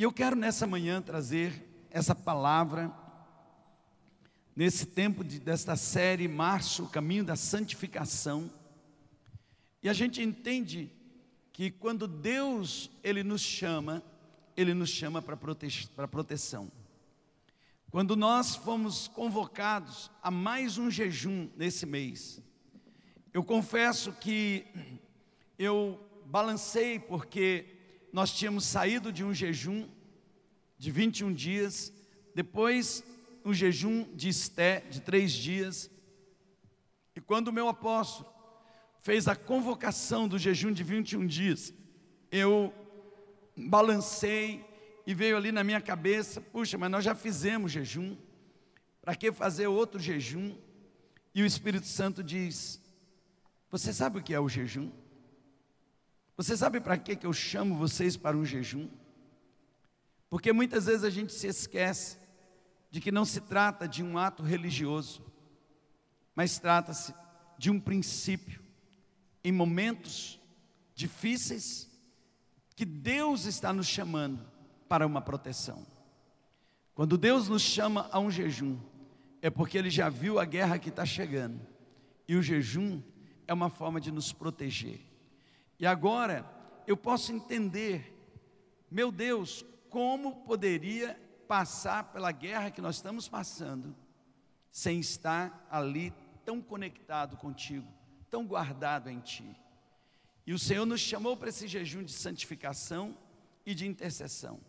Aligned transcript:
E 0.00 0.02
eu 0.02 0.10
quero 0.10 0.34
nessa 0.34 0.66
manhã 0.66 1.02
trazer 1.02 1.62
essa 1.90 2.14
palavra, 2.14 2.90
nesse 4.56 4.86
tempo 4.86 5.22
de, 5.22 5.38
desta 5.38 5.76
série 5.76 6.26
Março, 6.26 6.88
caminho 6.88 7.22
da 7.22 7.36
santificação. 7.36 8.50
E 9.82 9.90
a 9.90 9.92
gente 9.92 10.22
entende 10.22 10.90
que 11.52 11.70
quando 11.70 12.08
Deus 12.08 12.90
ele 13.04 13.22
nos 13.22 13.42
chama, 13.42 14.02
ele 14.56 14.72
nos 14.72 14.88
chama 14.88 15.20
para 15.20 15.36
prote 15.36 15.86
proteção. 16.10 16.72
Quando 17.90 18.16
nós 18.16 18.56
fomos 18.56 19.06
convocados 19.06 20.10
a 20.22 20.30
mais 20.30 20.78
um 20.78 20.90
jejum 20.90 21.50
nesse 21.58 21.84
mês, 21.84 22.42
eu 23.34 23.44
confesso 23.44 24.14
que 24.14 24.64
eu 25.58 26.00
balancei 26.24 26.98
porque 26.98 27.79
nós 28.12 28.32
tínhamos 28.32 28.64
saído 28.64 29.12
de 29.12 29.24
um 29.24 29.32
jejum 29.32 29.88
de 30.78 30.90
21 30.90 31.32
dias, 31.32 31.92
depois 32.34 33.04
um 33.44 33.52
jejum 33.52 34.04
de 34.14 34.28
esté 34.28 34.80
de 34.80 35.00
três 35.00 35.32
dias, 35.32 35.90
e 37.14 37.20
quando 37.20 37.48
o 37.48 37.52
meu 37.52 37.68
apóstolo 37.68 38.28
fez 39.02 39.28
a 39.28 39.34
convocação 39.34 40.28
do 40.28 40.38
jejum 40.38 40.72
de 40.72 40.82
21 40.82 41.26
dias, 41.26 41.72
eu 42.30 42.72
balancei 43.56 44.64
e 45.06 45.14
veio 45.14 45.36
ali 45.36 45.50
na 45.50 45.64
minha 45.64 45.80
cabeça, 45.80 46.40
puxa, 46.40 46.78
mas 46.78 46.90
nós 46.90 47.04
já 47.04 47.14
fizemos 47.14 47.72
jejum, 47.72 48.16
para 49.02 49.14
que 49.14 49.32
fazer 49.32 49.66
outro 49.66 49.98
jejum? 49.98 50.56
E 51.34 51.42
o 51.42 51.46
Espírito 51.46 51.86
Santo 51.86 52.22
diz: 52.22 52.80
Você 53.70 53.92
sabe 53.92 54.18
o 54.18 54.22
que 54.22 54.34
é 54.34 54.40
o 54.40 54.48
jejum? 54.48 54.90
Você 56.40 56.56
sabe 56.56 56.80
para 56.80 56.96
que 56.96 57.26
eu 57.26 57.34
chamo 57.34 57.76
vocês 57.76 58.16
para 58.16 58.34
um 58.34 58.46
jejum? 58.46 58.88
Porque 60.30 60.54
muitas 60.54 60.86
vezes 60.86 61.04
a 61.04 61.10
gente 61.10 61.34
se 61.34 61.46
esquece 61.46 62.16
de 62.90 62.98
que 62.98 63.12
não 63.12 63.26
se 63.26 63.42
trata 63.42 63.86
de 63.86 64.02
um 64.02 64.16
ato 64.16 64.42
religioso, 64.42 65.22
mas 66.34 66.58
trata-se 66.58 67.12
de 67.58 67.70
um 67.70 67.78
princípio 67.78 68.62
em 69.44 69.52
momentos 69.52 70.40
difíceis 70.94 71.90
que 72.74 72.86
Deus 72.86 73.44
está 73.44 73.70
nos 73.70 73.86
chamando 73.86 74.42
para 74.88 75.06
uma 75.06 75.20
proteção. 75.20 75.86
Quando 76.94 77.18
Deus 77.18 77.50
nos 77.50 77.60
chama 77.60 78.08
a 78.10 78.18
um 78.18 78.30
jejum, 78.30 78.78
é 79.42 79.50
porque 79.50 79.76
Ele 79.76 79.90
já 79.90 80.08
viu 80.08 80.38
a 80.38 80.46
guerra 80.46 80.78
que 80.78 80.88
está 80.88 81.04
chegando, 81.04 81.60
e 82.26 82.34
o 82.34 82.42
jejum 82.42 83.02
é 83.46 83.52
uma 83.52 83.68
forma 83.68 84.00
de 84.00 84.10
nos 84.10 84.32
proteger. 84.32 85.09
E 85.80 85.86
agora 85.86 86.44
eu 86.86 86.94
posso 86.94 87.32
entender, 87.32 88.14
meu 88.90 89.10
Deus, 89.10 89.64
como 89.88 90.44
poderia 90.44 91.18
passar 91.48 92.12
pela 92.12 92.30
guerra 92.30 92.70
que 92.70 92.82
nós 92.82 92.96
estamos 92.96 93.26
passando 93.26 93.96
sem 94.70 95.00
estar 95.00 95.66
ali 95.70 96.12
tão 96.44 96.60
conectado 96.60 97.34
contigo, 97.38 97.88
tão 98.28 98.46
guardado 98.46 99.08
em 99.08 99.20
ti. 99.20 99.56
E 100.46 100.52
o 100.52 100.58
Senhor 100.58 100.84
nos 100.84 101.00
chamou 101.00 101.34
para 101.34 101.48
esse 101.48 101.66
jejum 101.66 102.04
de 102.04 102.12
santificação 102.12 103.16
e 103.64 103.74
de 103.74 103.86
intercessão, 103.86 104.60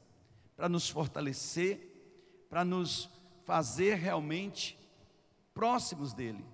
para 0.56 0.70
nos 0.70 0.90
fortalecer, 0.90 2.46
para 2.50 2.64
nos 2.64 3.09
fazer 3.44 3.96
realmente 3.96 4.80
próximos 5.53 6.14
dele. 6.14 6.46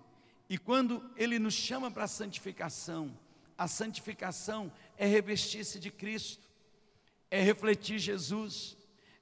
E 0.50 0.58
quando 0.58 1.08
ele 1.16 1.38
nos 1.38 1.54
chama 1.54 1.92
para 1.92 2.06
a 2.06 2.08
santificação, 2.08 3.16
a 3.58 3.68
santificação 3.68 4.72
é 4.98 5.06
revestir-se 5.06 5.80
de 5.80 5.90
Cristo, 5.90 6.48
é 7.32 7.42
refletir 7.42 7.98
Jesus, 7.98 8.78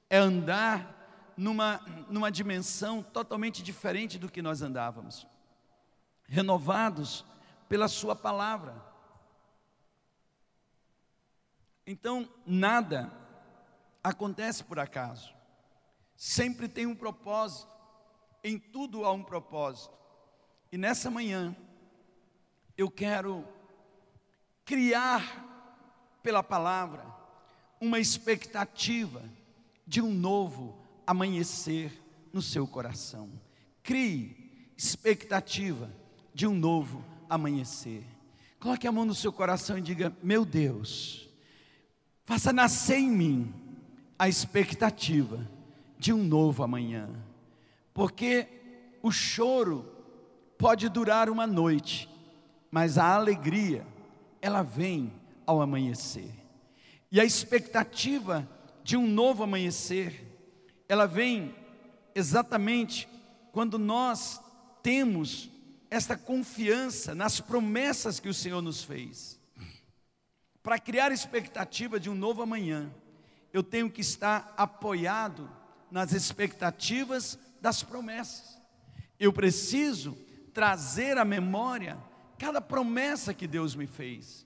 é 0.10 0.18
andar 0.18 1.34
numa, 1.38 1.78
numa 2.10 2.32
dimensão 2.32 3.02
totalmente 3.02 3.64
diferente 3.64 4.20
do 4.20 4.30
que 4.30 4.42
nós 4.42 4.62
andávamos, 4.62 5.26
renovados 6.26 7.26
pela 7.70 7.88
Sua 7.88 8.16
palavra. 8.16 8.84
Então, 11.88 12.28
nada 12.46 13.12
acontece 14.04 14.64
por 14.64 14.80
acaso, 14.80 15.34
sempre 16.16 16.68
tem 16.68 16.86
um 16.86 16.96
propósito, 16.96 17.74
em 18.44 18.60
tudo 18.60 19.06
há 19.06 19.12
um 19.12 19.24
propósito. 19.24 19.96
E 20.72 20.78
nessa 20.78 21.10
manhã, 21.10 21.56
eu 22.78 22.90
quero 22.90 23.48
criar 24.66 25.44
pela 26.22 26.42
palavra 26.42 27.06
uma 27.80 28.00
expectativa 28.00 29.24
de 29.86 30.02
um 30.02 30.12
novo 30.12 30.76
amanhecer 31.06 31.92
no 32.34 32.42
seu 32.42 32.68
coração. 32.68 33.30
Crie 33.84 34.72
expectativa 34.76 35.90
de 36.34 36.48
um 36.48 36.54
novo 36.54 37.06
amanhecer. 37.30 38.04
Coloque 38.60 38.88
a 38.88 38.92
mão 38.92 39.06
no 39.06 39.14
seu 39.14 39.32
coração 39.32 39.78
e 39.78 39.82
diga: 39.82 40.16
Meu 40.24 40.44
Deus, 40.44 41.30
faça 42.26 42.52
nascer 42.52 42.98
em 42.98 43.12
mim 43.12 43.54
a 44.18 44.28
expectativa 44.28 45.48
de 46.00 46.12
um 46.12 46.24
novo 46.24 46.64
amanhã, 46.64 47.10
porque 47.94 48.48
o 49.04 49.12
choro 49.12 49.86
pode 50.58 50.90
durar 50.90 51.30
uma 51.30 51.46
noite, 51.46 52.10
mas 52.72 52.98
a 52.98 53.16
alegria, 53.16 53.86
ela 54.42 54.62
vem 54.62 55.12
ao 55.46 55.62
amanhecer. 55.62 56.32
E 57.12 57.20
a 57.20 57.26
expectativa 57.26 58.48
de 58.84 58.98
um 58.98 59.08
novo 59.08 59.44
amanhecer, 59.44 60.24
ela 60.88 61.06
vem 61.06 61.56
exatamente 62.14 63.08
quando 63.52 63.78
nós 63.80 64.42
temos 64.84 65.50
esta 65.90 66.18
confiança 66.18 67.16
nas 67.16 67.40
promessas 67.40 68.20
que 68.20 68.30
o 68.30 68.34
Senhor 68.34 68.62
nos 68.62 68.84
fez. 68.84 69.40
Para 70.62 70.80
criar 70.80 71.12
expectativa 71.12 72.00
de 72.00 72.10
um 72.10 72.16
novo 72.16 72.42
amanhã, 72.42 72.92
eu 73.54 73.64
tenho 73.64 73.90
que 73.90 74.02
estar 74.02 74.54
apoiado 74.58 75.50
nas 75.90 76.12
expectativas 76.12 77.40
das 77.62 77.82
promessas. 77.82 78.60
Eu 79.20 79.32
preciso 79.32 80.18
trazer 80.54 81.18
à 81.18 81.24
memória 81.24 81.98
cada 82.38 82.62
promessa 82.62 83.34
que 83.34 83.48
Deus 83.48 83.76
me 83.76 83.88
fez. 83.88 84.46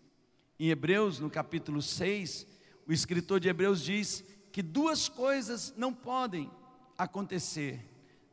Em 0.60 0.70
Hebreus, 0.70 1.20
no 1.20 1.30
capítulo 1.30 1.82
6, 1.82 2.46
o 2.88 2.94
escritor 2.94 3.40
de 3.40 3.50
Hebreus 3.50 3.82
diz 3.82 4.24
que 4.52 4.62
duas 4.62 5.08
coisas 5.08 5.74
não 5.78 5.94
podem 5.94 6.50
acontecer: 6.98 7.84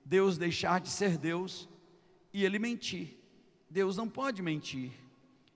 Deus 0.05 0.37
deixar 0.37 0.81
de 0.81 0.89
ser 0.89 1.17
Deus 1.17 1.69
e 2.33 2.45
ele 2.45 2.59
mentir. 2.59 3.19
Deus 3.71 3.97
não 3.97 4.09
pode 4.09 4.43
mentir. 4.43 4.93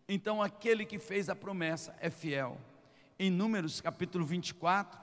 Então, 0.08 0.42
aquele 0.42 0.84
que 0.84 0.98
fez 0.98 1.28
a 1.28 1.36
promessa 1.36 1.96
é 2.00 2.10
fiel. 2.10 2.58
Em 3.18 3.30
Números 3.30 3.80
capítulo 3.80 4.24
24, 4.24 4.98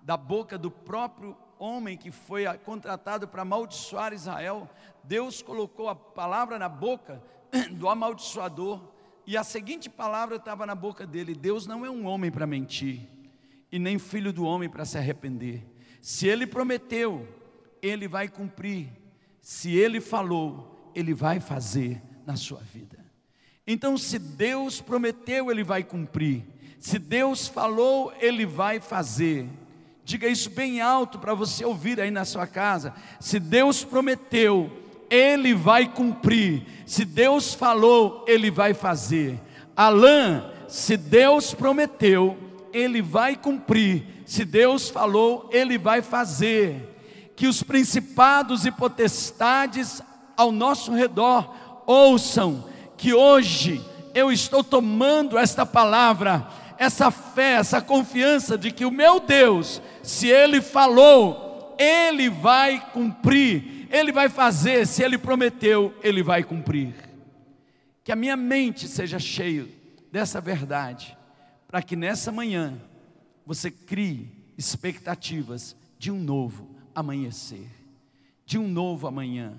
da 0.00 0.16
boca 0.16 0.56
do 0.58 0.70
próprio 0.70 1.36
homem 1.58 1.96
que 1.96 2.10
foi 2.10 2.44
contratado 2.64 3.28
para 3.28 3.42
amaldiçoar 3.42 4.12
Israel, 4.12 4.68
Deus 5.04 5.42
colocou 5.42 5.88
a 5.88 5.94
palavra 5.94 6.58
na 6.58 6.68
boca 6.68 7.22
do 7.72 7.88
amaldiçoador, 7.88 8.80
e 9.26 9.36
a 9.36 9.44
seguinte 9.44 9.90
palavra 9.90 10.36
estava 10.36 10.64
na 10.64 10.74
boca 10.74 11.06
dele: 11.06 11.34
Deus 11.34 11.66
não 11.66 11.84
é 11.84 11.90
um 11.90 12.06
homem 12.06 12.30
para 12.30 12.46
mentir 12.46 13.08
e 13.70 13.78
nem 13.78 13.98
filho 13.98 14.32
do 14.32 14.44
homem 14.44 14.68
para 14.68 14.84
se 14.84 14.96
arrepender. 14.96 15.64
Se 16.00 16.26
ele 16.26 16.46
prometeu, 16.46 17.28
ele 17.82 18.08
vai 18.08 18.28
cumprir. 18.28 18.88
Se 19.40 19.74
ele 19.74 20.00
falou, 20.00 20.90
ele 20.94 21.12
vai 21.12 21.40
fazer 21.40 22.02
na 22.26 22.36
sua 22.36 22.60
vida. 22.60 22.98
Então, 23.66 23.98
se 23.98 24.18
Deus 24.18 24.80
prometeu, 24.80 25.50
ele 25.50 25.62
vai 25.62 25.84
cumprir. 25.84 26.44
Se 26.78 26.98
Deus 26.98 27.46
falou, 27.46 28.12
ele 28.20 28.46
vai 28.46 28.80
fazer. 28.80 29.48
Diga 30.04 30.26
isso 30.26 30.48
bem 30.48 30.80
alto 30.80 31.18
para 31.18 31.34
você 31.34 31.64
ouvir 31.64 32.00
aí 32.00 32.10
na 32.10 32.24
sua 32.24 32.46
casa. 32.46 32.94
Se 33.20 33.38
Deus 33.38 33.84
prometeu, 33.84 34.72
ele 35.10 35.54
vai 35.54 35.86
cumprir. 35.86 36.62
Se 36.86 37.04
Deus 37.04 37.54
falou, 37.54 38.24
ele 38.26 38.50
vai 38.50 38.74
fazer. 38.74 39.40
Alain, 39.76 40.42
se 40.66 40.96
Deus 40.96 41.54
prometeu, 41.54 42.36
ele 42.72 43.00
vai 43.00 43.36
cumprir. 43.36 44.18
Se 44.28 44.44
Deus 44.44 44.90
falou, 44.90 45.48
Ele 45.50 45.78
vai 45.78 46.02
fazer. 46.02 47.32
Que 47.34 47.46
os 47.46 47.62
principados 47.62 48.66
e 48.66 48.70
potestades 48.70 50.02
ao 50.36 50.52
nosso 50.52 50.92
redor 50.92 51.50
ouçam 51.86 52.64
que 52.98 53.14
hoje 53.14 53.82
eu 54.14 54.30
estou 54.30 54.62
tomando 54.62 55.38
esta 55.38 55.64
palavra, 55.64 56.46
essa 56.76 57.10
fé, 57.10 57.54
essa 57.54 57.80
confiança 57.80 58.58
de 58.58 58.70
que 58.70 58.84
o 58.84 58.90
meu 58.90 59.18
Deus, 59.18 59.80
se 60.02 60.28
Ele 60.28 60.60
falou, 60.60 61.74
Ele 61.78 62.28
vai 62.28 62.84
cumprir, 62.92 63.77
Ele 63.90 64.12
vai 64.12 64.28
fazer, 64.28 64.86
se 64.86 65.02
Ele 65.02 65.18
prometeu, 65.18 65.94
Ele 66.02 66.22
vai 66.22 66.42
cumprir. 66.42 66.94
Que 68.04 68.12
a 68.12 68.16
minha 68.16 68.36
mente 68.36 68.88
seja 68.88 69.18
cheia 69.18 69.66
dessa 70.10 70.40
verdade 70.40 71.16
para 71.68 71.82
que 71.82 71.94
nessa 71.94 72.32
manhã 72.32 72.80
você 73.44 73.70
crie 73.70 74.32
expectativas 74.56 75.76
de 75.98 76.10
um 76.10 76.18
novo 76.18 76.74
amanhecer, 76.94 77.68
de 78.44 78.58
um 78.58 78.66
novo 78.66 79.06
amanhã, 79.06 79.54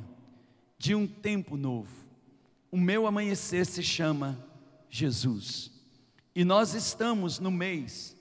de 0.77 0.95
um 0.95 1.05
tempo 1.05 1.55
novo. 1.55 1.93
O 2.71 2.77
meu 2.77 3.05
amanhecer 3.05 3.65
se 3.65 3.83
chama 3.83 4.37
Jesus. 4.89 5.71
E 6.35 6.43
nós 6.43 6.73
estamos 6.73 7.39
no 7.39 7.51
mês 7.51 8.17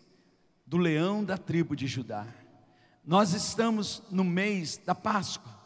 do 0.66 0.76
leão 0.76 1.24
da 1.24 1.38
tribo 1.38 1.74
de 1.74 1.86
Judá. 1.86 2.26
Nós 3.04 3.32
estamos 3.32 4.02
no 4.10 4.22
mês 4.22 4.76
da 4.84 4.94
Páscoa. 4.94 5.57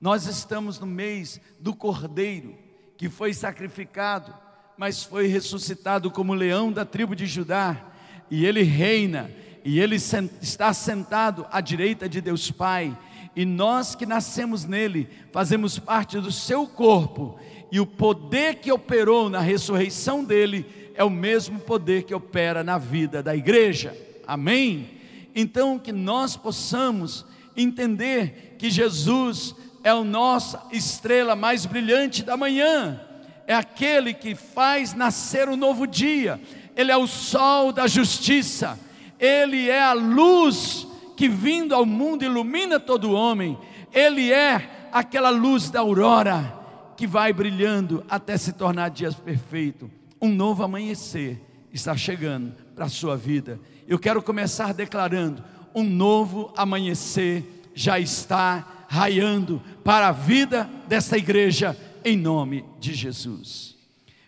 Nós 0.00 0.26
estamos 0.26 0.78
no 0.78 0.86
mês 0.86 1.40
do 1.58 1.74
Cordeiro, 1.74 2.54
que 2.98 3.08
foi 3.08 3.32
sacrificado, 3.32 4.34
mas 4.76 5.02
foi 5.02 5.26
ressuscitado 5.26 6.10
como 6.10 6.34
leão 6.34 6.70
da 6.70 6.84
tribo 6.84 7.16
de 7.16 7.26
Judá, 7.26 7.82
e 8.30 8.44
ele 8.44 8.62
reina, 8.62 9.30
e 9.64 9.80
ele 9.80 9.96
está 9.96 10.74
sentado 10.74 11.46
à 11.50 11.62
direita 11.62 12.06
de 12.08 12.20
Deus 12.20 12.50
Pai, 12.50 12.96
e 13.34 13.46
nós 13.46 13.94
que 13.94 14.04
nascemos 14.04 14.66
nele, 14.66 15.08
fazemos 15.32 15.78
parte 15.78 16.20
do 16.20 16.30
seu 16.30 16.66
corpo, 16.66 17.38
e 17.72 17.80
o 17.80 17.86
poder 17.86 18.56
que 18.56 18.70
operou 18.70 19.30
na 19.30 19.40
ressurreição 19.40 20.22
dele 20.22 20.92
é 20.94 21.02
o 21.02 21.10
mesmo 21.10 21.58
poder 21.58 22.02
que 22.02 22.14
opera 22.14 22.62
na 22.62 22.76
vida 22.76 23.22
da 23.22 23.34
igreja. 23.34 23.96
Amém? 24.26 24.90
Então 25.34 25.78
que 25.78 25.92
nós 25.92 26.36
possamos 26.36 27.24
entender 27.56 28.56
que 28.58 28.70
Jesus 28.70 29.54
é 29.86 29.90
a 29.90 30.02
nossa 30.02 30.64
estrela 30.72 31.36
mais 31.36 31.64
brilhante 31.64 32.24
da 32.24 32.36
manhã, 32.36 33.00
é 33.46 33.54
aquele 33.54 34.12
que 34.12 34.34
faz 34.34 34.94
nascer 34.94 35.48
um 35.48 35.54
novo 35.54 35.86
dia, 35.86 36.40
ele 36.74 36.90
é 36.90 36.96
o 36.96 37.06
sol 37.06 37.70
da 37.70 37.86
justiça, 37.86 38.76
ele 39.16 39.70
é 39.70 39.80
a 39.80 39.92
luz 39.92 40.88
que 41.16 41.28
vindo 41.28 41.72
ao 41.72 41.86
mundo 41.86 42.24
ilumina 42.24 42.80
todo 42.80 43.12
homem, 43.12 43.56
ele 43.92 44.32
é 44.32 44.88
aquela 44.90 45.30
luz 45.30 45.70
da 45.70 45.78
aurora 45.78 46.52
que 46.96 47.06
vai 47.06 47.32
brilhando 47.32 48.04
até 48.10 48.36
se 48.36 48.54
tornar 48.54 48.88
dias 48.88 49.14
perfeito. 49.14 49.88
Um 50.20 50.30
novo 50.30 50.64
amanhecer 50.64 51.40
está 51.72 51.96
chegando 51.96 52.52
para 52.74 52.86
a 52.86 52.88
sua 52.88 53.16
vida. 53.16 53.60
Eu 53.86 54.00
quero 54.00 54.20
começar 54.20 54.74
declarando: 54.74 55.44
um 55.72 55.84
novo 55.84 56.52
amanhecer 56.56 57.62
já 57.72 58.00
está 58.00 58.75
raiando 58.88 59.62
para 59.84 60.08
a 60.08 60.12
vida 60.12 60.64
dessa 60.86 61.16
igreja, 61.16 61.76
em 62.04 62.16
nome 62.16 62.64
de 62.78 62.94
Jesus. 62.94 63.76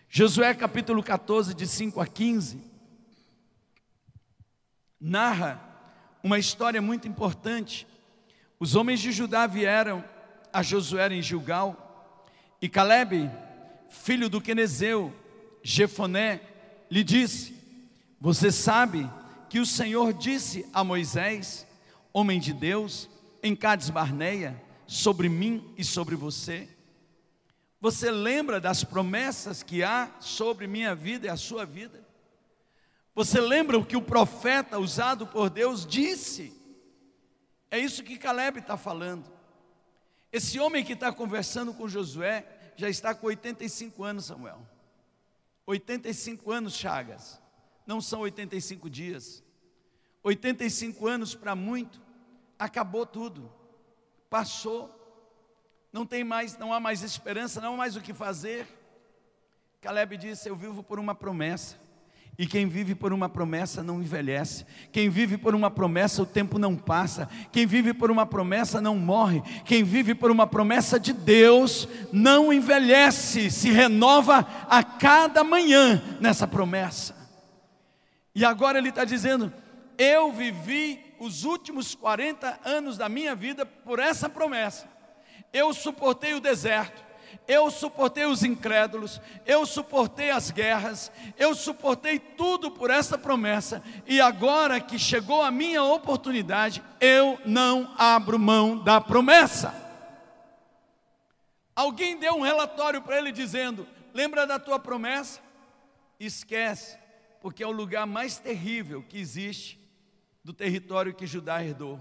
Josué 0.09 0.53
capítulo 0.53 1.03
14, 1.03 1.53
de 1.53 1.67
5 1.67 2.01
a 2.01 2.07
15, 2.07 2.61
narra 4.99 5.61
uma 6.23 6.37
história 6.37 6.81
muito 6.81 7.07
importante. 7.07 7.87
Os 8.59 8.75
homens 8.75 8.99
de 8.99 9.11
Judá 9.11 9.47
vieram 9.47 10.03
a 10.51 10.61
Josué 10.61 11.13
em 11.13 11.21
Gilgal, 11.21 12.27
e 12.61 12.67
Caleb, 12.67 13.29
filho 13.89 14.29
do 14.29 14.41
Quenezeu, 14.41 15.13
Jefoné, 15.63 16.41
lhe 16.89 17.03
disse: 17.03 17.55
Você 18.19 18.51
sabe 18.51 19.09
que 19.49 19.59
o 19.59 19.65
Senhor 19.65 20.13
disse 20.13 20.65
a 20.73 20.83
Moisés, 20.83 21.65
homem 22.13 22.39
de 22.39 22.53
Deus, 22.53 23.08
em 23.41 23.55
Cades 23.55 23.89
Barneia, 23.89 24.61
sobre 24.85 25.29
mim 25.29 25.73
e 25.77 25.83
sobre 25.83 26.15
você? 26.15 26.67
Você 27.81 28.11
lembra 28.11 28.59
das 28.59 28.83
promessas 28.83 29.63
que 29.63 29.83
há 29.83 30.11
sobre 30.19 30.67
minha 30.67 30.93
vida 30.93 31.27
e 31.27 31.29
a 31.29 31.37
sua 31.37 31.65
vida? 31.65 32.05
Você 33.15 33.39
lembra 33.39 33.77
o 33.77 33.85
que 33.85 33.95
o 33.95 34.01
profeta 34.01 34.79
usado 34.79 35.25
por 35.25 35.49
Deus 35.49 35.85
disse? 35.85 36.53
É 37.71 37.77
isso 37.79 38.03
que 38.03 38.17
Caleb 38.17 38.59
está 38.59 38.75
falando. 38.77 39.31
Esse 40.31 40.59
homem 40.59 40.83
que 40.83 40.93
está 40.93 41.11
conversando 41.11 41.73
com 41.73 41.87
Josué 41.87 42.45
já 42.75 42.89
está 42.89 43.13
com 43.13 43.27
85 43.27 44.03
anos, 44.03 44.25
Samuel. 44.25 44.65
85 45.65 46.51
anos, 46.51 46.73
Chagas. 46.75 47.39
Não 47.85 48.01
são 48.01 48.21
85 48.21 48.89
dias. 48.89 49.43
85 50.23 51.07
anos 51.07 51.35
para 51.35 51.55
muito 51.55 52.08
acabou 52.59 53.05
tudo, 53.05 53.49
passou, 54.29 54.93
não 55.91 56.05
tem 56.05 56.23
mais, 56.23 56.57
não 56.57 56.73
há 56.73 56.79
mais 56.79 57.01
esperança, 57.01 57.61
não 57.61 57.73
há 57.73 57.77
mais 57.77 57.95
o 57.95 58.01
que 58.01 58.13
fazer. 58.13 58.67
Caleb 59.81 60.17
disse: 60.17 60.49
Eu 60.49 60.55
vivo 60.55 60.83
por 60.83 60.99
uma 60.99 61.15
promessa. 61.15 61.77
E 62.37 62.47
quem 62.47 62.67
vive 62.67 62.95
por 62.95 63.11
uma 63.11 63.27
promessa 63.27 63.83
não 63.83 64.01
envelhece. 64.01 64.65
Quem 64.93 65.09
vive 65.09 65.37
por 65.37 65.53
uma 65.53 65.69
promessa, 65.69 66.21
o 66.21 66.25
tempo 66.25 66.57
não 66.57 66.73
passa. 66.73 67.27
Quem 67.51 67.65
vive 67.65 67.93
por 67.93 68.09
uma 68.09 68.25
promessa 68.25 68.79
não 68.79 68.95
morre. 68.95 69.41
Quem 69.65 69.83
vive 69.83 70.15
por 70.15 70.31
uma 70.31 70.47
promessa 70.47 70.97
de 70.97 71.11
Deus 71.11 71.85
não 72.13 72.53
envelhece, 72.53 73.51
se 73.51 73.71
renova 73.71 74.47
a 74.69 74.81
cada 74.81 75.43
manhã 75.43 76.01
nessa 76.21 76.47
promessa. 76.47 77.13
E 78.33 78.45
agora 78.45 78.77
ele 78.77 78.89
está 78.89 79.03
dizendo: 79.03 79.51
Eu 79.97 80.31
vivi 80.31 81.08
os 81.19 81.43
últimos 81.43 81.93
40 81.93 82.59
anos 82.63 82.97
da 82.97 83.09
minha 83.09 83.35
vida 83.35 83.65
por 83.65 83.99
essa 83.99 84.29
promessa. 84.29 84.89
Eu 85.51 85.73
suportei 85.73 86.33
o 86.33 86.39
deserto, 86.39 87.03
eu 87.47 87.69
suportei 87.69 88.25
os 88.25 88.43
incrédulos, 88.43 89.19
eu 89.45 89.65
suportei 89.65 90.29
as 90.31 90.49
guerras, 90.49 91.11
eu 91.37 91.53
suportei 91.53 92.17
tudo 92.19 92.71
por 92.71 92.89
essa 92.89 93.17
promessa, 93.17 93.83
e 94.07 94.21
agora 94.21 94.79
que 94.79 94.97
chegou 94.97 95.41
a 95.41 95.51
minha 95.51 95.83
oportunidade, 95.83 96.81
eu 97.01 97.39
não 97.45 97.93
abro 97.97 98.39
mão 98.39 98.77
da 98.77 99.01
promessa. 99.01 99.73
Alguém 101.75 102.17
deu 102.17 102.35
um 102.35 102.41
relatório 102.41 103.01
para 103.01 103.17
ele 103.17 103.31
dizendo: 103.31 103.87
Lembra 104.13 104.45
da 104.45 104.59
tua 104.59 104.79
promessa? 104.79 105.39
Esquece, 106.19 106.97
porque 107.41 107.63
é 107.63 107.67
o 107.67 107.71
lugar 107.71 108.05
mais 108.05 108.37
terrível 108.37 109.03
que 109.07 109.17
existe 109.17 109.78
do 110.43 110.53
território 110.53 111.13
que 111.13 111.27
Judá 111.27 111.63
herdou. 111.63 111.99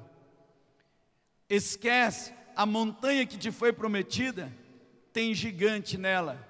Esquece, 1.48 2.32
a 2.54 2.66
montanha 2.66 3.26
que 3.26 3.38
te 3.38 3.50
foi 3.50 3.72
prometida 3.72 4.52
tem 5.12 5.34
gigante 5.34 5.96
nela. 5.96 6.46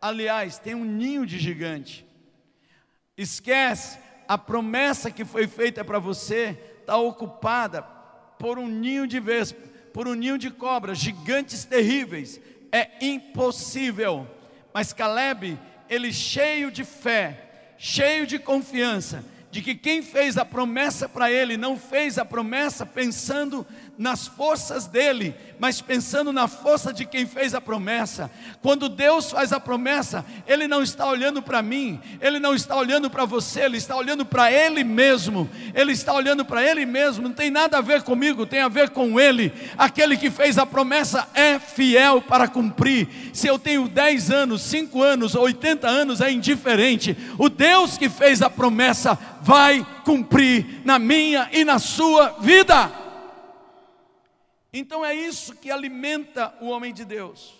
Aliás, 0.00 0.58
tem 0.58 0.74
um 0.74 0.84
ninho 0.84 1.24
de 1.24 1.38
gigante. 1.38 2.06
Esquece, 3.16 3.98
a 4.26 4.36
promessa 4.36 5.10
que 5.10 5.24
foi 5.24 5.46
feita 5.46 5.84
para 5.84 5.98
você 5.98 6.58
está 6.80 6.96
ocupada 6.96 7.82
por 7.82 8.58
um 8.58 8.66
ninho 8.66 9.06
de 9.06 9.20
vespa, 9.20 9.60
por 9.92 10.08
um 10.08 10.14
ninho 10.14 10.38
de 10.38 10.50
cobras, 10.50 10.98
gigantes 10.98 11.64
terríveis. 11.64 12.40
É 12.70 13.04
impossível. 13.04 14.26
Mas 14.72 14.92
Caleb, 14.92 15.58
ele 15.88 16.12
cheio 16.12 16.70
de 16.70 16.84
fé, 16.84 17.74
cheio 17.78 18.26
de 18.26 18.38
confiança, 18.38 19.24
de 19.52 19.60
que 19.60 19.74
quem 19.74 20.00
fez 20.00 20.38
a 20.38 20.46
promessa 20.46 21.06
para 21.06 21.30
ele 21.30 21.58
não 21.58 21.76
fez 21.78 22.16
a 22.16 22.24
promessa 22.24 22.86
pensando 22.86 23.66
nas 23.98 24.26
forças 24.26 24.86
dele, 24.86 25.34
mas 25.58 25.80
pensando 25.80 26.32
na 26.32 26.48
força 26.48 26.92
de 26.92 27.04
quem 27.04 27.26
fez 27.26 27.54
a 27.54 27.60
promessa. 27.60 28.30
Quando 28.62 28.88
Deus 28.88 29.30
faz 29.30 29.52
a 29.52 29.60
promessa, 29.60 30.24
Ele 30.46 30.66
não 30.66 30.82
está 30.82 31.06
olhando 31.06 31.42
para 31.42 31.62
mim, 31.62 32.00
Ele 32.20 32.38
não 32.40 32.54
está 32.54 32.74
olhando 32.74 33.10
para 33.10 33.24
você, 33.24 33.60
Ele 33.60 33.76
está 33.76 33.94
olhando 33.94 34.24
para 34.24 34.50
Ele 34.50 34.82
mesmo. 34.82 35.48
Ele 35.74 35.92
está 35.92 36.14
olhando 36.14 36.44
para 36.44 36.64
Ele 36.64 36.86
mesmo, 36.86 37.22
não 37.22 37.34
tem 37.34 37.50
nada 37.50 37.78
a 37.78 37.82
ver 37.82 38.02
comigo, 38.02 38.46
tem 38.46 38.60
a 38.60 38.68
ver 38.68 38.90
com 38.90 39.20
Ele. 39.20 39.52
Aquele 39.76 40.16
que 40.16 40.30
fez 40.30 40.58
a 40.58 40.66
promessa 40.66 41.28
é 41.34 41.58
fiel 41.58 42.22
para 42.22 42.48
cumprir. 42.48 43.08
Se 43.32 43.46
eu 43.46 43.58
tenho 43.58 43.88
10 43.88 44.30
anos, 44.30 44.62
5 44.62 45.02
anos, 45.02 45.34
80 45.34 45.86
anos, 45.86 46.20
é 46.20 46.32
indiferente. 46.32 47.16
O 47.38 47.48
Deus 47.48 47.98
que 47.98 48.08
fez 48.08 48.42
a 48.42 48.48
promessa 48.48 49.18
vai 49.42 49.86
cumprir 50.04 50.80
na 50.84 50.98
minha 50.98 51.48
e 51.52 51.64
na 51.64 51.78
sua 51.78 52.36
vida. 52.40 53.01
Então 54.72 55.04
é 55.04 55.14
isso 55.14 55.54
que 55.56 55.70
alimenta 55.70 56.56
o 56.60 56.68
homem 56.68 56.94
de 56.94 57.04
Deus. 57.04 57.54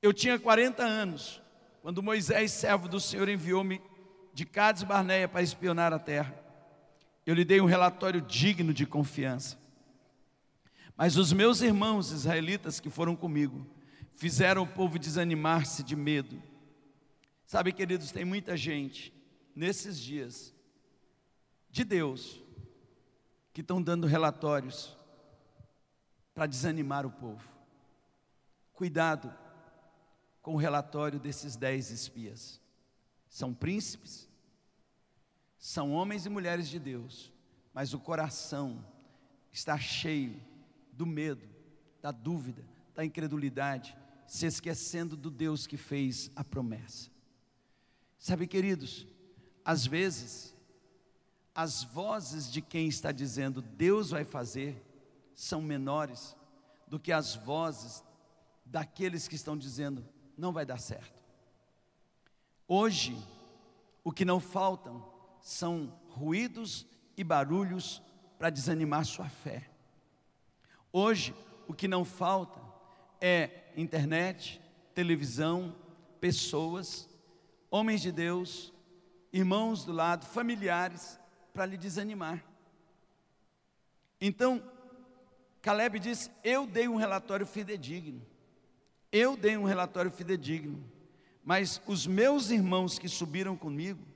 Eu 0.00 0.12
tinha 0.12 0.38
40 0.38 0.82
anos, 0.82 1.42
quando 1.82 2.02
Moisés, 2.02 2.52
servo 2.52 2.88
do 2.88 3.00
Senhor, 3.00 3.28
enviou-me 3.28 3.80
de 4.32 4.46
Cades 4.46 4.84
Barneia 4.84 5.28
para 5.28 5.42
espionar 5.42 5.92
a 5.92 5.98
terra. 5.98 6.34
Eu 7.26 7.34
lhe 7.34 7.44
dei 7.44 7.60
um 7.60 7.66
relatório 7.66 8.20
digno 8.20 8.72
de 8.72 8.86
confiança. 8.86 9.58
Mas 10.96 11.16
os 11.16 11.32
meus 11.32 11.60
irmãos 11.60 12.12
israelitas 12.12 12.78
que 12.78 12.88
foram 12.88 13.16
comigo 13.16 13.66
fizeram 14.14 14.62
o 14.62 14.66
povo 14.66 14.98
desanimar-se 14.98 15.82
de 15.82 15.96
medo. 15.96 16.40
Sabe, 17.44 17.72
queridos, 17.72 18.12
tem 18.12 18.24
muita 18.24 18.56
gente 18.56 19.12
nesses 19.54 19.98
dias 19.98 20.54
de 21.70 21.84
Deus 21.84 22.40
que 23.52 23.62
estão 23.62 23.82
dando 23.82 24.06
relatórios 24.06 24.96
para 26.40 26.46
desanimar 26.46 27.04
o 27.04 27.10
povo. 27.10 27.46
Cuidado 28.72 29.30
com 30.40 30.54
o 30.54 30.56
relatório 30.56 31.20
desses 31.20 31.54
dez 31.54 31.90
espias. 31.90 32.58
São 33.28 33.52
príncipes, 33.52 34.26
são 35.58 35.92
homens 35.92 36.24
e 36.24 36.30
mulheres 36.30 36.66
de 36.70 36.78
Deus, 36.78 37.30
mas 37.74 37.92
o 37.92 38.00
coração 38.00 38.82
está 39.52 39.78
cheio 39.78 40.40
do 40.94 41.04
medo, 41.04 41.46
da 42.00 42.10
dúvida, 42.10 42.64
da 42.94 43.04
incredulidade, 43.04 43.94
se 44.26 44.46
esquecendo 44.46 45.18
do 45.18 45.30
Deus 45.30 45.66
que 45.66 45.76
fez 45.76 46.30
a 46.34 46.42
promessa. 46.42 47.10
Sabe, 48.18 48.46
queridos, 48.46 49.06
às 49.62 49.86
vezes, 49.86 50.56
as 51.54 51.82
vozes 51.82 52.50
de 52.50 52.62
quem 52.62 52.88
está 52.88 53.12
dizendo 53.12 53.60
Deus 53.60 54.08
vai 54.08 54.24
fazer 54.24 54.86
são 55.40 55.62
menores 55.62 56.36
do 56.86 57.00
que 57.00 57.10
as 57.10 57.34
vozes 57.34 58.04
daqueles 58.62 59.26
que 59.26 59.36
estão 59.36 59.56
dizendo 59.56 60.06
não 60.36 60.52
vai 60.52 60.66
dar 60.66 60.78
certo. 60.78 61.18
Hoje, 62.68 63.16
o 64.04 64.12
que 64.12 64.22
não 64.22 64.38
faltam 64.38 65.02
são 65.40 65.98
ruídos 66.10 66.86
e 67.16 67.24
barulhos 67.24 68.02
para 68.38 68.50
desanimar 68.50 69.06
sua 69.06 69.30
fé. 69.30 69.70
Hoje, 70.92 71.34
o 71.66 71.72
que 71.72 71.88
não 71.88 72.04
falta 72.04 72.60
é 73.18 73.72
internet, 73.74 74.60
televisão, 74.94 75.74
pessoas, 76.20 77.08
homens 77.70 78.02
de 78.02 78.12
Deus, 78.12 78.74
irmãos 79.32 79.86
do 79.86 79.92
lado, 79.92 80.26
familiares, 80.26 81.18
para 81.54 81.64
lhe 81.64 81.78
desanimar. 81.78 82.44
Então, 84.20 84.62
Caleb 85.62 85.98
diz: 85.98 86.30
Eu 86.42 86.66
dei 86.66 86.88
um 86.88 86.96
relatório 86.96 87.46
fidedigno. 87.46 88.24
Eu 89.12 89.36
dei 89.36 89.56
um 89.56 89.64
relatório 89.64 90.10
fidedigno. 90.10 90.82
Mas 91.44 91.80
os 91.86 92.06
meus 92.06 92.50
irmãos 92.50 92.98
que 92.98 93.08
subiram 93.08 93.56
comigo, 93.56 94.06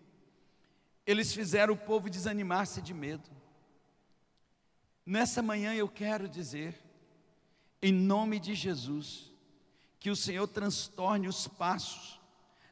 eles 1.06 1.34
fizeram 1.34 1.74
o 1.74 1.76
povo 1.76 2.08
desanimar-se 2.08 2.80
de 2.80 2.94
medo. 2.94 3.28
Nessa 5.04 5.42
manhã 5.42 5.74
eu 5.74 5.88
quero 5.88 6.28
dizer, 6.28 6.74
em 7.82 7.92
nome 7.92 8.38
de 8.38 8.54
Jesus, 8.54 9.30
que 10.00 10.10
o 10.10 10.16
Senhor 10.16 10.46
transtorne 10.46 11.28
os 11.28 11.46
passos 11.46 12.20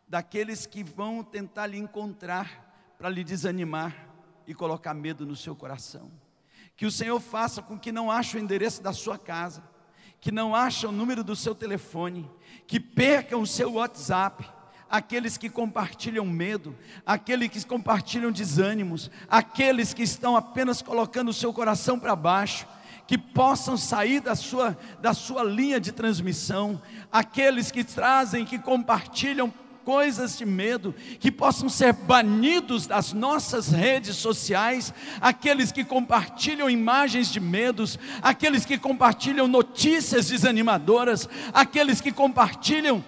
daqueles 0.09 0.67
que 0.67 0.83
vão 0.83 1.23
tentar 1.23 1.67
lhe 1.67 1.79
encontrar 1.79 2.95
para 2.99 3.09
lhe 3.09 3.25
desanimar 3.25 4.09
e 4.47 4.55
colocar 4.55 4.95
medo 4.95 5.26
no 5.26 5.37
seu 5.37 5.57
coração. 5.57 6.11
Que 6.83 6.87
o 6.87 6.91
Senhor 6.91 7.21
faça 7.21 7.62
com 7.62 7.79
que 7.79 7.93
não 7.93 8.11
ache 8.11 8.37
o 8.37 8.41
endereço 8.41 8.83
da 8.83 8.93
sua 8.93 9.17
casa, 9.17 9.62
que 10.21 10.33
não 10.33 10.53
ache 10.53 10.85
o 10.85 10.91
número 10.91 11.23
do 11.23 11.37
seu 11.37 11.55
telefone, 11.55 12.29
que 12.67 12.81
percam 12.81 13.41
o 13.41 13.47
seu 13.47 13.75
WhatsApp, 13.75 14.45
aqueles 14.91 15.39
que 15.39 15.49
compartilham 15.49 16.27
medo, 16.27 16.77
aqueles 17.07 17.51
que 17.51 17.65
compartilham 17.65 18.33
desânimos, 18.33 19.12
aqueles 19.31 19.95
que 19.95 20.03
estão 20.03 20.37
apenas 20.37 20.83
colocando 20.83 21.29
o 21.29 21.33
seu 21.33 21.53
coração 21.53 22.01
para 22.01 22.17
baixo, 22.17 22.67
que 23.07 23.17
possam 23.17 23.77
sair 23.77 24.21
da 24.21 24.35
sua, 24.35 24.77
da 25.01 25.15
sua 25.15 25.45
linha 25.45 25.79
de 25.79 25.93
transmissão, 25.93 26.83
aqueles 27.12 27.71
que 27.71 27.85
trazem, 27.85 28.45
que 28.45 28.59
compartilham 28.59 29.55
coisas 29.85 30.39
de 30.39 30.45
medo, 30.45 30.95
que 31.19 31.31
possam 31.31 31.69
ser 31.69 31.93
banidos 31.93 32.87
das 32.87 33.12
nossas 33.12 33.69
redes 33.69 34.17
sociais, 34.17 34.93
aqueles 35.21 35.73
que 35.73 35.85
compartilham 35.85 36.71
imagens 36.71 37.31
de 37.31 37.41
medos, 37.41 37.99
aqueles 38.23 38.65
que 38.65 38.79
compartilham 38.79 39.49
notícias 39.49 40.29
desanimadoras, 40.29 41.29
aqueles 41.53 42.01
que 42.01 42.12
compartilham 42.12 43.05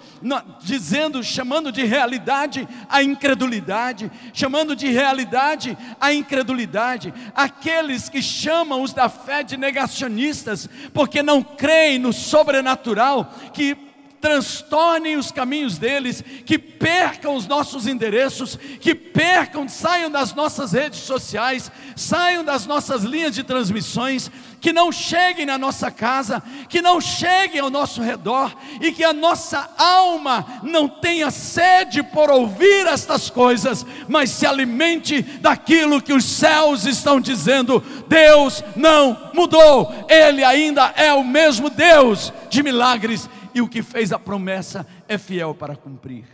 dizendo, 0.62 1.22
chamando 1.22 1.70
de 1.70 1.84
realidade 1.84 2.68
a 2.88 3.02
incredulidade, 3.02 4.10
chamando 4.32 4.74
de 4.74 4.88
realidade 4.88 5.76
a 6.00 6.12
incredulidade, 6.12 7.12
aqueles 7.34 8.08
que 8.08 8.22
chamam 8.22 8.82
os 8.82 8.92
da 8.92 9.08
fé 9.08 9.42
de 9.42 9.56
negacionistas, 9.56 10.68
porque 10.92 11.22
não 11.22 11.42
creem 11.42 11.98
no 11.98 12.12
sobrenatural, 12.12 13.32
que 13.52 13.93
transtornem 14.24 15.18
os 15.18 15.30
caminhos 15.30 15.76
deles, 15.76 16.24
que 16.46 16.56
percam 16.56 17.36
os 17.36 17.46
nossos 17.46 17.86
endereços, 17.86 18.58
que 18.80 18.94
percam, 18.94 19.68
saiam 19.68 20.10
das 20.10 20.32
nossas 20.32 20.72
redes 20.72 21.00
sociais, 21.00 21.70
saiam 21.94 22.42
das 22.42 22.64
nossas 22.64 23.02
linhas 23.02 23.34
de 23.34 23.44
transmissões, 23.44 24.30
que 24.62 24.72
não 24.72 24.90
cheguem 24.90 25.44
na 25.44 25.58
nossa 25.58 25.90
casa, 25.90 26.42
que 26.70 26.80
não 26.80 27.02
cheguem 27.02 27.60
ao 27.60 27.68
nosso 27.68 28.00
redor 28.00 28.56
e 28.80 28.92
que 28.92 29.04
a 29.04 29.12
nossa 29.12 29.68
alma 29.76 30.62
não 30.62 30.88
tenha 30.88 31.30
sede 31.30 32.02
por 32.02 32.30
ouvir 32.30 32.86
estas 32.86 33.28
coisas, 33.28 33.84
mas 34.08 34.30
se 34.30 34.46
alimente 34.46 35.20
daquilo 35.20 36.00
que 36.00 36.14
os 36.14 36.24
céus 36.24 36.86
estão 36.86 37.20
dizendo. 37.20 37.78
Deus 38.08 38.64
não 38.74 39.30
mudou, 39.34 40.06
Ele 40.08 40.42
ainda 40.42 40.94
é 40.96 41.12
o 41.12 41.22
mesmo 41.22 41.68
Deus 41.68 42.32
de 42.48 42.62
milagres 42.62 43.28
e 43.54 43.60
o 43.60 43.68
que 43.68 43.82
fez 43.82 44.12
a 44.12 44.18
promessa 44.18 44.86
é 45.06 45.16
fiel 45.16 45.54
para 45.54 45.76
cumprir. 45.76 46.26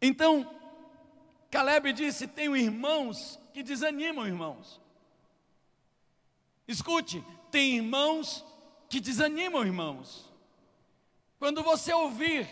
Então, 0.00 0.48
Caleb 1.50 1.92
disse: 1.92 2.26
Tenho 2.26 2.56
irmãos 2.56 3.38
que 3.54 3.62
desanimam, 3.62 4.26
irmãos. 4.26 4.80
Escute, 6.68 7.24
tem 7.50 7.76
irmãos 7.76 8.44
que 8.88 9.00
desanimam, 9.00 9.64
irmãos. 9.64 10.30
Quando 11.38 11.62
você 11.62 11.92
ouvir 11.92 12.46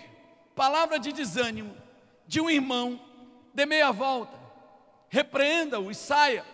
palavra 0.54 0.98
de 0.98 1.12
desânimo 1.12 1.76
de 2.26 2.40
um 2.40 2.48
irmão, 2.48 3.00
dê 3.52 3.66
meia 3.66 3.90
volta, 3.92 4.38
repreenda-o 5.08 5.90
e 5.90 5.94
saia. 5.94 6.44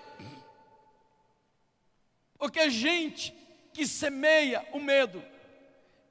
Porque 2.38 2.70
gente 2.70 3.32
que 3.72 3.86
semeia 3.86 4.66
o 4.72 4.80
medo, 4.80 5.22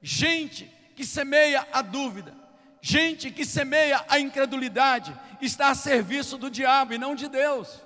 Gente 0.00 0.66
que 0.96 1.04
semeia 1.04 1.66
a 1.72 1.82
dúvida, 1.82 2.34
gente 2.80 3.30
que 3.30 3.44
semeia 3.44 4.04
a 4.08 4.18
incredulidade, 4.18 5.18
está 5.40 5.68
a 5.68 5.74
serviço 5.74 6.38
do 6.38 6.50
diabo 6.50 6.94
e 6.94 6.98
não 6.98 7.14
de 7.14 7.28
Deus. 7.28 7.82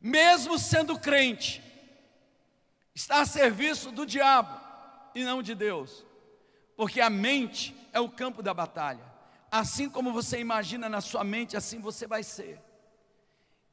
Mesmo 0.00 0.58
sendo 0.58 0.98
crente, 0.98 1.62
está 2.94 3.20
a 3.20 3.26
serviço 3.26 3.90
do 3.90 4.06
diabo 4.06 4.60
e 5.14 5.24
não 5.24 5.42
de 5.42 5.54
Deus, 5.54 6.04
porque 6.76 7.00
a 7.00 7.10
mente 7.10 7.74
é 7.92 8.00
o 8.00 8.08
campo 8.08 8.42
da 8.42 8.52
batalha. 8.52 9.12
Assim 9.50 9.88
como 9.88 10.12
você 10.12 10.38
imagina 10.38 10.88
na 10.88 11.00
sua 11.00 11.22
mente, 11.22 11.56
assim 11.56 11.80
você 11.80 12.06
vai 12.06 12.22
ser. 12.22 12.60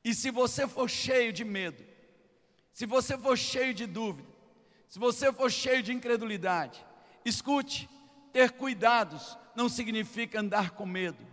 E 0.04 0.14
se 0.14 0.32
você 0.32 0.68
for 0.68 0.90
cheio 0.90 1.34
de 1.34 1.44
medo, 1.44 1.84
se 2.72 2.86
você 2.86 3.18
for 3.18 3.38
cheio 3.38 3.74
de 3.74 3.86
dúvida, 3.86 4.31
se 4.92 5.00
você 5.00 5.32
for 5.32 5.50
cheio 5.50 5.82
de 5.82 5.94
incredulidade, 5.94 6.86
escute, 7.24 7.90
ter 8.34 8.52
cuidados 8.52 9.38
não 9.56 9.70
significa 9.70 10.42
andar 10.42 10.72
com 10.72 10.86
medo. 10.86 11.26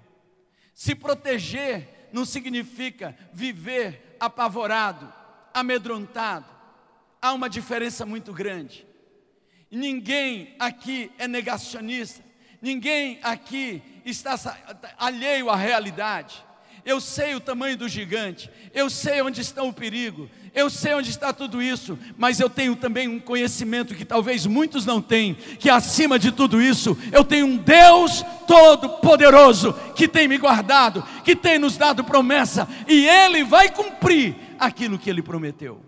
Se 0.73 0.95
proteger 0.95 2.09
não 2.13 2.25
significa 2.25 3.19
viver 3.33 4.17
apavorado, 4.21 5.13
amedrontado. 5.53 6.47
Há 7.21 7.33
uma 7.33 7.51
diferença 7.51 8.07
muito 8.07 8.33
grande. 8.33 8.87
Ninguém 9.69 10.55
aqui 10.61 11.11
é 11.19 11.27
negacionista, 11.27 12.25
ninguém 12.63 13.19
aqui 13.25 13.83
está 14.05 14.37
alheio 14.97 15.51
à 15.51 15.57
realidade. 15.57 16.45
Eu 16.89 17.03
sei 17.03 17.35
o 17.35 17.41
tamanho 17.41 17.77
do 17.77 17.87
gigante, 17.87 18.51
eu 18.73 18.89
sei 18.89 19.21
onde 19.21 19.43
está 19.43 19.63
o 19.63 19.75
perigo, 19.75 20.27
eu 20.55 20.71
sei 20.71 20.95
onde 20.95 21.11
está 21.11 21.35
tudo 21.35 21.61
isso, 21.61 21.99
mas 22.17 22.41
eu 22.41 22.49
tenho 22.49 22.75
também 22.75 23.07
um 23.07 23.21
conhecimento 23.21 23.95
que 23.95 24.07
talvez 24.07 24.47
muitos 24.47 24.87
não 24.87 25.03
tenham, 25.03 25.35
que 25.35 25.69
acima 25.69 26.19
de 26.19 26.33
tudo 26.33 26.63
isso, 26.63 26.97
eu 27.13 27.23
tenho 27.23 27.45
um 27.45 27.59
Deus 27.59 28.25
todo-poderoso 28.47 29.75
que 29.95 30.09
tem 30.09 30.27
me 30.27 30.39
guardado, 30.39 31.03
que 31.23 31.37
tem 31.37 31.59
nos 31.59 31.77
dado 31.77 32.03
promessa, 32.05 32.67
e 32.89 33.07
Ele 33.07 33.45
vai 33.45 33.71
cumprir 33.71 34.35
aquilo 34.59 34.99
que 34.99 35.11
Ele 35.11 35.21
prometeu. 35.21 35.83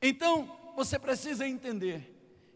Então, 0.00 0.48
você 0.76 0.96
precisa 0.96 1.44
entender 1.44 2.08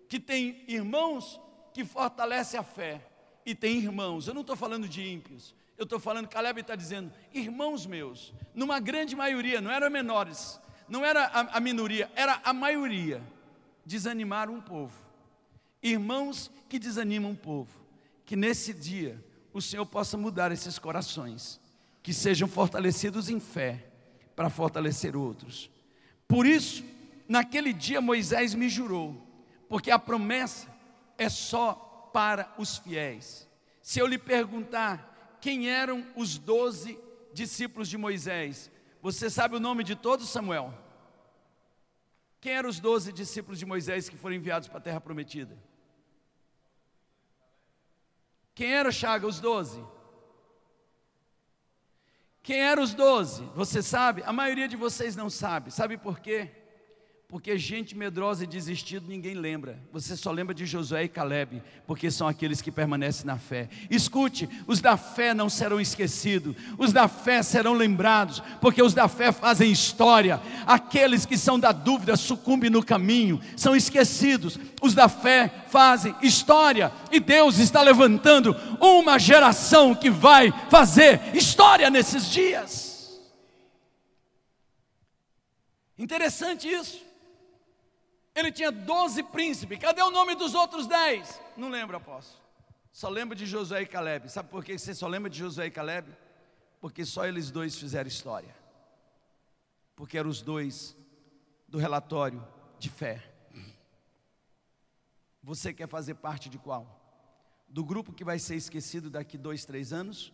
que 0.08 0.20
tem 0.20 0.62
irmãos 0.68 1.40
que 1.74 1.84
fortalecem 1.84 2.60
a 2.60 2.62
fé, 2.62 3.04
e 3.44 3.52
tem 3.52 3.78
irmãos, 3.78 4.28
eu 4.28 4.34
não 4.34 4.42
estou 4.42 4.54
falando 4.54 4.88
de 4.88 5.02
ímpios, 5.02 5.56
eu 5.78 5.84
estou 5.84 6.00
falando, 6.00 6.28
Caleb 6.28 6.60
está 6.60 6.74
dizendo, 6.74 7.12
irmãos 7.32 7.86
meus, 7.86 8.32
numa 8.54 8.80
grande 8.80 9.14
maioria, 9.14 9.60
não 9.60 9.70
eram 9.70 9.90
menores, 9.90 10.58
não 10.88 11.04
era 11.04 11.24
a, 11.26 11.56
a 11.56 11.60
minoria, 11.60 12.10
era 12.14 12.40
a 12.42 12.52
maioria, 12.52 13.22
desanimaram 13.84 14.54
um 14.54 14.60
povo. 14.60 14.94
Irmãos 15.82 16.50
que 16.68 16.78
desanimam 16.78 17.32
um 17.32 17.36
povo, 17.36 17.70
que 18.24 18.34
nesse 18.34 18.72
dia 18.72 19.22
o 19.52 19.60
Senhor 19.60 19.86
possa 19.86 20.16
mudar 20.16 20.50
esses 20.50 20.78
corações, 20.78 21.60
que 22.02 22.12
sejam 22.12 22.48
fortalecidos 22.48 23.28
em 23.28 23.38
fé, 23.38 23.84
para 24.34 24.50
fortalecer 24.50 25.16
outros. 25.16 25.70
Por 26.28 26.46
isso, 26.46 26.84
naquele 27.28 27.72
dia 27.72 28.00
Moisés 28.00 28.54
me 28.54 28.68
jurou, 28.68 29.16
porque 29.68 29.90
a 29.90 29.98
promessa 29.98 30.68
é 31.18 31.28
só 31.28 32.10
para 32.12 32.52
os 32.58 32.78
fiéis. 32.78 33.48
Se 33.82 33.98
eu 33.98 34.06
lhe 34.06 34.18
perguntar 34.18 35.15
quem 35.46 35.70
eram 35.70 36.04
os 36.16 36.38
doze 36.38 36.98
discípulos 37.32 37.88
de 37.88 37.96
Moisés, 37.96 38.68
Você 39.00 39.30
sabe 39.30 39.54
o 39.54 39.60
nome 39.60 39.84
de 39.84 39.94
todos, 39.94 40.28
Samuel? 40.28 40.74
Quem 42.40 42.54
eram 42.54 42.68
os 42.68 42.80
doze 42.80 43.12
discípulos 43.12 43.56
de 43.56 43.64
Moisés 43.64 44.08
que 44.08 44.16
foram 44.16 44.34
enviados 44.34 44.66
para 44.66 44.78
a 44.78 44.80
terra 44.80 45.00
prometida? 45.00 45.56
Quem 48.56 48.74
era 48.74 48.90
Chaga, 48.90 49.24
os 49.24 49.38
doze? 49.38 49.80
Quem 52.42 52.60
eram 52.60 52.82
os 52.82 52.92
doze? 52.92 53.44
Você 53.54 53.80
sabe? 53.84 54.24
A 54.24 54.32
maioria 54.32 54.66
de 54.66 54.74
vocês 54.74 55.14
não 55.14 55.30
sabe. 55.30 55.70
Sabe 55.70 55.96
por 55.96 56.18
quê? 56.18 56.50
Porque 57.28 57.58
gente 57.58 57.96
medrosa 57.96 58.44
e 58.44 58.46
desistida 58.46 59.04
ninguém 59.08 59.34
lembra. 59.34 59.80
Você 59.92 60.16
só 60.16 60.30
lembra 60.30 60.54
de 60.54 60.64
Josué 60.64 61.04
e 61.04 61.08
Caleb, 61.08 61.60
porque 61.84 62.08
são 62.08 62.28
aqueles 62.28 62.62
que 62.62 62.70
permanecem 62.70 63.26
na 63.26 63.36
fé. 63.36 63.68
Escute, 63.90 64.48
os 64.64 64.80
da 64.80 64.96
fé 64.96 65.34
não 65.34 65.50
serão 65.50 65.80
esquecidos, 65.80 66.54
os 66.78 66.92
da 66.92 67.08
fé 67.08 67.42
serão 67.42 67.74
lembrados, 67.74 68.40
porque 68.60 68.80
os 68.80 68.94
da 68.94 69.08
fé 69.08 69.32
fazem 69.32 69.72
história. 69.72 70.40
Aqueles 70.64 71.26
que 71.26 71.36
são 71.36 71.58
da 71.58 71.72
dúvida 71.72 72.16
sucumbem 72.16 72.70
no 72.70 72.84
caminho, 72.84 73.40
são 73.56 73.74
esquecidos. 73.74 74.56
Os 74.80 74.94
da 74.94 75.08
fé 75.08 75.64
fazem 75.68 76.14
história, 76.22 76.92
e 77.10 77.18
Deus 77.18 77.58
está 77.58 77.82
levantando 77.82 78.54
uma 78.80 79.18
geração 79.18 79.96
que 79.96 80.10
vai 80.10 80.52
fazer 80.70 81.20
história 81.34 81.90
nesses 81.90 82.30
dias. 82.30 83.20
Interessante 85.98 86.68
isso. 86.68 87.05
Ele 88.36 88.52
tinha 88.52 88.70
doze 88.70 89.22
príncipes. 89.22 89.78
Cadê 89.78 90.02
o 90.02 90.10
nome 90.10 90.34
dos 90.34 90.54
outros 90.54 90.86
dez? 90.86 91.40
Não 91.56 91.70
lembro, 91.70 91.96
apóstolo. 91.96 92.44
Só 92.92 93.08
lembro 93.08 93.34
de 93.34 93.46
Josué 93.46 93.80
e 93.82 93.86
Caleb. 93.86 94.30
Sabe 94.30 94.50
por 94.50 94.62
que 94.62 94.78
você 94.78 94.94
só 94.94 95.08
lembra 95.08 95.30
de 95.30 95.38
Josué 95.38 95.66
e 95.66 95.70
Caleb? 95.70 96.14
Porque 96.78 97.02
só 97.02 97.26
eles 97.26 97.50
dois 97.50 97.78
fizeram 97.78 98.06
história. 98.06 98.54
Porque 99.94 100.18
eram 100.18 100.28
os 100.28 100.42
dois 100.42 100.94
do 101.66 101.78
relatório 101.78 102.46
de 102.78 102.90
fé. 102.90 103.24
Você 105.42 105.72
quer 105.72 105.88
fazer 105.88 106.16
parte 106.16 106.50
de 106.50 106.58
qual? 106.58 107.00
Do 107.66 107.82
grupo 107.82 108.12
que 108.12 108.24
vai 108.24 108.38
ser 108.38 108.56
esquecido 108.56 109.08
daqui 109.08 109.38
dois, 109.38 109.64
três 109.64 109.94
anos? 109.94 110.30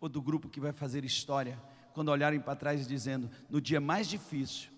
Ou 0.00 0.08
do 0.08 0.22
grupo 0.22 0.48
que 0.48 0.60
vai 0.60 0.72
fazer 0.72 1.04
história 1.04 1.60
quando 1.92 2.10
olharem 2.10 2.38
para 2.38 2.54
trás 2.54 2.86
dizendo, 2.86 3.28
no 3.48 3.60
dia 3.60 3.80
mais 3.80 4.06
difícil, 4.06 4.70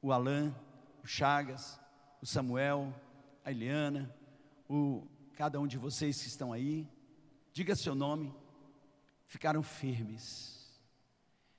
o 0.00 0.12
Alain, 0.12 0.54
o 1.02 1.06
Chagas, 1.06 1.80
o 2.24 2.26
Samuel, 2.26 2.90
a 3.44 3.50
Eliana, 3.50 4.10
o 4.66 5.06
cada 5.34 5.60
um 5.60 5.66
de 5.66 5.76
vocês 5.76 6.22
que 6.22 6.26
estão 6.26 6.54
aí, 6.54 6.88
diga 7.52 7.76
seu 7.76 7.94
nome, 7.94 8.34
ficaram 9.26 9.62
firmes. 9.62 10.54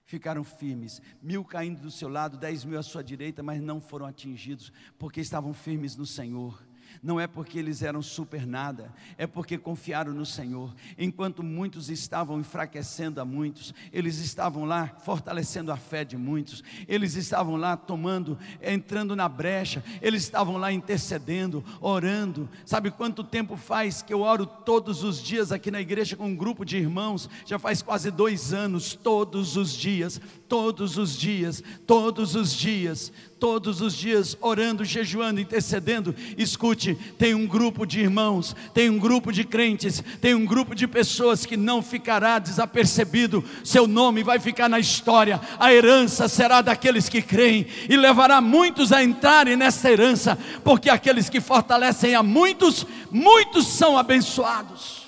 Ficaram 0.06 0.44
firmes, 0.44 1.00
mil 1.22 1.46
caindo 1.46 1.82
do 1.82 1.92
seu 1.92 2.10
lado, 2.10 2.36
dez 2.36 2.66
mil 2.66 2.80
à 2.80 2.84
sua 2.84 3.04
direita, 3.04 3.44
mas 3.44 3.62
não 3.62 3.80
foram 3.80 4.08
atingidos, 4.08 4.74
porque 4.98 5.22
estavam 5.22 5.54
firmes 5.54 5.96
no 5.96 6.06
Senhor 6.06 6.60
não 7.02 7.20
é 7.20 7.28
porque 7.28 7.60
eles 7.60 7.82
eram 7.82 8.02
super 8.02 8.46
nada, 8.46 8.92
é 9.18 9.28
porque 9.28 9.58
confiaram 9.58 10.14
no 10.14 10.26
Senhor. 10.26 10.74
Enquanto 10.98 11.44
muitos 11.44 11.90
estavam 11.90 12.40
enfraquecendo 12.40 13.22
a 13.22 13.26
muitos, 13.26 13.74
eles 13.92 14.18
estavam 14.18 14.66
lá 14.66 14.88
fortalecendo 15.04 15.72
a 15.72 15.78
fé 15.78 16.04
de 16.04 16.18
muitos, 16.18 16.64
eles 16.88 17.16
estavam 17.16 17.56
lá 17.56 17.76
tomando, 17.78 18.38
entrando 18.62 19.16
na 19.16 19.28
brecha, 19.28 19.84
eles 20.02 20.24
estavam 20.24 20.58
lá 20.58 20.72
intercedendo, 20.72 21.64
orando. 21.80 22.50
Sabe 22.66 22.92
quanto 22.92 23.24
tempo 23.24 23.56
faz 23.56 24.02
que 24.02 24.14
eu 24.14 24.22
oro 24.22 24.46
todos 24.46 25.04
os 25.04 25.22
dias 25.22 25.52
aqui 25.52 25.72
na 25.72 25.82
igreja 25.82 26.16
com 26.16 26.28
um 26.28 26.36
grupo 26.36 26.66
de 26.66 26.78
irmãos? 26.78 27.30
Já 27.46 27.60
faz 27.60 27.82
quase 27.82 28.12
dois 28.12 28.54
anos, 28.54 28.94
todos 28.94 29.58
os 29.58 29.74
dias, 29.74 30.20
todos 30.56 30.98
os 30.98 31.18
dias, 31.18 31.62
todos 31.86 32.34
os 32.34 32.54
dias, 32.54 33.12
todos 33.38 33.82
os 33.82 33.94
dias 33.94 34.38
orando, 34.40 34.86
jejuando, 34.86 35.42
intercedendo. 35.42 36.16
Escute, 36.38 36.96
tem 37.18 37.36
um 37.36 37.46
grupo 37.46 37.86
de 37.86 38.00
irmãos, 38.00 38.56
tem 38.74 38.90
um 38.90 38.98
grupo 38.98 39.34
de 39.34 39.44
crentes, 39.44 40.02
tem 40.22 40.34
um 40.34 40.46
grupo 40.46 40.74
de 40.74 40.88
pessoas 40.88 41.46
que 41.46 41.58
não 41.58 41.82
ficará 41.82 42.40
desapercebido. 42.40 43.44
Seu 43.66 43.86
nome 43.86 44.24
vai 44.24 44.40
ficar 44.40 44.70
na 44.70 44.80
história. 44.80 45.42
A 45.60 45.74
herança 45.74 46.30
será 46.30 46.62
daqueles 46.62 47.10
que 47.10 47.22
creem 47.22 47.68
e 47.90 47.98
levará 47.98 48.40
muitos 48.40 48.94
a 48.94 49.04
entrarem 49.04 49.58
nessa 49.58 49.92
herança, 49.92 50.40
porque 50.64 50.90
aqueles 50.90 51.30
que 51.30 51.42
fortalecem 51.42 52.16
a 52.16 52.24
muitos, 52.24 52.88
muitos 53.12 53.68
são 53.68 53.98
abençoados. 53.98 55.04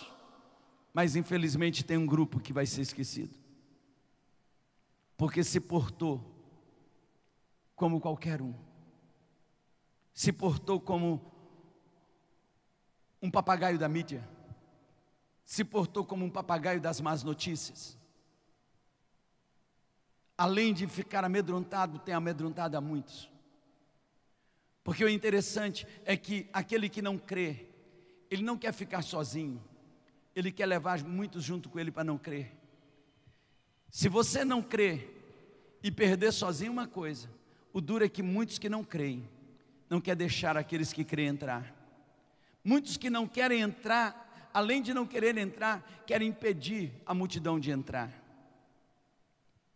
Mas 0.93 1.15
infelizmente 1.15 1.86
tem 1.86 1.97
um 1.97 2.05
grupo 2.05 2.38
que 2.38 2.51
vai 2.51 2.65
ser 2.65 2.81
esquecido. 2.81 3.46
Porque 5.17 5.43
se 5.43 5.60
portou 5.60 6.23
como 7.75 7.99
qualquer 7.99 8.41
um. 8.41 8.53
Se 10.13 10.32
portou 10.32 10.80
como 10.80 11.19
um 13.21 13.30
papagaio 13.30 13.80
da 13.80 13.89
mídia. 13.89 14.27
Se 15.43 15.63
portou 15.63 16.06
como 16.06 16.23
um 16.23 16.30
papagaio 16.30 16.80
das 16.80 17.01
más 17.01 17.23
notícias. 17.23 17.97
Além 20.38 20.71
de 20.71 20.86
ficar 20.86 21.25
amedrontado, 21.25 21.97
tem 21.97 22.13
amedrontado 22.13 22.77
a 22.77 22.82
muitos. 22.82 23.30
Porque 24.84 25.03
o 25.03 25.10
interessante 25.10 25.88
é 26.06 26.15
que 26.15 26.47
aquele 26.53 26.88
que 26.88 27.01
não 27.01 27.17
crê, 27.17 27.67
ele 28.30 28.43
não 28.43 28.58
quer 28.58 28.71
ficar 28.71 29.01
sozinho, 29.01 29.63
ele 30.36 30.51
quer 30.51 30.67
levar 30.67 31.03
muitos 31.03 31.43
junto 31.43 31.69
com 31.69 31.80
ele 31.80 31.91
para 31.91 32.03
não 32.03 32.17
crer. 32.17 32.56
Se 33.89 34.10
você 34.10 34.43
não 34.43 34.62
crê 34.62 35.08
e 35.82 35.91
perder 35.91 36.32
sozinho 36.32 36.71
uma 36.71 36.88
coisa, 36.88 37.30
o 37.71 37.82
duro 37.82 38.04
é 38.04 38.10
que 38.10 38.23
muitos 38.23 38.60
que 38.60 38.69
não 38.69 38.84
creem, 38.84 39.28
não 39.89 40.02
quer 40.02 40.15
deixar 40.15 40.58
aqueles 40.58 40.91
que 40.91 41.04
creem 41.04 41.30
entrar. 41.30 41.73
Muitos 42.63 42.97
que 42.97 43.10
não 43.10 43.28
querem 43.28 43.62
entrar, 43.62 44.50
além 44.54 44.82
de 44.82 44.93
não 44.93 45.06
querer 45.06 45.38
entrar, 45.38 46.04
querem 46.06 46.30
impedir 46.30 46.91
a 47.06 47.13
multidão 47.13 47.60
de 47.60 47.71
entrar. 47.71 48.12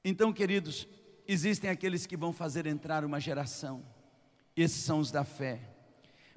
Então, 0.04 0.34
queridos, 0.34 0.88
existem 1.28 1.70
aqueles 1.70 2.06
que 2.06 2.18
vão 2.18 2.34
fazer 2.34 2.66
entrar 2.66 3.06
uma 3.06 3.20
geração. 3.20 3.84
Esses 4.56 4.84
são 4.84 5.00
os 5.00 5.12
da 5.12 5.24
fé. 5.24 5.62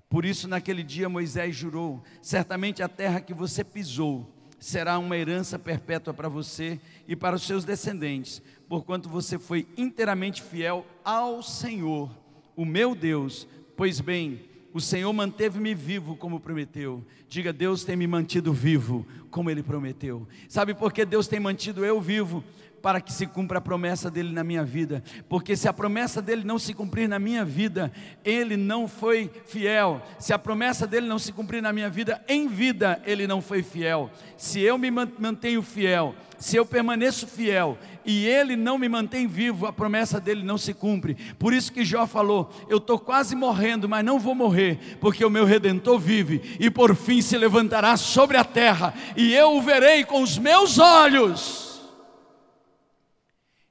Por 0.08 0.24
isso, 0.24 0.46
naquele 0.46 0.82
dia, 0.82 1.08
Moisés 1.08 1.56
jurou: 1.56 2.02
certamente 2.22 2.82
a 2.82 2.88
terra 2.88 3.20
que 3.20 3.34
você 3.34 3.64
pisou 3.64 4.33
será 4.64 4.98
uma 4.98 5.14
herança 5.14 5.58
perpétua 5.58 6.14
para 6.14 6.26
você 6.26 6.80
e 7.06 7.14
para 7.14 7.36
os 7.36 7.42
seus 7.42 7.66
descendentes, 7.66 8.40
porquanto 8.66 9.10
você 9.10 9.38
foi 9.38 9.68
inteiramente 9.76 10.42
fiel 10.42 10.86
ao 11.04 11.42
Senhor, 11.42 12.10
o 12.56 12.64
meu 12.64 12.94
Deus. 12.94 13.46
Pois 13.76 14.00
bem, 14.00 14.40
o 14.72 14.80
Senhor 14.80 15.12
manteve-me 15.12 15.74
vivo 15.74 16.16
como 16.16 16.40
prometeu. 16.40 17.04
Diga, 17.28 17.52
Deus 17.52 17.84
tem 17.84 17.94
me 17.94 18.06
mantido 18.06 18.54
vivo 18.54 19.06
como 19.30 19.50
Ele 19.50 19.62
prometeu. 19.62 20.26
Sabe 20.48 20.72
por 20.72 20.94
que 20.94 21.04
Deus 21.04 21.28
tem 21.28 21.38
mantido 21.38 21.84
eu 21.84 22.00
vivo? 22.00 22.42
Para 22.84 23.00
que 23.00 23.10
se 23.10 23.26
cumpra 23.26 23.56
a 23.56 23.62
promessa 23.62 24.10
dele 24.10 24.30
na 24.30 24.44
minha 24.44 24.62
vida, 24.62 25.02
porque 25.26 25.56
se 25.56 25.66
a 25.66 25.72
promessa 25.72 26.20
dele 26.20 26.44
não 26.44 26.58
se 26.58 26.74
cumprir 26.74 27.08
na 27.08 27.18
minha 27.18 27.42
vida, 27.42 27.90
ele 28.22 28.58
não 28.58 28.86
foi 28.86 29.30
fiel. 29.46 30.02
Se 30.18 30.34
a 30.34 30.38
promessa 30.38 30.86
dele 30.86 31.06
não 31.06 31.18
se 31.18 31.32
cumprir 31.32 31.62
na 31.62 31.72
minha 31.72 31.88
vida, 31.88 32.22
em 32.28 32.46
vida 32.46 33.00
ele 33.06 33.26
não 33.26 33.40
foi 33.40 33.62
fiel. 33.62 34.10
Se 34.36 34.60
eu 34.60 34.76
me 34.76 34.90
mantenho 34.90 35.62
fiel, 35.62 36.14
se 36.36 36.58
eu 36.58 36.66
permaneço 36.66 37.26
fiel 37.26 37.78
e 38.04 38.26
ele 38.26 38.54
não 38.54 38.76
me 38.76 38.86
mantém 38.86 39.26
vivo, 39.26 39.64
a 39.64 39.72
promessa 39.72 40.20
dele 40.20 40.42
não 40.42 40.58
se 40.58 40.74
cumpre. 40.74 41.14
Por 41.38 41.54
isso 41.54 41.72
que 41.72 41.86
Jó 41.86 42.06
falou: 42.06 42.50
Eu 42.68 42.76
estou 42.76 42.98
quase 42.98 43.34
morrendo, 43.34 43.88
mas 43.88 44.04
não 44.04 44.18
vou 44.18 44.34
morrer, 44.34 44.98
porque 45.00 45.24
o 45.24 45.30
meu 45.30 45.46
redentor 45.46 45.98
vive 45.98 46.58
e 46.60 46.68
por 46.68 46.94
fim 46.94 47.22
se 47.22 47.38
levantará 47.38 47.96
sobre 47.96 48.36
a 48.36 48.44
terra, 48.44 48.92
e 49.16 49.34
eu 49.34 49.56
o 49.56 49.62
verei 49.62 50.04
com 50.04 50.22
os 50.22 50.36
meus 50.36 50.78
olhos. 50.78 51.73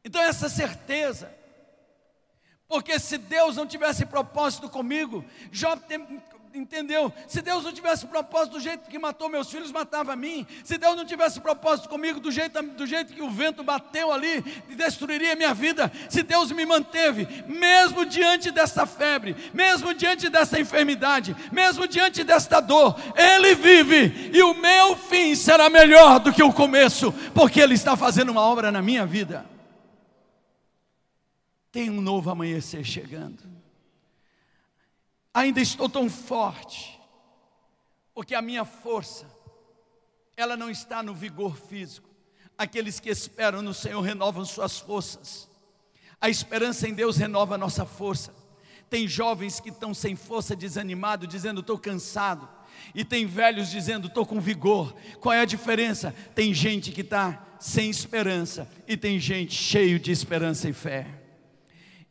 Então, 0.06 0.22
essa 0.22 0.50
certeza, 0.50 1.34
porque 2.68 3.00
se 3.00 3.18
Deus 3.18 3.56
não 3.56 3.66
tivesse 3.66 4.06
propósito 4.06 4.70
comigo, 4.70 5.24
Jó 5.52 5.76
entendeu? 6.54 7.12
Se 7.28 7.42
Deus 7.42 7.64
não 7.64 7.72
tivesse 7.72 8.06
propósito 8.06 8.54
do 8.54 8.60
jeito 8.60 8.90
que 8.90 9.00
matou 9.00 9.30
meus 9.30 9.50
filhos, 9.50 9.72
matava 9.72 10.14
a 10.14 10.16
mim. 10.16 10.46
Se 10.64 10.78
Deus 10.78 10.96
não 10.96 11.06
tivesse 11.06 11.40
propósito 11.40 11.90
comigo 11.90 12.20
do 12.20 12.32
jeito, 12.32 12.62
do 12.62 12.86
jeito 12.86 13.14
que 13.14 13.22
o 13.22 13.30
vento 13.30 13.64
bateu 13.64 14.12
ali, 14.12 14.42
destruiria 14.76 15.36
minha 15.36 15.54
vida. 15.54 15.92
Se 16.10 16.22
Deus 16.22 16.52
me 16.52 16.66
manteve, 16.66 17.28
mesmo 17.48 18.06
diante 18.06 18.52
dessa 18.52 18.86
febre, 18.86 19.36
mesmo 19.54 19.94
diante 19.94 20.30
dessa 20.30 20.60
enfermidade, 20.60 21.36
mesmo 21.52 21.88
diante 21.88 22.24
desta 22.24 22.60
dor, 22.60 23.00
Ele 23.16 23.56
vive 23.56 24.32
e 24.34 24.44
o 24.44 24.54
meu 24.54 24.96
fim 24.96 25.36
será 25.36 25.70
melhor 25.70 26.20
do 26.20 26.32
que 26.32 26.44
o 26.44 26.54
começo, 26.54 27.12
porque 27.34 27.60
Ele 27.60 27.74
está 27.74 27.96
fazendo 27.96 28.32
uma 28.32 28.42
obra 28.42 28.72
na 28.72 28.82
minha 28.82 29.06
vida. 29.06 29.53
Tem 31.74 31.90
um 31.90 32.02
novo 32.02 32.30
amanhecer 32.30 32.86
chegando. 32.86 33.42
Ainda 35.34 35.60
estou 35.60 35.90
tão 35.90 36.08
forte, 36.08 37.00
porque 38.14 38.36
a 38.36 38.44
minha 38.44 38.64
força, 38.64 39.26
ela 40.38 40.56
não 40.56 40.70
está 40.70 41.02
no 41.02 41.16
vigor 41.16 41.58
físico. 41.58 42.08
Aqueles 42.56 43.00
que 43.00 43.10
esperam 43.10 43.64
no 43.64 43.74
Senhor 43.74 44.00
renovam 44.02 44.46
suas 44.46 44.78
forças. 44.78 45.50
A 46.22 46.30
esperança 46.30 46.88
em 46.88 46.94
Deus 46.94 47.18
renova 47.18 47.56
a 47.56 47.58
nossa 47.58 47.88
força. 47.88 48.36
Tem 48.88 49.08
jovens 49.08 49.60
que 49.60 49.70
estão 49.70 49.96
sem 49.96 50.16
força, 50.16 50.56
desanimado, 50.56 51.26
dizendo: 51.26 51.62
estou 51.62 51.80
cansado. 51.80 52.48
E 52.94 53.04
tem 53.04 53.26
velhos 53.26 53.72
dizendo: 53.72 54.10
estou 54.10 54.28
com 54.28 54.40
vigor. 54.40 54.96
Qual 55.20 55.34
é 55.34 55.42
a 55.42 55.46
diferença? 55.46 56.14
Tem 56.36 56.54
gente 56.54 56.92
que 56.92 57.02
está 57.02 57.44
sem 57.60 57.90
esperança 57.90 58.70
e 58.88 58.96
tem 58.96 59.20
gente 59.20 59.56
cheio 59.56 60.00
de 60.00 60.12
esperança 60.12 60.70
e 60.70 60.74
fé. 60.74 61.23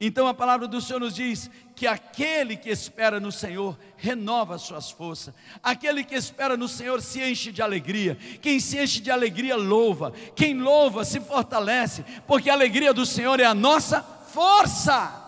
Então 0.04 0.26
a 0.26 0.34
palavra 0.34 0.66
do 0.66 0.80
Senhor 0.80 0.98
nos 0.98 1.14
diz 1.14 1.48
que 1.76 1.86
aquele 1.86 2.56
que 2.56 2.68
espera 2.68 3.20
no 3.20 3.30
Senhor 3.30 3.78
renova 3.96 4.56
as 4.56 4.62
suas 4.62 4.90
forças, 4.90 5.32
aquele 5.62 6.02
que 6.02 6.16
espera 6.16 6.56
no 6.56 6.66
Senhor 6.66 7.00
se 7.00 7.22
enche 7.22 7.52
de 7.52 7.62
alegria, 7.62 8.16
quem 8.40 8.58
se 8.58 8.82
enche 8.82 9.00
de 9.00 9.12
alegria 9.12 9.54
louva, 9.54 10.10
quem 10.34 10.58
louva 10.58 11.04
se 11.04 11.20
fortalece, 11.20 12.04
porque 12.26 12.50
a 12.50 12.52
alegria 12.52 12.92
do 12.92 13.06
Senhor 13.06 13.38
é 13.38 13.44
a 13.44 13.54
nossa 13.54 14.02
força. 14.02 15.20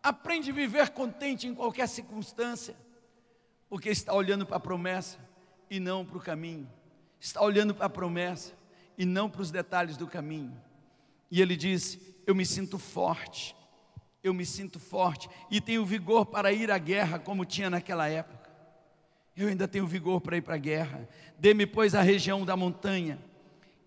Aprende 0.00 0.52
a 0.52 0.54
viver 0.54 0.90
contente 0.90 1.48
em 1.48 1.54
qualquer 1.54 1.88
circunstância, 1.88 2.76
porque 3.68 3.88
está 3.88 4.14
olhando 4.14 4.46
para 4.46 4.58
a 4.58 4.60
promessa 4.60 5.18
e 5.68 5.80
não 5.80 6.06
para 6.06 6.18
o 6.18 6.22
caminho, 6.22 6.70
está 7.18 7.42
olhando 7.42 7.74
para 7.74 7.86
a 7.86 7.90
promessa 7.90 8.52
e 8.96 9.04
não 9.04 9.28
para 9.28 9.42
os 9.42 9.50
detalhes 9.50 9.96
do 9.96 10.06
caminho. 10.06 10.56
E 11.32 11.42
ele 11.42 11.56
diz: 11.56 11.98
Eu 12.30 12.34
me 12.36 12.46
sinto 12.46 12.78
forte, 12.78 13.56
eu 14.22 14.32
me 14.32 14.46
sinto 14.46 14.78
forte 14.78 15.28
e 15.50 15.60
tenho 15.60 15.84
vigor 15.84 16.24
para 16.26 16.52
ir 16.52 16.70
à 16.70 16.78
guerra, 16.78 17.18
como 17.18 17.44
tinha 17.44 17.68
naquela 17.68 18.08
época. 18.08 18.48
Eu 19.36 19.48
ainda 19.48 19.66
tenho 19.66 19.84
vigor 19.84 20.20
para 20.20 20.36
ir 20.36 20.40
para 20.40 20.54
a 20.54 20.56
guerra. 20.56 21.08
Dê-me, 21.36 21.66
pois, 21.66 21.92
a 21.92 22.02
região 22.02 22.44
da 22.44 22.56
montanha, 22.56 23.18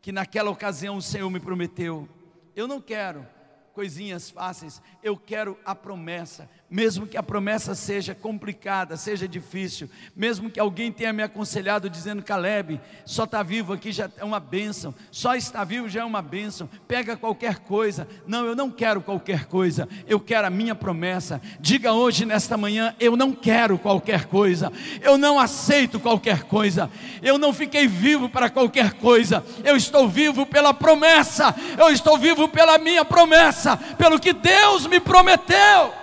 que 0.01 0.11
naquela 0.11 0.51
ocasião 0.51 0.97
o 0.97 1.01
Senhor 1.01 1.29
me 1.29 1.39
prometeu. 1.39 2.09
Eu 2.53 2.67
não 2.67 2.81
quero 2.81 3.25
coisinhas 3.73 4.29
fáceis, 4.29 4.79
eu 5.01 5.17
quero 5.17 5.57
a 5.65 5.73
promessa, 5.73 6.47
mesmo 6.69 7.07
que 7.07 7.17
a 7.17 7.23
promessa 7.23 7.73
seja 7.73 8.13
complicada, 8.13 8.95
seja 8.95 9.27
difícil, 9.27 9.89
mesmo 10.15 10.49
que 10.49 10.59
alguém 10.59 10.91
tenha 10.91 11.11
me 11.11 11.23
aconselhado 11.23 11.89
dizendo, 11.89 12.21
Caleb, 12.21 12.79
só 13.03 13.23
está 13.23 13.41
vivo 13.41 13.73
aqui 13.73 13.91
já 13.91 14.09
é 14.17 14.23
uma 14.23 14.39
bênção, 14.39 14.93
só 15.11 15.35
está 15.35 15.63
vivo 15.63 15.89
já 15.89 16.01
é 16.01 16.03
uma 16.03 16.21
bênção, 16.21 16.69
pega 16.87 17.17
qualquer 17.17 17.59
coisa, 17.59 18.07
não, 18.27 18.45
eu 18.45 18.55
não 18.55 18.69
quero 18.69 19.01
qualquer 19.01 19.45
coisa, 19.45 19.89
eu 20.07 20.19
quero 20.19 20.45
a 20.45 20.51
minha 20.51 20.75
promessa, 20.75 21.41
diga 21.59 21.93
hoje, 21.93 22.25
nesta 22.25 22.55
manhã, 22.55 22.95
eu 22.99 23.15
não 23.15 23.33
quero 23.33 23.79
qualquer 23.79 24.25
coisa, 24.25 24.71
eu 25.01 25.17
não 25.17 25.39
aceito 25.39 25.99
qualquer 25.99 26.43
coisa, 26.43 26.91
eu 27.23 27.39
não 27.39 27.51
fiquei 27.51 27.87
vivo 27.87 28.29
para 28.29 28.51
qualquer 28.51 28.93
coisa, 28.93 29.43
eu 29.63 29.75
estou 29.75 30.07
vivo 30.07 30.45
pela 30.45 30.73
promessa, 30.73 31.55
eu 31.77 31.89
estou 31.89 32.19
vivo 32.19 32.47
pela 32.47 32.77
minha 32.77 33.03
promessa, 33.03 33.62
promessa, 33.63 33.77
pelo 33.95 34.19
que 34.19 34.33
Deus 34.33 34.85
me 34.85 34.99
prometeu. 34.99 35.93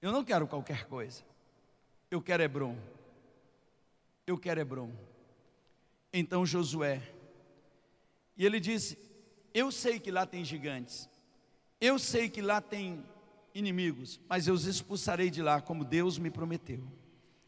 Eu 0.00 0.10
não 0.10 0.24
quero 0.24 0.46
qualquer 0.46 0.86
coisa. 0.86 1.22
Eu 2.10 2.20
quero 2.20 2.42
Hebron. 2.42 2.76
Eu 4.26 4.36
quero 4.36 4.60
Hebron. 4.60 4.90
Então 6.12 6.44
Josué, 6.44 7.00
e 8.36 8.44
ele 8.44 8.60
disse: 8.60 8.98
Eu 9.54 9.70
sei 9.70 9.98
que 9.98 10.10
lá 10.10 10.26
tem 10.26 10.44
gigantes, 10.44 11.08
eu 11.80 11.98
sei 11.98 12.28
que 12.28 12.42
lá 12.42 12.60
tem 12.60 13.02
inimigos, 13.54 14.20
mas 14.28 14.46
eu 14.46 14.54
os 14.54 14.66
expulsarei 14.66 15.30
de 15.30 15.40
lá, 15.40 15.60
como 15.60 15.84
Deus 15.84 16.18
me 16.18 16.30
prometeu. 16.30 16.82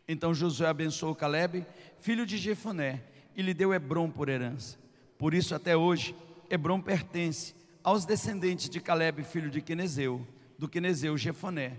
Então 0.07 0.35
Josué 0.35 0.69
abençoou 0.69 1.15
Caleb, 1.15 1.67
filho 1.99 2.25
de 2.25 2.39
Jefoné, 2.39 3.03
e 3.37 3.43
lhe 3.43 3.53
deu 3.53 3.73
Hebron 3.73 4.11
por 4.11 4.29
herança. 4.29 4.79
Por 5.19 5.35
isso, 5.35 5.55
até 5.55 5.77
hoje, 5.77 6.15
Hebron 6.51 6.81
pertence 6.81 7.55
aos 7.85 8.07
descendentes 8.07 8.71
de 8.71 8.81
Caleb, 8.81 9.23
filho 9.23 9.51
de 9.51 9.61
Quenezeu, 9.61 10.27
do 10.59 10.67
Quenezeu 10.67 11.19
Jefoné, 11.19 11.77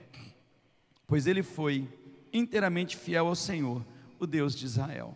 pois 1.07 1.25
ele 1.25 1.41
foi 1.41 1.89
inteiramente 2.31 2.95
fiel 2.95 3.25
ao 3.25 3.35
Senhor, 3.35 3.83
o 4.19 4.27
Deus 4.27 4.55
de 4.55 4.65
Israel. 4.65 5.15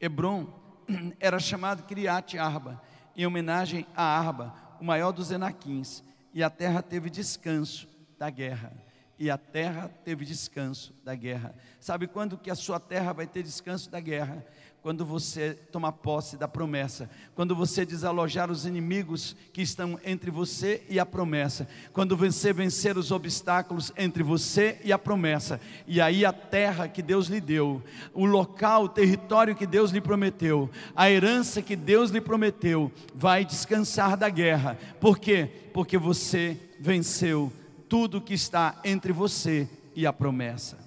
Hebron 0.00 0.46
era 1.18 1.40
chamado 1.40 1.82
Criate 1.82 2.38
Arba, 2.38 2.80
em 3.16 3.26
homenagem 3.26 3.84
a 3.96 4.04
Arba, 4.04 4.54
o 4.80 4.84
maior 4.84 5.10
dos 5.10 5.32
Enaquins, 5.32 6.04
e 6.32 6.40
a 6.40 6.48
terra 6.48 6.82
teve 6.82 7.10
descanso 7.10 7.88
da 8.16 8.30
guerra. 8.30 8.72
E 9.18 9.28
a 9.28 9.36
terra 9.36 9.88
teve 10.04 10.24
descanso 10.24 10.94
da 11.02 11.16
guerra. 11.16 11.52
Sabe 11.80 12.06
quando 12.06 12.38
que 12.38 12.52
a 12.52 12.54
sua 12.54 12.78
terra 12.78 13.12
vai 13.12 13.26
ter 13.26 13.42
descanso 13.42 13.90
da 13.90 13.98
guerra? 13.98 14.46
Quando 14.82 15.04
você 15.04 15.54
toma 15.72 15.92
posse 15.92 16.36
da 16.36 16.46
promessa, 16.46 17.10
quando 17.34 17.54
você 17.54 17.84
desalojar 17.84 18.50
os 18.50 18.64
inimigos 18.64 19.34
que 19.52 19.60
estão 19.60 19.98
entre 20.04 20.30
você 20.30 20.84
e 20.88 20.98
a 20.98 21.06
promessa, 21.06 21.68
quando 21.92 22.16
você 22.16 22.52
vencer 22.52 22.96
os 22.96 23.10
obstáculos 23.10 23.92
entre 23.96 24.22
você 24.22 24.80
e 24.84 24.92
a 24.92 24.98
promessa, 24.98 25.60
e 25.86 26.00
aí 26.00 26.24
a 26.24 26.32
terra 26.32 26.88
que 26.88 27.02
Deus 27.02 27.26
lhe 27.26 27.40
deu, 27.40 27.82
o 28.14 28.24
local, 28.24 28.84
o 28.84 28.88
território 28.88 29.56
que 29.56 29.66
Deus 29.66 29.90
lhe 29.90 30.00
prometeu, 30.00 30.70
a 30.94 31.10
herança 31.10 31.60
que 31.60 31.74
Deus 31.74 32.10
lhe 32.10 32.20
prometeu, 32.20 32.92
vai 33.14 33.44
descansar 33.44 34.16
da 34.16 34.28
guerra, 34.28 34.78
por 35.00 35.18
quê? 35.18 35.50
Porque 35.74 35.98
você 35.98 36.58
venceu 36.80 37.52
tudo 37.88 38.20
que 38.20 38.34
está 38.34 38.80
entre 38.84 39.12
você 39.12 39.68
e 39.94 40.06
a 40.06 40.12
promessa. 40.12 40.78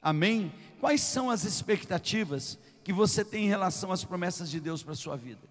Amém? 0.00 0.50
Quais 0.80 1.02
são 1.02 1.28
as 1.28 1.44
expectativas? 1.44 2.58
Que 2.82 2.92
você 2.92 3.24
tem 3.24 3.44
em 3.44 3.48
relação 3.48 3.92
às 3.92 4.04
promessas 4.04 4.50
de 4.50 4.60
Deus 4.60 4.82
para 4.82 4.92
a 4.92 4.96
sua 4.96 5.16
vida. 5.16 5.48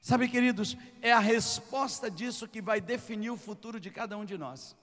Sabe, 0.00 0.28
queridos, 0.28 0.76
é 1.00 1.12
a 1.12 1.20
resposta 1.20 2.10
disso 2.10 2.48
que 2.48 2.60
vai 2.60 2.80
definir 2.80 3.30
o 3.30 3.36
futuro 3.36 3.78
de 3.78 3.90
cada 3.90 4.16
um 4.18 4.24
de 4.24 4.36
nós. 4.36 4.76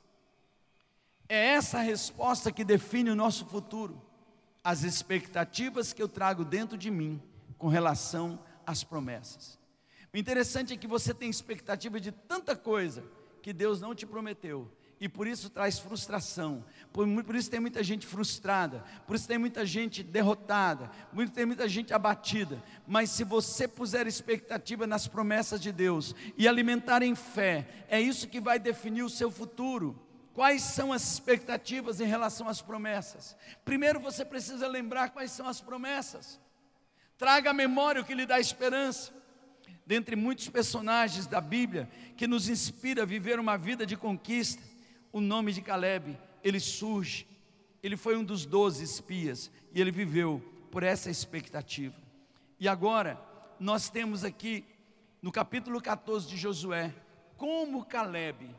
É 1.28 1.50
essa 1.50 1.80
resposta 1.80 2.52
que 2.52 2.64
define 2.64 3.10
o 3.10 3.16
nosso 3.16 3.46
futuro, 3.46 4.02
as 4.64 4.84
expectativas 4.84 5.94
que 5.94 6.02
eu 6.02 6.08
trago 6.08 6.46
dentro 6.46 6.78
de 6.78 6.90
mim 6.90 7.22
com 7.58 7.68
relação 7.68 8.40
às 8.66 8.84
promessas. 8.84 9.60
O 10.14 10.18
interessante 10.18 10.74
é 10.74 10.78
que 10.78 10.88
você 10.88 11.14
tem 11.14 11.30
expectativa 11.30 12.00
de 12.00 12.12
tanta 12.12 12.56
coisa 12.56 13.04
que 13.42 13.54
Deus 13.54 13.80
não 13.80 13.94
te 13.94 14.06
prometeu, 14.06 14.72
e 15.00 15.08
por 15.08 15.28
isso 15.28 15.50
traz 15.50 15.80
frustração, 15.80 16.64
por, 16.92 17.08
por, 17.24 17.36
isso 17.36 17.50
tem 17.50 17.60
muita 17.60 17.82
gente 17.82 18.06
frustrada, 18.06 18.84
por 19.08 19.16
isso 19.16 19.28
tem 19.28 19.38
muita 19.38 19.66
gente 19.66 20.04
derrotada, 20.04 20.92
por 21.14 21.24
isso 21.24 21.32
tem 21.32 21.46
muita 21.46 21.70
gente 21.70 21.94
abatida. 21.94 22.62
Mas 22.86 23.10
se 23.10 23.24
você 23.24 23.68
puser 23.68 24.08
expectativa 24.08 24.86
nas 24.86 25.08
promessas 25.08 25.62
de 25.62 25.72
Deus 25.72 26.14
e 26.38 26.48
alimentar 26.48 27.02
em 27.02 27.16
fé, 27.16 27.68
é 27.88 28.02
isso 28.02 28.28
que 28.28 28.42
vai 28.42 28.60
definir 28.60 29.04
o 29.04 29.10
seu 29.10 29.32
futuro. 29.32 29.98
Quais 30.34 30.62
são 30.64 30.92
as 30.92 31.14
expectativas 31.14 32.02
em 32.02 32.06
relação 32.06 32.50
às 32.50 32.62
promessas? 32.62 33.38
Primeiro 33.64 34.00
você 34.00 34.26
precisa 34.26 34.68
lembrar 34.68 35.12
quais 35.12 35.32
são 35.32 35.48
as 35.48 35.62
promessas. 35.62 36.40
Traga 37.18 37.52
à 37.52 37.54
memória 37.54 38.02
o 38.02 38.06
que 38.06 38.16
lhe 38.16 38.26
dá 38.26 38.40
esperança. 38.40 39.14
Dentre 39.86 40.16
muitos 40.16 40.48
personagens 40.50 41.26
da 41.26 41.42
Bíblia 41.42 41.90
que 42.16 42.28
nos 42.28 42.48
inspira 42.48 43.04
a 43.04 43.06
viver 43.06 43.40
uma 43.40 43.58
vida 43.58 43.86
de 43.86 43.98
conquista, 43.98 44.62
o 45.12 45.20
nome 45.20 45.52
de 45.54 45.62
Caleb, 45.62 46.18
ele 46.44 46.60
surge. 46.60 47.28
Ele 47.82 47.96
foi 47.96 48.18
um 48.18 48.24
dos 48.24 48.46
doze 48.46 48.84
espias 48.84 49.50
e 49.74 49.80
ele 49.80 49.92
viveu 49.92 50.44
por 50.72 50.84
essa 50.84 51.10
expectativa. 51.10 51.96
E 52.60 52.68
agora, 52.68 53.20
nós 53.60 53.90
temos 53.90 54.24
aqui 54.24 54.66
no 55.22 55.32
capítulo 55.32 55.82
14 55.82 56.28
de 56.28 56.38
Josué, 56.38 56.94
como 57.38 57.86
Caleb 57.86 58.50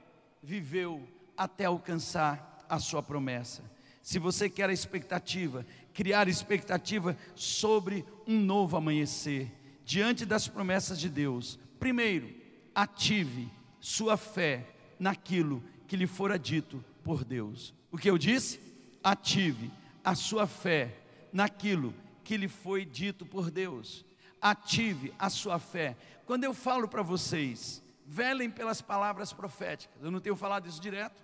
viveu 0.43 1.07
até 1.37 1.67
alcançar 1.67 2.65
a 2.69 2.79
sua 2.79 3.03
promessa. 3.03 3.63
Se 4.03 4.19
você 4.19 4.49
quer 4.49 4.71
a 4.71 4.73
expectativa, 4.73 5.67
criar 5.93 6.29
expectativa 6.29 7.17
sobre 7.35 8.05
um 8.27 8.39
novo 8.41 8.77
amanhecer, 8.77 9.53
diante 9.85 10.25
das 10.25 10.49
promessas 10.49 10.99
de 10.99 11.09
Deus, 11.09 11.59
primeiro, 11.79 12.33
ative 12.75 13.51
sua 13.81 14.17
fé 14.17 14.67
naquilo 14.99 15.63
que 15.91 15.97
lhe 15.97 16.07
fora 16.07 16.39
dito 16.39 16.85
por 17.03 17.25
Deus. 17.25 17.75
O 17.91 17.99
que 17.99 18.09
eu 18.09 18.17
disse? 18.17 18.61
Ative 19.03 19.73
a 20.05 20.15
sua 20.15 20.47
fé 20.47 20.95
naquilo 21.33 21.93
que 22.23 22.37
lhe 22.37 22.47
foi 22.47 22.85
dito 22.85 23.27
por 23.27 23.51
Deus. 23.51 24.05
Ative 24.41 25.13
a 25.19 25.29
sua 25.29 25.59
fé. 25.59 25.97
Quando 26.25 26.45
eu 26.45 26.55
falo 26.55 26.87
para 26.87 27.03
vocês, 27.03 27.83
velem 28.07 28.49
pelas 28.49 28.81
palavras 28.81 29.33
proféticas. 29.33 30.01
Eu 30.01 30.13
não 30.13 30.21
tenho 30.21 30.37
falado 30.37 30.69
isso 30.69 30.81
direto. 30.81 31.21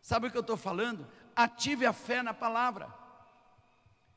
Sabe 0.00 0.28
o 0.28 0.30
que 0.30 0.38
eu 0.38 0.40
estou 0.40 0.56
falando? 0.56 1.06
Ative 1.36 1.84
a 1.84 1.92
fé 1.92 2.22
na 2.22 2.32
palavra. 2.32 2.88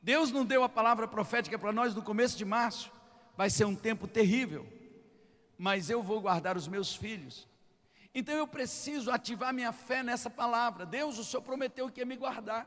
Deus 0.00 0.32
não 0.32 0.46
deu 0.46 0.64
a 0.64 0.70
palavra 0.70 1.06
profética 1.06 1.58
para 1.58 1.70
nós 1.70 1.94
no 1.94 2.00
começo 2.00 2.38
de 2.38 2.46
março. 2.46 2.90
Vai 3.36 3.50
ser 3.50 3.66
um 3.66 3.76
tempo 3.76 4.08
terrível. 4.08 4.66
Mas 5.58 5.90
eu 5.90 6.02
vou 6.02 6.18
guardar 6.22 6.56
os 6.56 6.66
meus 6.66 6.96
filhos 6.96 7.46
então 8.18 8.34
eu 8.34 8.46
preciso 8.46 9.10
ativar 9.10 9.52
minha 9.52 9.72
fé 9.72 10.02
nessa 10.02 10.30
palavra. 10.30 10.86
Deus, 10.86 11.18
o 11.18 11.24
Senhor 11.24 11.42
prometeu 11.42 11.90
que 11.90 12.00
ia 12.00 12.06
me 12.06 12.16
guardar. 12.16 12.66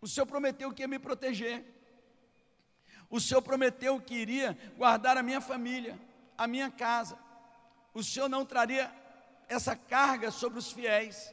O 0.00 0.08
Senhor 0.08 0.26
prometeu 0.26 0.72
que 0.72 0.82
ia 0.82 0.88
me 0.88 0.98
proteger. 0.98 1.64
O 3.08 3.20
Senhor 3.20 3.40
prometeu 3.40 4.00
que 4.00 4.16
iria 4.16 4.58
guardar 4.76 5.16
a 5.16 5.22
minha 5.22 5.40
família, 5.40 5.96
a 6.36 6.48
minha 6.48 6.68
casa. 6.68 7.16
o 7.94 8.02
Senhor 8.02 8.28
não 8.28 8.44
traria 8.44 8.92
essa 9.48 9.76
carga 9.76 10.32
sobre 10.32 10.58
os 10.58 10.72
fiéis. 10.72 11.32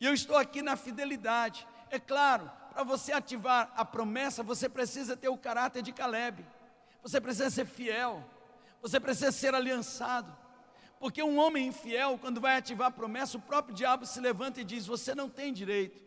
E 0.00 0.06
eu 0.06 0.12
estou 0.12 0.36
aqui 0.36 0.60
na 0.60 0.76
fidelidade. 0.76 1.68
É 1.88 2.00
claro, 2.00 2.50
para 2.72 2.82
você 2.82 3.12
ativar 3.12 3.72
a 3.76 3.84
promessa, 3.84 4.42
você 4.42 4.68
precisa 4.68 5.16
ter 5.16 5.28
o 5.28 5.38
caráter 5.38 5.82
de 5.82 5.92
Caleb. 5.92 6.44
Você 7.00 7.20
precisa 7.20 7.48
ser 7.48 7.64
fiel. 7.64 8.28
Você 8.82 8.98
precisa 8.98 9.30
ser 9.30 9.54
aliançado. 9.54 10.47
Porque 10.98 11.22
um 11.22 11.38
homem 11.38 11.68
infiel, 11.68 12.18
quando 12.18 12.40
vai 12.40 12.56
ativar 12.56 12.88
a 12.88 12.90
promessa, 12.90 13.38
o 13.38 13.40
próprio 13.40 13.74
diabo 13.74 14.04
se 14.04 14.20
levanta 14.20 14.60
e 14.60 14.64
diz: 14.64 14.86
Você 14.86 15.14
não 15.14 15.28
tem 15.28 15.52
direito. 15.52 16.02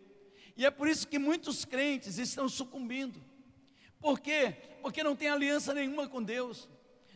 E 0.58 0.66
é 0.66 0.72
por 0.72 0.88
isso 0.88 1.08
que 1.08 1.18
muitos 1.18 1.64
crentes 1.64 2.18
estão 2.18 2.50
sucumbindo. 2.50 3.24
Por 4.00 4.20
quê? 4.20 4.56
Porque 4.82 5.04
não 5.04 5.16
tem 5.16 5.30
aliança 5.30 5.74
nenhuma 5.74 6.08
com 6.08 6.22
Deus, 6.22 6.68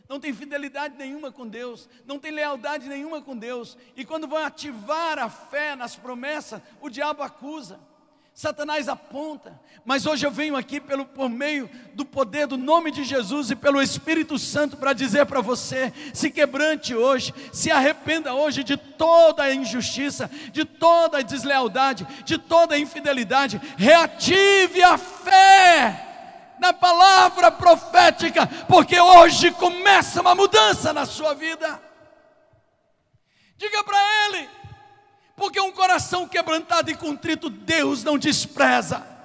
não 0.08 0.20
tem 0.20 0.32
fidelidade 0.32 0.96
nenhuma 0.96 1.32
com 1.32 1.46
Deus, 1.46 1.88
não 2.06 2.18
tem 2.18 2.30
lealdade 2.30 2.88
nenhuma 2.88 3.20
com 3.20 3.36
Deus. 3.36 3.76
E 3.94 4.04
quando 4.04 4.28
vão 4.28 4.38
ativar 4.38 5.18
a 5.18 5.28
fé 5.28 5.76
nas 5.76 5.96
promessas, 5.96 6.62
o 6.80 6.88
diabo 6.88 7.22
acusa. 7.22 7.80
Satanás 8.36 8.86
aponta, 8.86 9.58
mas 9.82 10.04
hoje 10.04 10.26
eu 10.26 10.30
venho 10.30 10.56
aqui 10.56 10.78
pelo, 10.78 11.06
por 11.06 11.26
meio 11.30 11.70
do 11.94 12.04
poder 12.04 12.46
do 12.46 12.58
nome 12.58 12.90
de 12.90 13.02
Jesus 13.02 13.50
e 13.50 13.56
pelo 13.56 13.80
Espírito 13.80 14.38
Santo 14.38 14.76
para 14.76 14.92
dizer 14.92 15.24
para 15.24 15.40
você: 15.40 15.90
se 16.12 16.30
quebrante 16.30 16.94
hoje, 16.94 17.32
se 17.50 17.70
arrependa 17.70 18.34
hoje 18.34 18.62
de 18.62 18.76
toda 18.76 19.44
a 19.44 19.54
injustiça, 19.54 20.30
de 20.52 20.66
toda 20.66 21.16
a 21.16 21.22
deslealdade, 21.22 22.06
de 22.26 22.36
toda 22.36 22.74
a 22.74 22.78
infidelidade, 22.78 23.58
reative 23.78 24.82
a 24.82 24.98
fé 24.98 26.56
na 26.60 26.74
palavra 26.74 27.50
profética, 27.50 28.46
porque 28.68 29.00
hoje 29.00 29.50
começa 29.52 30.20
uma 30.20 30.34
mudança 30.34 30.92
na 30.92 31.06
sua 31.06 31.32
vida. 31.32 31.80
Diga 33.56 33.82
para 33.82 33.98
ele, 34.26 34.46
porque 35.36 35.60
um 35.60 35.70
coração 35.70 36.26
quebrantado 36.26 36.90
e 36.90 36.96
contrito 36.96 37.50
Deus 37.50 38.02
não 38.02 38.16
despreza. 38.16 39.15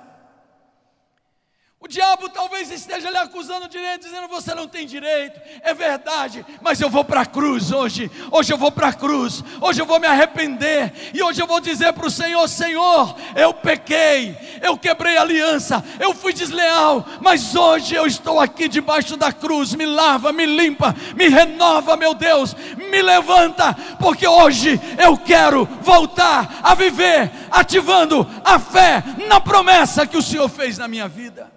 O 1.83 1.87
diabo 1.87 2.29
talvez 2.29 2.69
esteja 2.69 3.09
lhe 3.09 3.17
acusando 3.17 3.67
direito, 3.67 4.03
dizendo 4.03 4.27
você 4.27 4.53
não 4.53 4.67
tem 4.67 4.85
direito. 4.85 5.41
É 5.63 5.73
verdade, 5.73 6.45
mas 6.61 6.79
eu 6.79 6.91
vou 6.91 7.03
para 7.03 7.21
a 7.21 7.25
cruz 7.25 7.71
hoje. 7.71 8.09
Hoje 8.29 8.53
eu 8.53 8.57
vou 8.57 8.71
para 8.71 8.89
a 8.89 8.93
cruz. 8.93 9.43
Hoje 9.59 9.81
eu 9.81 9.85
vou 9.87 9.99
me 9.99 10.05
arrepender. 10.05 10.93
E 11.11 11.23
hoje 11.23 11.41
eu 11.41 11.47
vou 11.47 11.59
dizer 11.59 11.91
para 11.93 12.05
o 12.05 12.11
Senhor: 12.11 12.47
Senhor, 12.47 13.15
eu 13.35 13.51
pequei, 13.51 14.37
eu 14.61 14.77
quebrei 14.77 15.17
a 15.17 15.21
aliança, 15.21 15.83
eu 15.99 16.13
fui 16.13 16.33
desleal. 16.33 17.03
Mas 17.19 17.55
hoje 17.55 17.95
eu 17.95 18.05
estou 18.05 18.39
aqui 18.39 18.67
debaixo 18.67 19.17
da 19.17 19.33
cruz. 19.33 19.73
Me 19.73 19.87
lava, 19.87 20.31
me 20.31 20.45
limpa, 20.45 20.95
me 21.15 21.29
renova, 21.29 21.97
meu 21.97 22.13
Deus. 22.13 22.55
Me 22.77 23.01
levanta, 23.01 23.73
porque 23.99 24.27
hoje 24.27 24.79
eu 25.03 25.17
quero 25.17 25.67
voltar 25.81 26.59
a 26.61 26.75
viver, 26.75 27.31
ativando 27.49 28.29
a 28.45 28.59
fé 28.59 29.03
na 29.27 29.41
promessa 29.41 30.05
que 30.05 30.15
o 30.15 30.21
Senhor 30.21 30.47
fez 30.47 30.77
na 30.77 30.87
minha 30.87 31.07
vida. 31.07 31.51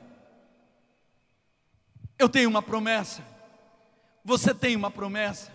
Eu 2.19 2.29
tenho 2.29 2.49
uma 2.49 2.63
promessa. 2.63 3.23
Você 4.25 4.55
tem 4.55 4.75
uma 4.75 4.91
promessa. 4.91 5.54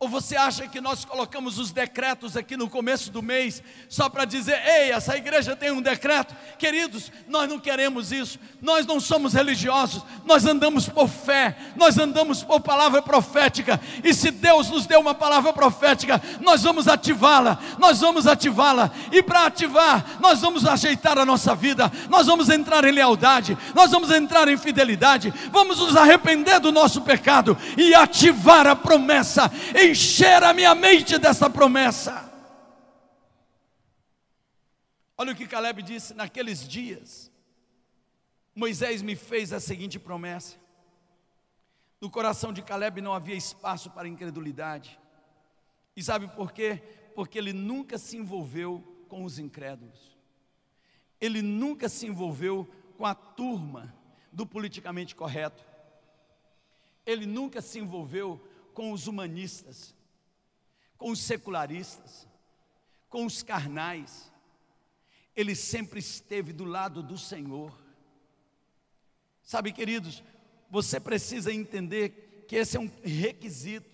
Ou 0.00 0.08
você 0.08 0.36
acha 0.36 0.68
que 0.68 0.80
nós 0.80 1.04
colocamos 1.04 1.58
os 1.58 1.72
decretos 1.72 2.36
aqui 2.36 2.56
no 2.56 2.70
começo 2.70 3.10
do 3.10 3.20
mês 3.20 3.60
só 3.88 4.08
para 4.08 4.24
dizer, 4.24 4.56
ei, 4.64 4.92
essa 4.92 5.16
igreja 5.16 5.56
tem 5.56 5.72
um 5.72 5.82
decreto? 5.82 6.36
Queridos, 6.56 7.10
nós 7.26 7.48
não 7.48 7.58
queremos 7.58 8.12
isso, 8.12 8.38
nós 8.62 8.86
não 8.86 9.00
somos 9.00 9.34
religiosos, 9.34 10.04
nós 10.24 10.46
andamos 10.46 10.88
por 10.88 11.08
fé, 11.08 11.56
nós 11.74 11.98
andamos 11.98 12.44
por 12.44 12.60
palavra 12.60 13.02
profética, 13.02 13.80
e 14.04 14.14
se 14.14 14.30
Deus 14.30 14.70
nos 14.70 14.86
deu 14.86 15.00
uma 15.00 15.16
palavra 15.16 15.52
profética, 15.52 16.22
nós 16.40 16.62
vamos 16.62 16.86
ativá-la, 16.86 17.58
nós 17.76 17.98
vamos 17.98 18.28
ativá-la, 18.28 18.92
e 19.10 19.20
para 19.20 19.46
ativar, 19.46 20.18
nós 20.20 20.40
vamos 20.40 20.64
ajeitar 20.64 21.18
a 21.18 21.26
nossa 21.26 21.56
vida, 21.56 21.90
nós 22.08 22.28
vamos 22.28 22.48
entrar 22.48 22.84
em 22.84 22.92
lealdade, 22.92 23.58
nós 23.74 23.90
vamos 23.90 24.12
entrar 24.12 24.46
em 24.46 24.56
fidelidade, 24.56 25.34
vamos 25.50 25.80
nos 25.80 25.96
arrepender 25.96 26.60
do 26.60 26.70
nosso 26.70 27.00
pecado 27.00 27.58
e 27.76 27.96
ativar 27.96 28.64
a 28.64 28.76
promessa 28.76 29.50
encher 29.90 30.42
a 30.42 30.52
minha 30.52 30.74
mente 30.74 31.18
dessa 31.18 31.48
promessa. 31.48 32.28
Olha 35.16 35.32
o 35.32 35.36
que 35.36 35.46
Caleb 35.46 35.82
disse 35.82 36.14
naqueles 36.14 36.66
dias. 36.66 37.30
Moisés 38.54 39.02
me 39.02 39.16
fez 39.16 39.52
a 39.52 39.60
seguinte 39.60 39.98
promessa. 39.98 40.56
No 42.00 42.08
coração 42.08 42.52
de 42.52 42.62
Caleb 42.62 43.00
não 43.00 43.12
havia 43.12 43.34
espaço 43.34 43.90
para 43.90 44.06
incredulidade. 44.06 44.98
E 45.96 46.02
sabe 46.02 46.28
por 46.28 46.52
quê? 46.52 46.80
Porque 47.14 47.38
ele 47.38 47.52
nunca 47.52 47.98
se 47.98 48.16
envolveu 48.16 49.04
com 49.08 49.24
os 49.24 49.38
incrédulos. 49.38 50.16
Ele 51.20 51.42
nunca 51.42 51.88
se 51.88 52.06
envolveu 52.06 52.68
com 52.96 53.04
a 53.04 53.14
turma 53.14 53.92
do 54.30 54.46
politicamente 54.46 55.16
correto. 55.16 55.64
Ele 57.04 57.26
nunca 57.26 57.60
se 57.60 57.80
envolveu 57.80 58.47
com 58.78 58.92
os 58.92 59.08
humanistas, 59.08 59.92
com 60.96 61.10
os 61.10 61.18
secularistas, 61.18 62.28
com 63.08 63.26
os 63.26 63.42
carnais. 63.42 64.30
Ele 65.34 65.56
sempre 65.56 65.98
esteve 65.98 66.52
do 66.52 66.64
lado 66.64 67.02
do 67.02 67.18
Senhor. 67.18 67.76
Sabe, 69.42 69.72
queridos, 69.72 70.22
você 70.70 71.00
precisa 71.00 71.52
entender 71.52 72.44
que 72.46 72.54
esse 72.54 72.76
é 72.76 72.80
um 72.80 72.88
requisito. 73.02 73.90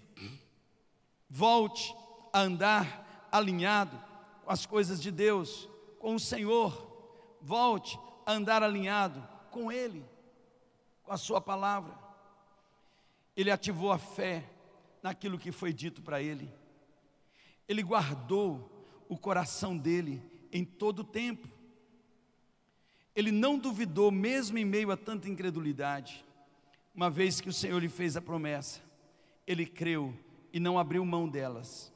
Volte 1.31 1.97
a 2.31 2.41
andar 2.41 3.29
alinhado 3.33 3.99
com 4.45 4.53
as 4.53 4.67
coisas 4.67 5.01
de 5.01 5.11
Deus, 5.11 5.67
com 5.99 6.15
o 6.15 6.21
Senhor. 6.21 7.39
Volte 7.41 7.99
a 8.27 8.33
andar 8.33 8.63
alinhado 8.63 9.27
com 9.51 9.73
Ele, 9.73 10.05
com 11.03 11.11
a 11.11 11.17
Sua 11.17 11.41
palavra. 11.41 11.99
Ele 13.35 13.51
ativou 13.51 13.91
a 13.91 13.97
fé 13.97 14.51
naquilo 15.05 15.39
que 15.39 15.53
foi 15.53 15.71
dito 15.71 16.01
para 16.01 16.23
ele. 16.23 16.51
Ele 17.69 17.83
guardou 17.83 19.05
o 19.07 19.19
coração 19.19 19.77
dele 19.77 20.23
em 20.51 20.65
todo 20.65 21.01
o 21.01 21.05
tempo. 21.05 21.47
Ele 23.15 23.31
não 23.31 23.59
duvidou, 23.59 24.11
mesmo 24.11 24.57
em 24.57 24.65
meio 24.65 24.91
a 24.91 24.97
tanta 24.97 25.29
incredulidade, 25.29 26.25
uma 26.95 27.11
vez 27.11 27.39
que 27.39 27.51
o 27.51 27.53
Senhor 27.53 27.79
lhe 27.81 27.89
fez 27.89 28.17
a 28.17 28.23
promessa, 28.23 28.81
ele 29.47 29.67
creu 29.67 30.17
e 30.55 30.59
não 30.59 30.79
abriu 30.79 31.05
mão 31.05 31.29
delas. 31.29 31.93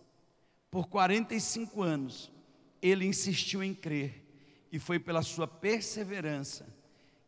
Por 0.71 0.87
45 0.87 1.83
anos, 1.83 2.31
ele 2.83 3.07
insistiu 3.07 3.63
em 3.63 3.73
crer, 3.73 4.23
e 4.71 4.79
foi 4.79 4.99
pela 4.99 5.23
sua 5.23 5.49
perseverança 5.49 6.67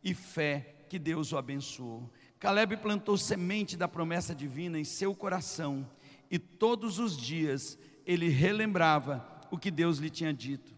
e 0.03 0.13
fé 0.13 0.75
que 0.87 0.99
Deus 0.99 1.31
o 1.31 1.37
abençoou. 1.37 2.07
Caleb 2.41 2.77
plantou 2.77 3.19
semente 3.19 3.77
da 3.77 3.87
promessa 3.87 4.33
divina 4.33 4.79
em 4.79 4.83
seu 4.83 5.13
coração 5.13 5.87
e 6.29 6.39
todos 6.39 6.97
os 6.97 7.15
dias 7.15 7.77
ele 8.03 8.29
relembrava 8.29 9.23
o 9.51 9.59
que 9.59 9.69
Deus 9.69 9.99
lhe 9.99 10.09
tinha 10.09 10.33
dito. 10.33 10.73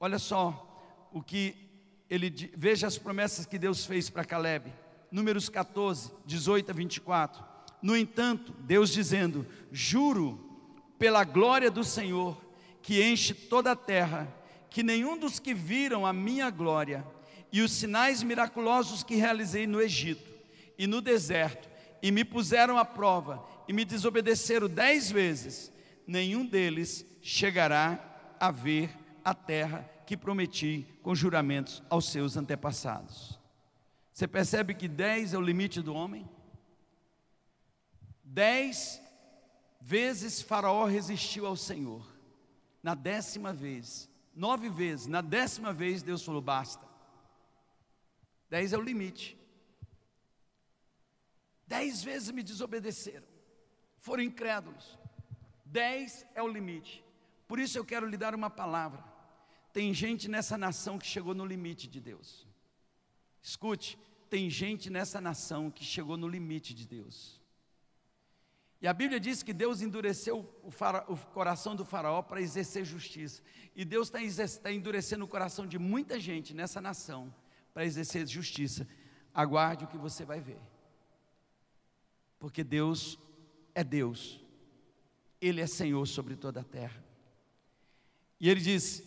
Olha 0.00 0.18
só 0.18 1.06
o 1.12 1.22
que 1.22 1.54
ele 2.08 2.30
veja 2.56 2.86
as 2.86 2.96
promessas 2.96 3.44
que 3.44 3.58
Deus 3.58 3.84
fez 3.84 4.08
para 4.08 4.24
Caleb. 4.24 4.72
Números 5.12 5.50
14, 5.50 6.10
18 6.24 6.70
a 6.70 6.74
24. 6.74 7.44
No 7.82 7.94
entanto, 7.94 8.54
Deus 8.60 8.90
dizendo: 8.90 9.46
Juro 9.70 10.40
pela 10.98 11.22
glória 11.22 11.70
do 11.70 11.84
Senhor, 11.84 12.42
que 12.80 13.02
enche 13.06 13.34
toda 13.34 13.72
a 13.72 13.76
terra, 13.76 14.26
que 14.70 14.82
nenhum 14.82 15.18
dos 15.18 15.38
que 15.38 15.52
viram 15.52 16.06
a 16.06 16.14
minha 16.14 16.48
glória 16.48 17.04
e 17.52 17.60
os 17.60 17.72
sinais 17.72 18.22
miraculosos 18.22 19.02
que 19.02 19.16
realizei 19.16 19.66
no 19.66 19.82
Egito 19.82 20.37
e 20.78 20.86
no 20.86 21.00
deserto, 21.00 21.68
e 22.00 22.12
me 22.12 22.24
puseram 22.24 22.78
à 22.78 22.84
prova, 22.84 23.44
e 23.66 23.72
me 23.72 23.84
desobedeceram 23.84 24.68
dez 24.68 25.10
vezes, 25.10 25.72
nenhum 26.06 26.46
deles 26.46 27.04
chegará 27.20 28.36
a 28.38 28.50
ver 28.50 28.96
a 29.24 29.34
terra 29.34 29.90
que 30.06 30.16
prometi 30.16 30.86
com 31.02 31.14
juramentos 31.14 31.82
aos 31.90 32.08
seus 32.08 32.36
antepassados. 32.36 33.38
Você 34.12 34.26
percebe 34.26 34.74
que 34.74 34.88
dez 34.88 35.34
é 35.34 35.38
o 35.38 35.42
limite 35.42 35.82
do 35.82 35.94
homem? 35.94 36.28
Dez 38.24 39.00
vezes 39.80 40.42
Faraó 40.42 40.86
resistiu 40.86 41.46
ao 41.46 41.56
Senhor. 41.56 42.06
Na 42.82 42.94
décima 42.94 43.52
vez, 43.52 44.08
nove 44.34 44.68
vezes, 44.68 45.06
na 45.06 45.20
décima 45.20 45.72
vez 45.72 46.02
Deus 46.02 46.24
falou: 46.24 46.40
basta. 46.40 46.86
Dez 48.50 48.72
é 48.72 48.78
o 48.78 48.82
limite. 48.82 49.37
Dez 51.68 52.02
vezes 52.02 52.30
me 52.30 52.42
desobedeceram, 52.42 53.26
foram 54.00 54.22
incrédulos. 54.22 54.98
Dez 55.64 56.24
é 56.34 56.42
o 56.42 56.48
limite. 56.48 57.04
Por 57.46 57.58
isso 57.58 57.76
eu 57.76 57.84
quero 57.84 58.06
lhe 58.06 58.16
dar 58.16 58.34
uma 58.34 58.48
palavra. 58.48 59.04
Tem 59.70 59.92
gente 59.92 60.28
nessa 60.28 60.56
nação 60.56 60.98
que 60.98 61.06
chegou 61.06 61.34
no 61.34 61.44
limite 61.44 61.86
de 61.86 62.00
Deus. 62.00 62.46
Escute, 63.42 63.98
tem 64.30 64.48
gente 64.48 64.88
nessa 64.88 65.20
nação 65.20 65.70
que 65.70 65.84
chegou 65.84 66.16
no 66.16 66.26
limite 66.26 66.72
de 66.72 66.86
Deus. 66.86 67.38
E 68.80 68.88
a 68.88 68.94
Bíblia 68.94 69.20
diz 69.20 69.42
que 69.42 69.52
Deus 69.52 69.82
endureceu 69.82 70.48
o, 70.62 70.70
fara, 70.70 71.04
o 71.06 71.16
coração 71.16 71.76
do 71.76 71.84
faraó 71.84 72.22
para 72.22 72.40
exercer 72.40 72.84
justiça. 72.84 73.42
E 73.76 73.84
Deus 73.84 74.08
está, 74.08 74.22
está 74.22 74.72
endurecendo 74.72 75.24
o 75.24 75.28
coração 75.28 75.66
de 75.66 75.78
muita 75.78 76.18
gente 76.18 76.54
nessa 76.54 76.80
nação 76.80 77.34
para 77.74 77.84
exercer 77.84 78.26
justiça. 78.26 78.88
Aguarde 79.34 79.84
o 79.84 79.88
que 79.88 79.98
você 79.98 80.24
vai 80.24 80.40
ver. 80.40 80.60
Porque 82.38 82.62
Deus 82.62 83.18
é 83.74 83.82
Deus. 83.82 84.40
Ele 85.40 85.60
é 85.60 85.66
Senhor 85.66 86.06
sobre 86.06 86.36
toda 86.36 86.60
a 86.60 86.64
terra. 86.64 87.02
E 88.40 88.48
ele 88.48 88.60
diz: 88.60 89.02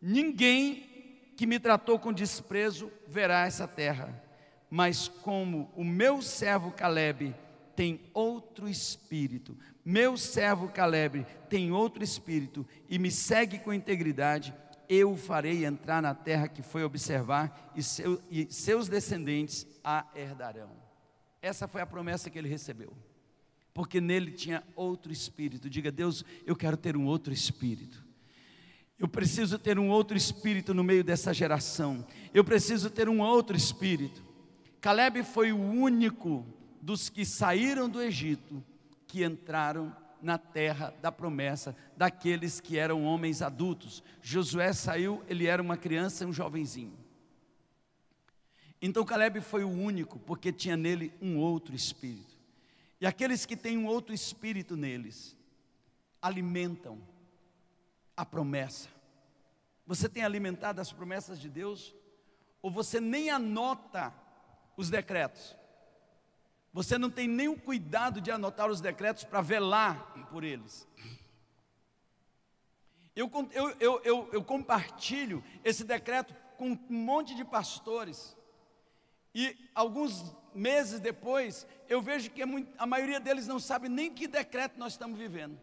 Ninguém 0.00 1.32
que 1.36 1.46
me 1.46 1.58
tratou 1.58 1.98
com 1.98 2.12
desprezo 2.12 2.90
verá 3.06 3.46
essa 3.46 3.66
terra, 3.66 4.22
mas 4.70 5.08
como 5.08 5.70
o 5.74 5.84
meu 5.84 6.22
servo 6.22 6.70
Caleb 6.70 7.34
tem 7.74 8.00
outro 8.12 8.68
espírito, 8.68 9.56
meu 9.84 10.16
servo 10.16 10.68
Caleb 10.68 11.26
tem 11.48 11.72
outro 11.72 12.04
espírito 12.04 12.66
e 12.88 12.98
me 12.98 13.10
segue 13.10 13.58
com 13.58 13.72
integridade, 13.72 14.54
eu 14.88 15.12
o 15.12 15.16
farei 15.16 15.64
entrar 15.64 16.02
na 16.02 16.14
terra 16.14 16.48
que 16.48 16.62
foi 16.62 16.84
observar 16.84 17.72
e, 17.74 17.82
seu, 17.82 18.22
e 18.30 18.52
seus 18.52 18.88
descendentes 18.88 19.66
a 19.82 20.06
herdarão. 20.14 20.83
Essa 21.44 21.68
foi 21.68 21.82
a 21.82 21.86
promessa 21.86 22.30
que 22.30 22.38
ele 22.38 22.48
recebeu, 22.48 22.90
porque 23.74 24.00
nele 24.00 24.30
tinha 24.30 24.64
outro 24.74 25.12
espírito. 25.12 25.68
Diga, 25.68 25.92
Deus, 25.92 26.24
eu 26.46 26.56
quero 26.56 26.74
ter 26.74 26.96
um 26.96 27.04
outro 27.04 27.34
espírito. 27.34 28.02
Eu 28.98 29.06
preciso 29.06 29.58
ter 29.58 29.78
um 29.78 29.90
outro 29.90 30.16
espírito 30.16 30.72
no 30.72 30.82
meio 30.82 31.04
dessa 31.04 31.34
geração. 31.34 32.06
Eu 32.32 32.42
preciso 32.44 32.88
ter 32.88 33.10
um 33.10 33.20
outro 33.20 33.54
espírito. 33.54 34.24
Caleb 34.80 35.22
foi 35.22 35.52
o 35.52 35.58
único 35.60 36.46
dos 36.80 37.10
que 37.10 37.26
saíram 37.26 37.90
do 37.90 38.00
Egito 38.00 38.64
que 39.06 39.22
entraram 39.22 39.94
na 40.22 40.38
terra 40.38 40.94
da 41.02 41.12
promessa, 41.12 41.76
daqueles 41.94 42.58
que 42.58 42.78
eram 42.78 43.04
homens 43.04 43.42
adultos. 43.42 44.02
Josué 44.22 44.72
saiu, 44.72 45.22
ele 45.28 45.44
era 45.44 45.60
uma 45.60 45.76
criança, 45.76 46.24
um 46.24 46.32
jovenzinho. 46.32 47.03
Então 48.86 49.02
Caleb 49.02 49.40
foi 49.40 49.64
o 49.64 49.70
único, 49.70 50.18
porque 50.18 50.52
tinha 50.52 50.76
nele 50.76 51.10
um 51.18 51.38
outro 51.38 51.74
espírito. 51.74 52.36
E 53.00 53.06
aqueles 53.06 53.46
que 53.46 53.56
têm 53.56 53.78
um 53.78 53.86
outro 53.86 54.12
espírito 54.12 54.76
neles, 54.76 55.34
alimentam 56.20 57.00
a 58.14 58.26
promessa. 58.26 58.90
Você 59.86 60.06
tem 60.06 60.22
alimentado 60.22 60.82
as 60.82 60.92
promessas 60.92 61.40
de 61.40 61.48
Deus? 61.48 61.94
Ou 62.60 62.70
você 62.70 63.00
nem 63.00 63.30
anota 63.30 64.12
os 64.76 64.90
decretos? 64.90 65.56
Você 66.70 66.98
não 66.98 67.08
tem 67.08 67.48
o 67.48 67.58
cuidado 67.58 68.20
de 68.20 68.30
anotar 68.30 68.70
os 68.70 68.82
decretos 68.82 69.24
para 69.24 69.40
velar 69.40 70.28
por 70.30 70.44
eles. 70.44 70.86
Eu, 73.16 73.30
eu, 73.80 74.02
eu, 74.04 74.28
eu 74.30 74.44
compartilho 74.44 75.42
esse 75.64 75.84
decreto 75.84 76.34
com 76.58 76.72
um 76.72 76.78
monte 76.90 77.34
de 77.34 77.46
pastores. 77.46 78.36
E 79.34 79.56
alguns 79.74 80.34
meses 80.54 81.00
depois, 81.00 81.66
eu 81.88 82.00
vejo 82.00 82.30
que 82.30 82.42
a 82.42 82.86
maioria 82.86 83.18
deles 83.18 83.46
não 83.46 83.58
sabe 83.58 83.88
nem 83.88 84.12
que 84.12 84.28
decreto 84.28 84.78
nós 84.78 84.92
estamos 84.92 85.18
vivendo 85.18 85.58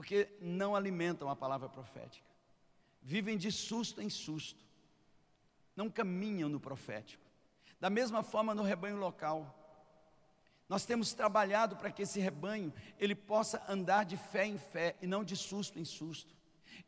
porque 0.00 0.28
não 0.40 0.74
alimentam 0.74 1.28
a 1.28 1.36
palavra 1.36 1.68
profética. 1.68 2.26
Vivem 3.02 3.36
de 3.36 3.52
susto 3.52 4.00
em 4.00 4.08
susto. 4.08 4.64
Não 5.76 5.90
caminham 5.90 6.48
no 6.48 6.58
profético. 6.58 7.22
Da 7.78 7.90
mesma 7.90 8.22
forma 8.22 8.54
no 8.54 8.62
rebanho 8.62 8.96
local. 8.96 9.54
Nós 10.68 10.86
temos 10.86 11.12
trabalhado 11.12 11.76
para 11.76 11.90
que 11.90 12.00
esse 12.00 12.18
rebanho 12.18 12.72
ele 12.98 13.14
possa 13.14 13.62
andar 13.68 14.06
de 14.06 14.16
fé 14.16 14.46
em 14.46 14.56
fé 14.56 14.96
e 15.02 15.06
não 15.06 15.22
de 15.22 15.36
susto 15.36 15.78
em 15.78 15.84
susto. 15.84 16.34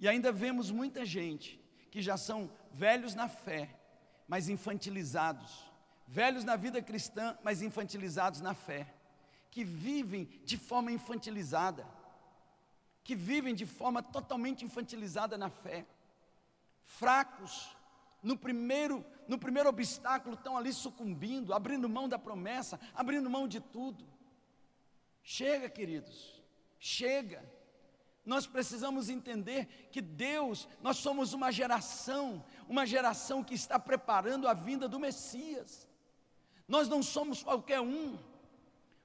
E 0.01 0.09
ainda 0.09 0.33
vemos 0.33 0.71
muita 0.71 1.05
gente 1.05 1.61
que 1.91 2.01
já 2.01 2.17
são 2.17 2.51
velhos 2.73 3.15
na 3.15 3.29
fé, 3.29 3.79
mas 4.29 4.49
infantilizados. 4.49 5.71
Velhos 6.07 6.45
na 6.45 6.57
vida 6.57 6.83
cristã, 6.83 7.37
mas 7.43 7.63
infantilizados 7.63 8.41
na 8.41 8.55
fé. 8.55 8.93
Que 9.51 9.65
vivem 9.65 10.25
de 10.45 10.57
forma 10.57 10.91
infantilizada 10.91 11.87
que 13.05 13.15
vivem 13.15 13.55
de 13.55 13.67
forma 13.67 14.03
totalmente 14.03 14.65
infantilizada 14.65 15.37
na 15.37 15.51
fé, 15.51 15.85
fracos, 16.85 17.77
no 18.23 18.37
primeiro, 18.37 19.05
no 19.27 19.39
primeiro 19.39 19.69
obstáculo 19.69 20.37
estão 20.37 20.57
ali 20.57 20.73
sucumbindo, 20.73 21.53
abrindo 21.53 21.89
mão 21.89 22.09
da 22.09 22.19
promessa, 22.19 22.79
abrindo 22.95 23.29
mão 23.29 23.49
de 23.49 23.61
tudo. 23.61 24.07
Chega, 25.23 25.69
queridos, 25.69 26.41
chega. 26.79 27.43
Nós 28.25 28.47
precisamos 28.47 29.09
entender 29.09 29.89
que 29.91 30.01
Deus, 30.01 30.69
nós 30.81 30.99
somos 30.99 31.33
uma 31.33 31.51
geração, 31.51 32.45
uma 32.69 32.87
geração 32.87 33.43
que 33.43 33.55
está 33.55 33.79
preparando 33.79 34.47
a 34.47 34.55
vinda 34.55 34.89
do 34.89 35.01
Messias. 35.01 35.89
Nós 36.69 36.89
não 36.89 37.03
somos 37.03 37.43
qualquer 37.43 37.81
um. 37.81 38.17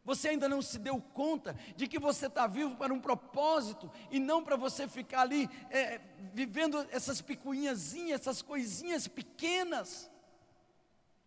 Você 0.06 0.30
ainda 0.30 0.48
não 0.48 0.62
se 0.62 0.80
deu 0.80 1.02
conta 1.02 1.54
de 1.76 1.88
que 1.88 2.00
você 2.00 2.28
está 2.28 2.48
vivo 2.48 2.76
para 2.78 2.94
um 2.94 3.00
propósito 3.00 3.92
e 4.10 4.20
não 4.20 4.42
para 4.42 4.56
você 4.56 4.88
ficar 4.88 5.22
ali 5.22 5.50
é, 5.70 6.00
vivendo 6.34 6.88
essas 6.92 7.20
picuinhazinhas, 7.20 8.22
essas 8.22 8.42
coisinhas 8.42 9.06
pequenas, 9.06 10.10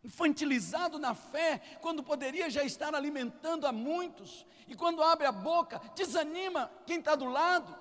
infantilizado 0.03 0.99
na 0.99 1.15
fé, 1.15 1.61
quando 1.83 2.03
poderia 2.03 2.49
já 2.49 2.65
estar 2.65 2.95
alimentando 2.95 3.67
a 3.67 3.73
muitos, 3.73 4.47
e 4.67 4.75
quando 4.75 5.03
abre 5.03 5.27
a 5.27 5.33
boca, 5.33 5.79
desanima 5.95 6.71
quem 6.87 7.01
está 7.01 7.15
do 7.15 7.27
lado. 7.27 7.77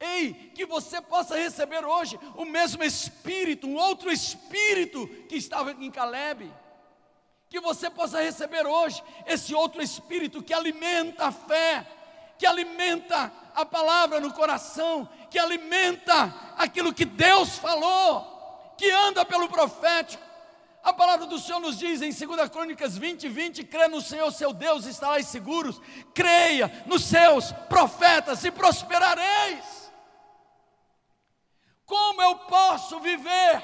Ei, 0.00 0.52
que 0.54 0.64
você 0.64 1.00
possa 1.00 1.36
receber 1.36 1.84
hoje 1.84 2.18
o 2.36 2.44
mesmo 2.44 2.84
Espírito, 2.84 3.66
um 3.66 3.76
outro 3.76 4.12
Espírito 4.12 5.06
que 5.28 5.36
estava 5.36 5.72
em 5.72 5.90
Caleb 5.90 6.50
que 7.48 7.60
você 7.60 7.88
possa 7.88 8.20
receber 8.20 8.66
hoje 8.66 9.02
esse 9.26 9.54
outro 9.54 9.82
espírito 9.82 10.42
que 10.42 10.52
alimenta 10.52 11.26
a 11.26 11.32
fé, 11.32 11.86
que 12.38 12.46
alimenta 12.46 13.32
a 13.54 13.64
palavra 13.64 14.20
no 14.20 14.32
coração, 14.32 15.08
que 15.30 15.38
alimenta 15.38 16.34
aquilo 16.56 16.92
que 16.92 17.04
Deus 17.04 17.56
falou, 17.56 18.74
que 18.76 18.90
anda 18.90 19.24
pelo 19.24 19.48
profético. 19.48 20.22
A 20.82 20.92
palavra 20.92 21.26
do 21.26 21.38
Senhor 21.38 21.58
nos 21.58 21.78
diz 21.78 22.00
em 22.00 22.12
2 22.12 22.48
Crônicas 22.50 22.96
20, 22.96 23.28
20: 23.28 23.64
crê 23.64 23.88
no 23.88 24.00
Senhor 24.00 24.30
seu 24.30 24.52
Deus 24.52 24.86
estarás 24.86 25.26
seguros, 25.26 25.80
creia 26.14 26.84
nos 26.86 27.04
seus 27.04 27.50
profetas 27.68 28.44
e 28.44 28.50
prosperareis. 28.50 29.78
Como 31.84 32.20
eu 32.22 32.36
posso 32.88 33.00
viver 33.00 33.62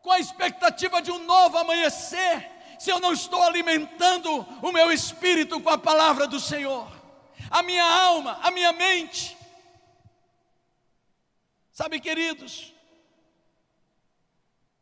com 0.00 0.10
a 0.10 0.18
expectativa 0.18 1.02
de 1.02 1.10
um 1.10 1.24
novo 1.24 1.58
amanhecer? 1.58 2.56
se 2.78 2.90
eu 2.90 3.00
não 3.00 3.14
estou 3.14 3.42
alimentando 3.42 4.30
o 4.60 4.70
meu 4.70 4.92
espírito 4.92 5.58
com 5.62 5.70
a 5.70 5.78
palavra 5.78 6.26
do 6.26 6.38
Senhor, 6.38 6.86
a 7.50 7.62
minha 7.62 7.82
alma, 7.82 8.38
a 8.42 8.50
minha 8.50 8.70
mente. 8.70 9.34
Sabe, 11.72 11.98
queridos, 11.98 12.74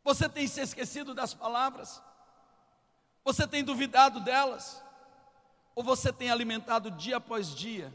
você 0.02 0.28
tem 0.28 0.48
se 0.48 0.60
esquecido 0.60 1.14
das 1.14 1.34
palavras? 1.34 2.02
Você 3.22 3.46
tem 3.46 3.62
duvidado 3.62 4.18
delas? 4.18 4.82
Ou 5.72 5.84
você 5.84 6.12
tem 6.12 6.32
alimentado 6.32 6.90
dia 6.90 7.18
após 7.18 7.54
dia 7.54 7.94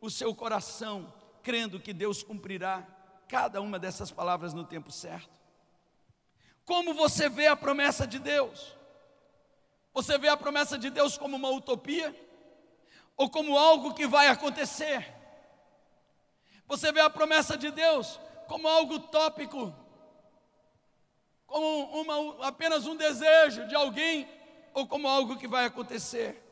o 0.00 0.10
seu 0.10 0.34
coração, 0.34 1.14
crendo 1.40 1.78
que 1.78 1.92
Deus 1.92 2.20
cumprirá 2.20 2.84
cada 3.28 3.60
uma 3.60 3.78
dessas 3.78 4.10
palavras 4.10 4.54
no 4.54 4.64
tempo 4.64 4.90
certo? 4.90 5.40
Como 6.64 6.94
você 6.94 7.28
vê 7.28 7.46
a 7.46 7.56
promessa 7.56 8.06
de 8.06 8.18
Deus? 8.18 8.74
Você 9.94 10.18
vê 10.18 10.28
a 10.28 10.36
promessa 10.36 10.76
de 10.76 10.90
Deus 10.90 11.16
como 11.16 11.36
uma 11.36 11.48
utopia 11.48 12.14
ou 13.16 13.30
como 13.30 13.56
algo 13.56 13.94
que 13.94 14.06
vai 14.06 14.28
acontecer? 14.28 15.14
Você 16.66 16.90
vê 16.92 17.00
a 17.00 17.08
promessa 17.08 17.56
de 17.56 17.70
Deus 17.70 18.20
como 18.48 18.68
algo 18.68 18.98
tópico, 18.98 19.74
como 21.46 22.00
uma, 22.00 22.46
apenas 22.46 22.86
um 22.86 22.96
desejo 22.96 23.66
de 23.68 23.74
alguém 23.74 24.28
ou 24.74 24.86
como 24.86 25.08
algo 25.08 25.38
que 25.38 25.48
vai 25.48 25.64
acontecer? 25.64 26.42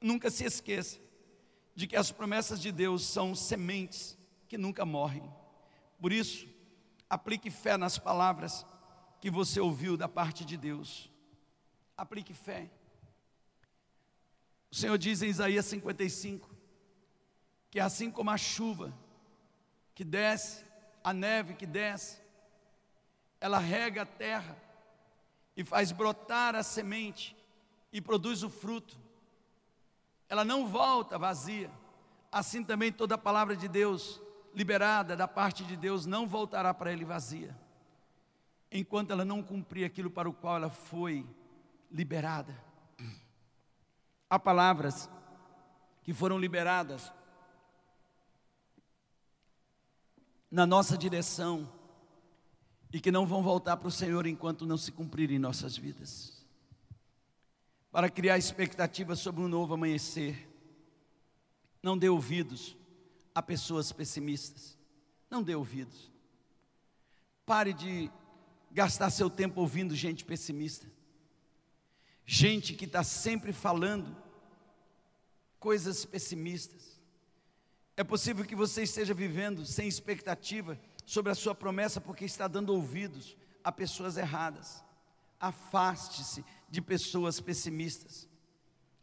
Nunca 0.00 0.30
se 0.30 0.44
esqueça 0.44 0.98
de 1.74 1.86
que 1.86 1.96
as 1.96 2.10
promessas 2.10 2.60
de 2.60 2.72
Deus 2.72 3.04
são 3.04 3.34
sementes 3.34 4.18
que 4.48 4.56
nunca 4.56 4.84
morrem. 4.84 5.30
Por 6.00 6.12
isso, 6.12 6.46
aplique 7.08 7.50
fé 7.50 7.76
nas 7.76 7.98
palavras 7.98 8.64
que 9.20 9.30
você 9.30 9.60
ouviu 9.60 9.96
da 9.96 10.08
parte 10.08 10.44
de 10.44 10.56
Deus 10.56 11.10
aplique 11.96 12.34
fé. 12.34 12.70
O 14.70 14.74
Senhor 14.74 14.98
diz 14.98 15.22
em 15.22 15.28
Isaías 15.28 15.64
55 15.66 16.54
que 17.70 17.80
assim 17.80 18.10
como 18.10 18.30
a 18.30 18.36
chuva 18.36 18.92
que 19.94 20.04
desce, 20.04 20.64
a 21.02 21.12
neve 21.12 21.54
que 21.54 21.66
desce, 21.66 22.20
ela 23.40 23.58
rega 23.58 24.02
a 24.02 24.06
terra 24.06 24.56
e 25.56 25.64
faz 25.64 25.90
brotar 25.92 26.54
a 26.54 26.62
semente 26.62 27.36
e 27.92 28.00
produz 28.00 28.42
o 28.42 28.50
fruto, 28.50 28.98
ela 30.28 30.44
não 30.44 30.66
volta 30.66 31.18
vazia. 31.18 31.70
Assim 32.30 32.62
também 32.62 32.92
toda 32.92 33.14
a 33.14 33.18
palavra 33.18 33.56
de 33.56 33.68
Deus 33.68 34.20
liberada 34.56 35.14
da 35.14 35.28
parte 35.28 35.62
de 35.64 35.76
Deus 35.76 36.06
não 36.06 36.26
voltará 36.26 36.72
para 36.72 36.90
ele 36.90 37.04
vazia, 37.04 37.54
enquanto 38.72 39.10
ela 39.10 39.22
não 39.22 39.42
cumprir 39.42 39.84
aquilo 39.84 40.10
para 40.10 40.30
o 40.30 40.32
qual 40.32 40.56
ela 40.56 40.70
foi 40.70 41.26
liberada. 41.92 42.58
Há 44.30 44.38
palavras 44.38 45.10
que 46.02 46.14
foram 46.14 46.38
liberadas 46.38 47.12
na 50.50 50.64
nossa 50.64 50.96
direção 50.96 51.70
e 52.90 52.98
que 52.98 53.12
não 53.12 53.26
vão 53.26 53.42
voltar 53.42 53.76
para 53.76 53.88
o 53.88 53.92
Senhor 53.92 54.26
enquanto 54.26 54.64
não 54.64 54.78
se 54.78 54.90
cumprirem 54.90 55.36
em 55.36 55.40
nossas 55.40 55.76
vidas. 55.76 56.46
Para 57.90 58.08
criar 58.08 58.38
expectativas 58.38 59.18
sobre 59.18 59.42
um 59.42 59.48
novo 59.48 59.74
amanhecer, 59.74 60.48
não 61.82 61.96
dê 61.98 62.08
ouvidos 62.08 62.74
a 63.36 63.42
pessoas 63.42 63.92
pessimistas, 63.92 64.78
não 65.28 65.42
dê 65.42 65.54
ouvidos. 65.54 66.10
Pare 67.44 67.74
de 67.74 68.10
gastar 68.72 69.10
seu 69.10 69.28
tempo 69.28 69.60
ouvindo 69.60 69.94
gente 69.94 70.24
pessimista, 70.24 70.90
gente 72.24 72.72
que 72.72 72.86
está 72.86 73.04
sempre 73.04 73.52
falando 73.52 74.16
coisas 75.60 76.06
pessimistas. 76.06 76.98
É 77.94 78.02
possível 78.02 78.42
que 78.42 78.56
você 78.56 78.84
esteja 78.84 79.12
vivendo 79.12 79.66
sem 79.66 79.86
expectativa 79.86 80.80
sobre 81.04 81.30
a 81.30 81.34
sua 81.34 81.54
promessa 81.54 82.00
porque 82.00 82.24
está 82.24 82.48
dando 82.48 82.72
ouvidos 82.72 83.36
a 83.62 83.70
pessoas 83.70 84.16
erradas. 84.16 84.82
Afaste-se 85.38 86.42
de 86.70 86.80
pessoas 86.80 87.38
pessimistas. 87.38 88.26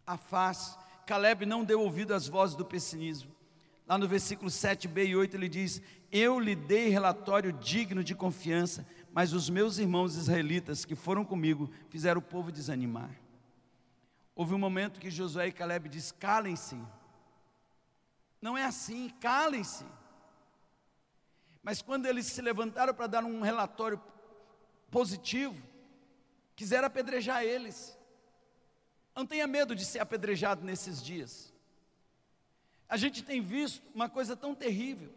Afaste. 0.07 0.75
Caleb 1.05 1.45
não 1.45 1.63
deu 1.63 1.81
ouvido 1.81 2.15
às 2.15 2.27
vozes 2.27 2.55
do 2.55 2.65
pessimismo. 2.65 3.32
Lá 3.85 3.97
no 3.97 4.07
versículo 4.07 4.49
7b 4.49 5.07
e 5.07 5.15
8 5.15 5.35
ele 5.35 5.49
diz: 5.49 5.81
Eu 6.11 6.39
lhe 6.39 6.55
dei 6.55 6.89
relatório 6.89 7.51
digno 7.51 8.03
de 8.03 8.15
confiança, 8.15 8.85
mas 9.11 9.33
os 9.33 9.49
meus 9.49 9.77
irmãos 9.77 10.15
israelitas 10.15 10.85
que 10.85 10.95
foram 10.95 11.25
comigo 11.25 11.69
fizeram 11.89 12.19
o 12.19 12.23
povo 12.23 12.51
desanimar. 12.51 13.11
Houve 14.35 14.53
um 14.53 14.59
momento 14.59 14.99
que 14.99 15.11
Josué 15.11 15.47
e 15.47 15.51
Caleb 15.51 15.89
diz: 15.89 16.11
Calem-se. 16.11 16.77
Não 18.41 18.57
é 18.57 18.63
assim, 18.63 19.09
calem-se. 19.21 19.85
Mas 21.61 21.81
quando 21.81 22.05
eles 22.05 22.25
se 22.25 22.41
levantaram 22.41 22.93
para 22.93 23.07
dar 23.07 23.23
um 23.23 23.41
relatório 23.41 24.01
positivo, 24.91 25.61
quiseram 26.55 26.87
apedrejar 26.87 27.43
eles. 27.43 27.97
Não 29.15 29.25
tenha 29.25 29.47
medo 29.47 29.75
de 29.75 29.85
ser 29.85 29.99
apedrejado 29.99 30.65
nesses 30.65 31.01
dias. 31.01 31.52
A 32.87 32.97
gente 32.97 33.23
tem 33.23 33.41
visto 33.41 33.81
uma 33.93 34.09
coisa 34.09 34.35
tão 34.35 34.53
terrível. 34.53 35.13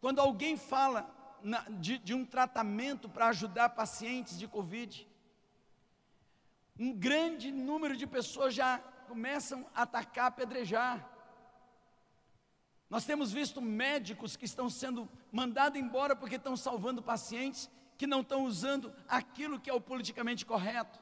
Quando 0.00 0.20
alguém 0.20 0.56
fala 0.56 1.08
na, 1.42 1.60
de, 1.68 1.98
de 1.98 2.14
um 2.14 2.24
tratamento 2.24 3.08
para 3.08 3.28
ajudar 3.28 3.70
pacientes 3.70 4.38
de 4.38 4.48
Covid, 4.48 5.06
um 6.78 6.92
grande 6.92 7.52
número 7.52 7.96
de 7.96 8.06
pessoas 8.06 8.54
já 8.54 8.78
começam 9.06 9.66
a 9.74 9.82
atacar, 9.82 10.26
apedrejar. 10.26 11.08
Nós 12.90 13.04
temos 13.04 13.32
visto 13.32 13.60
médicos 13.60 14.36
que 14.36 14.44
estão 14.44 14.68
sendo 14.68 15.08
mandados 15.30 15.78
embora 15.78 16.16
porque 16.16 16.36
estão 16.36 16.56
salvando 16.56 17.02
pacientes 17.02 17.70
que 17.96 18.06
não 18.06 18.20
estão 18.20 18.44
usando 18.44 18.92
aquilo 19.08 19.60
que 19.60 19.70
é 19.70 19.74
o 19.74 19.80
politicamente 19.80 20.44
correto, 20.44 20.98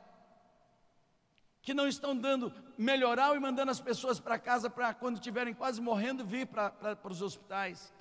que 1.62 1.72
não 1.72 1.86
estão 1.86 2.14
dando 2.16 2.52
melhoral 2.76 3.36
e 3.36 3.40
mandando 3.40 3.70
as 3.70 3.80
pessoas 3.80 4.18
para 4.18 4.38
casa 4.38 4.68
para 4.68 4.92
quando 4.92 5.14
estiverem 5.14 5.54
quase 5.54 5.80
morrendo 5.80 6.24
vir 6.24 6.46
para, 6.46 6.98
os 7.04 7.22
hospitais. 7.22 7.94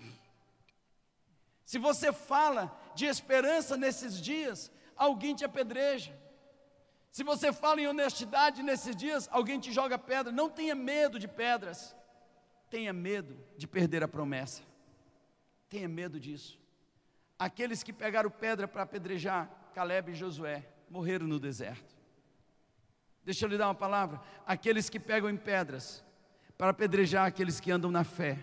Se 1.64 1.78
você 1.78 2.12
fala 2.12 2.76
de 2.96 3.06
esperança 3.06 3.78
nesses 3.78 4.20
dias, 4.20 4.72
alguém 4.98 5.36
te 5.36 5.46
apedreja. 5.46 6.20
Se 7.12 7.24
você 7.24 7.54
fala 7.54 7.80
em 7.80 7.88
honestidade 7.88 8.64
nesses 8.64 8.96
dias, 8.96 9.30
alguém 9.32 9.60
te 9.60 9.72
joga 9.72 9.98
pedra. 9.98 10.32
Não 10.32 10.50
tenha 10.50 10.74
medo 10.74 11.20
de 11.20 11.28
pedras. 11.28 11.96
Tenha 12.70 12.92
medo 12.92 13.38
de 13.58 13.68
perder 13.68 14.04
a 14.04 14.08
promessa. 14.08 14.64
Tenha 15.70 15.88
medo 15.88 16.20
disso. 16.20 16.60
Aqueles 17.38 17.84
que 17.84 17.94
pegaram 17.94 18.30
pedra 18.30 18.68
para 18.68 18.84
apedrejar 18.84 19.50
Caleb 19.74 20.12
e 20.12 20.16
Josué 20.16 20.68
morreram 20.90 21.28
no 21.28 21.40
deserto. 21.40 22.01
Deixa 23.24 23.46
eu 23.46 23.50
lhe 23.50 23.58
dar 23.58 23.68
uma 23.68 23.76
palavra. 23.76 24.22
Aqueles 24.46 24.90
que 24.90 25.00
pegam 25.00 25.30
em 25.30 25.38
pedras 25.38 26.04
para 26.58 26.72
apedrejar 26.72 27.26
aqueles 27.26 27.60
que 27.60 27.72
andam 27.72 27.92
na 27.92 28.04
fé 28.04 28.38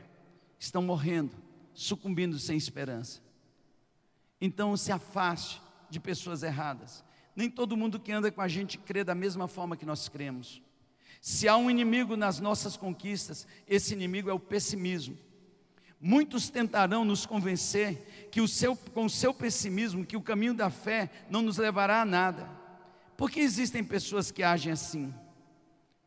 estão 0.58 0.82
morrendo, 0.82 1.36
sucumbindo 1.72 2.38
sem 2.38 2.56
esperança. 2.56 3.20
Então 4.40 4.76
se 4.76 4.92
afaste 4.92 5.60
de 5.90 5.98
pessoas 5.98 6.42
erradas. 6.42 7.04
Nem 7.34 7.48
todo 7.48 7.76
mundo 7.76 8.00
que 8.00 8.12
anda 8.12 8.30
com 8.30 8.40
a 8.40 8.48
gente 8.48 8.78
crê 8.78 9.04
da 9.04 9.14
mesma 9.14 9.46
forma 9.46 9.76
que 9.76 9.86
nós 9.86 10.08
cremos. 10.08 10.62
Se 11.20 11.48
há 11.48 11.56
um 11.56 11.70
inimigo 11.70 12.16
nas 12.16 12.40
nossas 12.40 12.76
conquistas, 12.76 13.46
esse 13.66 13.94
inimigo 13.94 14.30
é 14.30 14.32
o 14.32 14.40
pessimismo. 14.40 15.16
Muitos 16.00 16.48
tentarão 16.48 17.04
nos 17.04 17.26
convencer 17.26 18.28
que 18.30 18.40
o 18.40 18.46
seu, 18.46 18.76
com 18.76 19.04
o 19.04 19.10
seu 19.10 19.34
pessimismo, 19.34 20.06
que 20.06 20.16
o 20.16 20.22
caminho 20.22 20.54
da 20.54 20.70
fé 20.70 21.10
não 21.28 21.42
nos 21.42 21.56
levará 21.58 22.02
a 22.02 22.04
nada. 22.04 22.57
Por 23.18 23.32
que 23.32 23.40
existem 23.40 23.82
pessoas 23.82 24.30
que 24.30 24.44
agem 24.44 24.72
assim? 24.72 25.12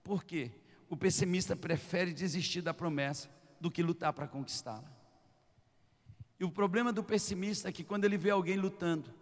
Por 0.01 0.23
quê? 0.23 0.49
O 0.89 0.95
pessimista 0.95 1.57
prefere 1.57 2.13
desistir 2.13 2.61
da 2.61 2.73
promessa 2.73 3.29
do 3.59 3.69
que 3.69 3.83
lutar 3.83 4.13
para 4.13 4.29
conquistá-la. 4.29 4.89
E 6.39 6.45
o 6.45 6.49
problema 6.49 6.93
do 6.93 7.03
pessimista 7.03 7.67
é 7.67 7.71
que 7.71 7.83
quando 7.83 8.05
ele 8.05 8.17
vê 8.17 8.29
alguém 8.29 8.55
lutando, 8.55 9.13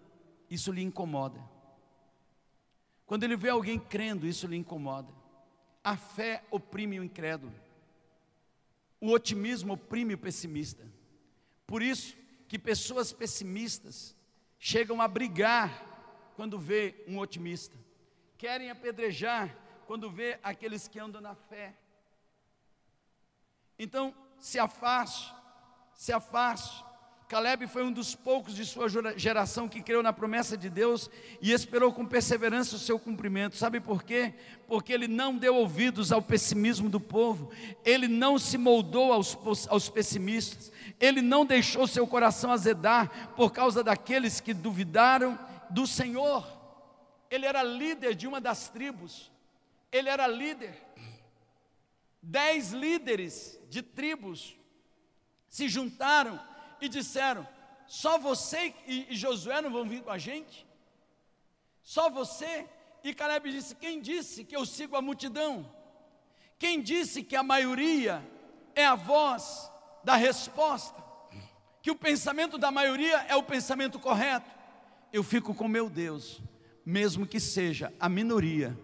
isso 0.51 0.71
lhe 0.71 0.83
incomoda. 0.83 1.43
Quando 3.07 3.23
ele 3.23 3.35
vê 3.35 3.49
alguém 3.49 3.79
crendo, 3.79 4.27
isso 4.27 4.45
lhe 4.45 4.55
incomoda. 4.55 5.11
A 5.83 5.97
fé 5.97 6.43
oprime 6.51 6.99
o 6.99 7.03
incrédulo. 7.03 7.51
O 9.01 9.09
otimismo 9.09 9.73
oprime 9.73 10.13
o 10.13 10.17
pessimista. 10.19 10.85
Por 11.65 11.81
isso 11.81 12.15
que 12.47 12.59
pessoas 12.59 13.11
pessimistas 13.11 14.15
chegam 14.59 15.01
a 15.01 15.07
brigar 15.07 15.88
quando 16.39 16.57
vê 16.57 16.95
um 17.05 17.19
otimista. 17.19 17.75
Querem 18.37 18.71
apedrejar 18.71 19.53
quando 19.85 20.09
vê 20.09 20.39
aqueles 20.41 20.87
que 20.87 20.97
andam 20.97 21.19
na 21.19 21.35
fé. 21.35 21.75
Então, 23.77 24.15
se 24.37 24.57
afaste, 24.57 25.35
se 25.93 26.13
afaste 26.13 26.81
Caleb 27.29 27.67
foi 27.67 27.83
um 27.83 27.91
dos 27.91 28.15
poucos 28.15 28.55
de 28.55 28.65
sua 28.65 28.87
geração 29.15 29.69
que 29.69 29.83
creu 29.83 30.01
na 30.01 30.11
promessa 30.11 30.57
de 30.57 30.67
Deus 30.67 31.11
e 31.39 31.51
esperou 31.51 31.93
com 31.93 32.03
perseverança 32.03 32.75
o 32.75 32.79
seu 32.79 32.97
cumprimento. 32.97 33.55
Sabe 33.55 33.79
por 33.79 34.01
quê? 34.01 34.33
Porque 34.67 34.91
ele 34.91 35.07
não 35.07 35.37
deu 35.37 35.55
ouvidos 35.55 36.11
ao 36.11 36.23
pessimismo 36.23 36.89
do 36.89 36.99
povo, 36.99 37.51
ele 37.85 38.07
não 38.07 38.39
se 38.39 38.57
moldou 38.57 39.13
aos, 39.13 39.37
aos 39.67 39.89
pessimistas, 39.89 40.71
ele 40.99 41.21
não 41.21 41.45
deixou 41.45 41.85
seu 41.85 42.07
coração 42.07 42.51
azedar 42.51 43.31
por 43.35 43.51
causa 43.51 43.83
daqueles 43.83 44.39
que 44.39 44.51
duvidaram 44.51 45.37
do 45.69 45.85
Senhor. 45.85 46.45
Ele 47.29 47.45
era 47.45 47.61
líder 47.61 48.15
de 48.15 48.27
uma 48.27 48.41
das 48.41 48.69
tribos, 48.69 49.31
ele 49.91 50.09
era 50.09 50.27
líder. 50.27 50.85
Dez 52.21 52.71
líderes 52.71 53.59
de 53.69 53.81
tribos 53.81 54.57
se 55.47 55.67
juntaram 55.67 56.39
e 56.81 56.89
disseram: 56.89 57.47
Só 57.87 58.17
você 58.17 58.73
e, 58.85 59.15
Josué 59.15 59.61
não 59.61 59.71
vão 59.71 59.87
vir 59.87 60.03
com 60.03 60.09
a 60.09 60.17
gente? 60.17 60.67
Só 61.81 62.09
você? 62.09 62.67
E 63.03 63.13
Caleb 63.13 63.51
disse: 63.51 63.75
Quem 63.75 64.01
disse 64.01 64.43
que 64.43 64.55
eu 64.55 64.65
sigo 64.65 64.95
a 64.95 65.01
multidão? 65.01 65.73
Quem 66.57 66.81
disse 66.81 67.23
que 67.23 67.35
a 67.35 67.43
maioria 67.43 68.27
é 68.75 68.85
a 68.85 68.95
voz 68.95 69.71
da 70.03 70.15
resposta? 70.15 71.01
Que 71.81 71.89
o 71.89 71.95
pensamento 71.95 72.57
da 72.57 72.69
maioria 72.69 73.25
é 73.29 73.35
o 73.35 73.43
pensamento 73.43 73.97
correto? 73.97 74.58
Eu 75.11 75.23
fico 75.23 75.55
com 75.55 75.67
meu 75.67 75.89
Deus, 75.89 76.41
mesmo 76.85 77.25
que 77.25 77.39
seja 77.39 77.91
a 77.99 78.07
minoria. 78.07 78.77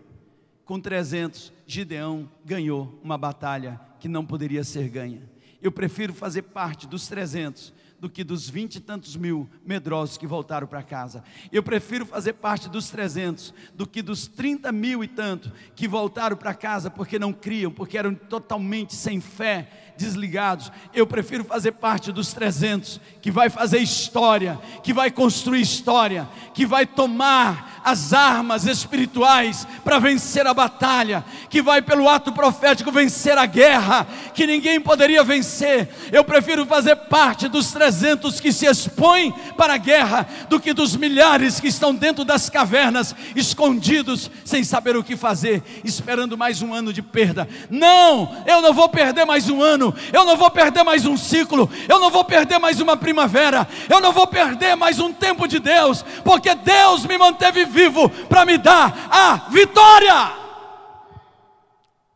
Com 0.64 0.80
300, 0.80 1.54
Gideão 1.68 2.30
ganhou 2.44 3.00
uma 3.04 3.18
batalha 3.18 3.80
que 4.00 4.08
não 4.08 4.26
poderia 4.26 4.64
ser 4.64 4.90
ganha. 4.90 5.22
Eu 5.62 5.72
prefiro 5.72 6.14
fazer 6.14 6.42
parte 6.42 6.88
dos 6.88 7.08
300 7.08 7.72
do 8.00 8.10
que 8.10 8.24
dos 8.24 8.50
vinte 8.50 8.76
e 8.76 8.80
tantos 8.80 9.16
mil 9.16 9.50
medrosos 9.66 10.18
que 10.18 10.28
voltaram 10.28 10.68
para 10.68 10.84
casa. 10.84 11.24
Eu 11.52 11.64
prefiro 11.64 12.06
fazer 12.06 12.34
parte 12.34 12.70
dos 12.70 12.90
300 12.90 13.54
do 13.74 13.88
que 13.88 14.02
dos 14.02 14.28
30 14.28 14.72
mil 14.72 15.04
e 15.04 15.08
tanto 15.08 15.52
que 15.76 15.88
voltaram 15.88 16.36
para 16.36 16.54
casa 16.54 16.90
porque 16.90 17.18
não 17.18 17.32
criam, 17.32 17.72
porque 17.72 17.98
eram 17.98 18.14
totalmente 18.14 18.94
sem 18.94 19.22
fé, 19.22 19.85
desligados. 19.98 20.72
Eu 20.94 21.08
prefiro 21.08 21.44
fazer 21.44 21.72
parte 21.74 22.12
dos 22.12 22.34
300 22.34 23.00
que 23.22 23.32
vai 23.32 23.50
fazer 23.50 23.80
história, 23.80 24.60
que 24.84 24.94
vai 24.94 25.10
construir 25.10 25.62
história, 25.62 26.28
que 26.54 26.66
vai 26.66 26.86
tomar 26.86 27.82
as 27.86 28.14
armas 28.14 28.66
espirituais 28.66 29.68
para 29.84 30.00
vencer 30.00 30.48
a 30.48 30.54
batalha, 30.56 31.24
que 31.50 31.62
vai 31.62 31.84
pelo 31.84 32.10
ato 32.10 32.32
profético 32.32 32.92
vencer 32.92 33.38
a 33.38 33.46
guerra 33.46 34.08
que 34.34 34.48
ninguém 34.48 34.82
poderia 34.82 35.24
vencer. 35.24 35.88
Eu 36.12 36.24
prefiro 36.24 36.66
fazer 36.66 36.96
parte 36.96 37.48
dos 37.48 37.72
300 37.72 38.40
que 38.40 38.52
se 38.52 38.66
expõem 38.66 39.32
para 39.56 39.76
a 39.76 39.78
guerra 39.78 40.28
do 40.50 40.60
que 40.60 40.74
dos 40.74 40.96
milhares 40.96 41.60
que 41.60 41.68
estão 41.68 41.94
dentro 41.94 42.26
das 42.26 42.50
cavernas, 42.50 43.16
escondidos, 43.36 44.32
sem 44.44 44.64
saber 44.64 44.98
o 44.98 45.04
que 45.04 45.16
fazer, 45.16 45.62
esperando 45.84 46.36
mais 46.36 46.64
um 46.64 46.74
ano 46.74 46.92
de 46.92 47.04
perda. 47.04 47.48
Não, 47.70 48.44
eu 48.48 48.62
não 48.64 48.74
vou 48.74 48.90
perder 48.90 49.26
mais 49.26 49.48
um 49.48 49.62
ano, 49.62 49.85
eu 50.14 50.26
não 50.26 50.38
vou 50.38 50.50
perder 50.50 50.84
mais 50.84 51.06
um 51.06 51.18
ciclo, 51.18 51.70
eu 51.90 52.00
não 52.00 52.10
vou 52.10 52.24
perder 52.24 52.60
mais 52.60 52.80
uma 52.80 52.96
primavera, 52.96 53.68
eu 53.90 54.00
não 54.00 54.12
vou 54.12 54.28
perder 54.28 54.76
mais 54.76 55.00
um 55.00 55.12
tempo 55.14 55.48
de 55.48 55.60
Deus, 55.60 56.04
porque 56.24 56.54
Deus 56.56 57.06
me 57.06 57.18
manteve 57.18 57.66
vivo 57.66 58.10
para 58.28 58.46
me 58.46 58.58
dar 58.58 59.08
a 59.12 59.50
vitória. 59.50 60.46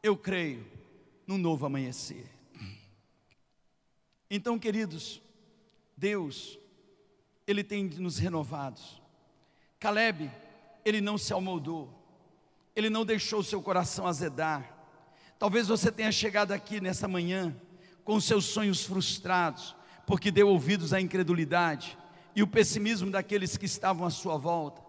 Eu 0.02 0.16
creio 0.16 0.66
num 1.28 1.38
novo 1.38 1.66
amanhecer. 1.66 2.26
Então, 4.32 4.58
queridos, 4.58 5.22
Deus, 5.98 6.58
Ele 7.46 7.64
tem 7.64 7.84
nos 7.84 8.18
renovados. 8.18 9.00
Caleb, 9.80 10.30
ele 10.84 11.02
não 11.02 11.18
se 11.18 11.34
amoldou, 11.34 11.90
ele 12.76 12.90
não 12.90 13.06
deixou 13.06 13.44
seu 13.44 13.62
coração 13.62 14.06
azedar. 14.06 14.79
Talvez 15.40 15.70
você 15.70 15.90
tenha 15.90 16.12
chegado 16.12 16.52
aqui 16.52 16.82
nessa 16.82 17.08
manhã 17.08 17.56
com 18.04 18.20
seus 18.20 18.44
sonhos 18.44 18.84
frustrados, 18.84 19.74
porque 20.06 20.30
deu 20.30 20.50
ouvidos 20.50 20.92
à 20.92 21.00
incredulidade 21.00 21.98
e 22.36 22.44
o 22.44 22.48
pessimismo 22.48 23.10
daqueles 23.10 23.56
que 23.56 23.66
estavam 23.66 24.06
à 24.06 24.10
sua 24.10 24.38
volta. 24.38 24.82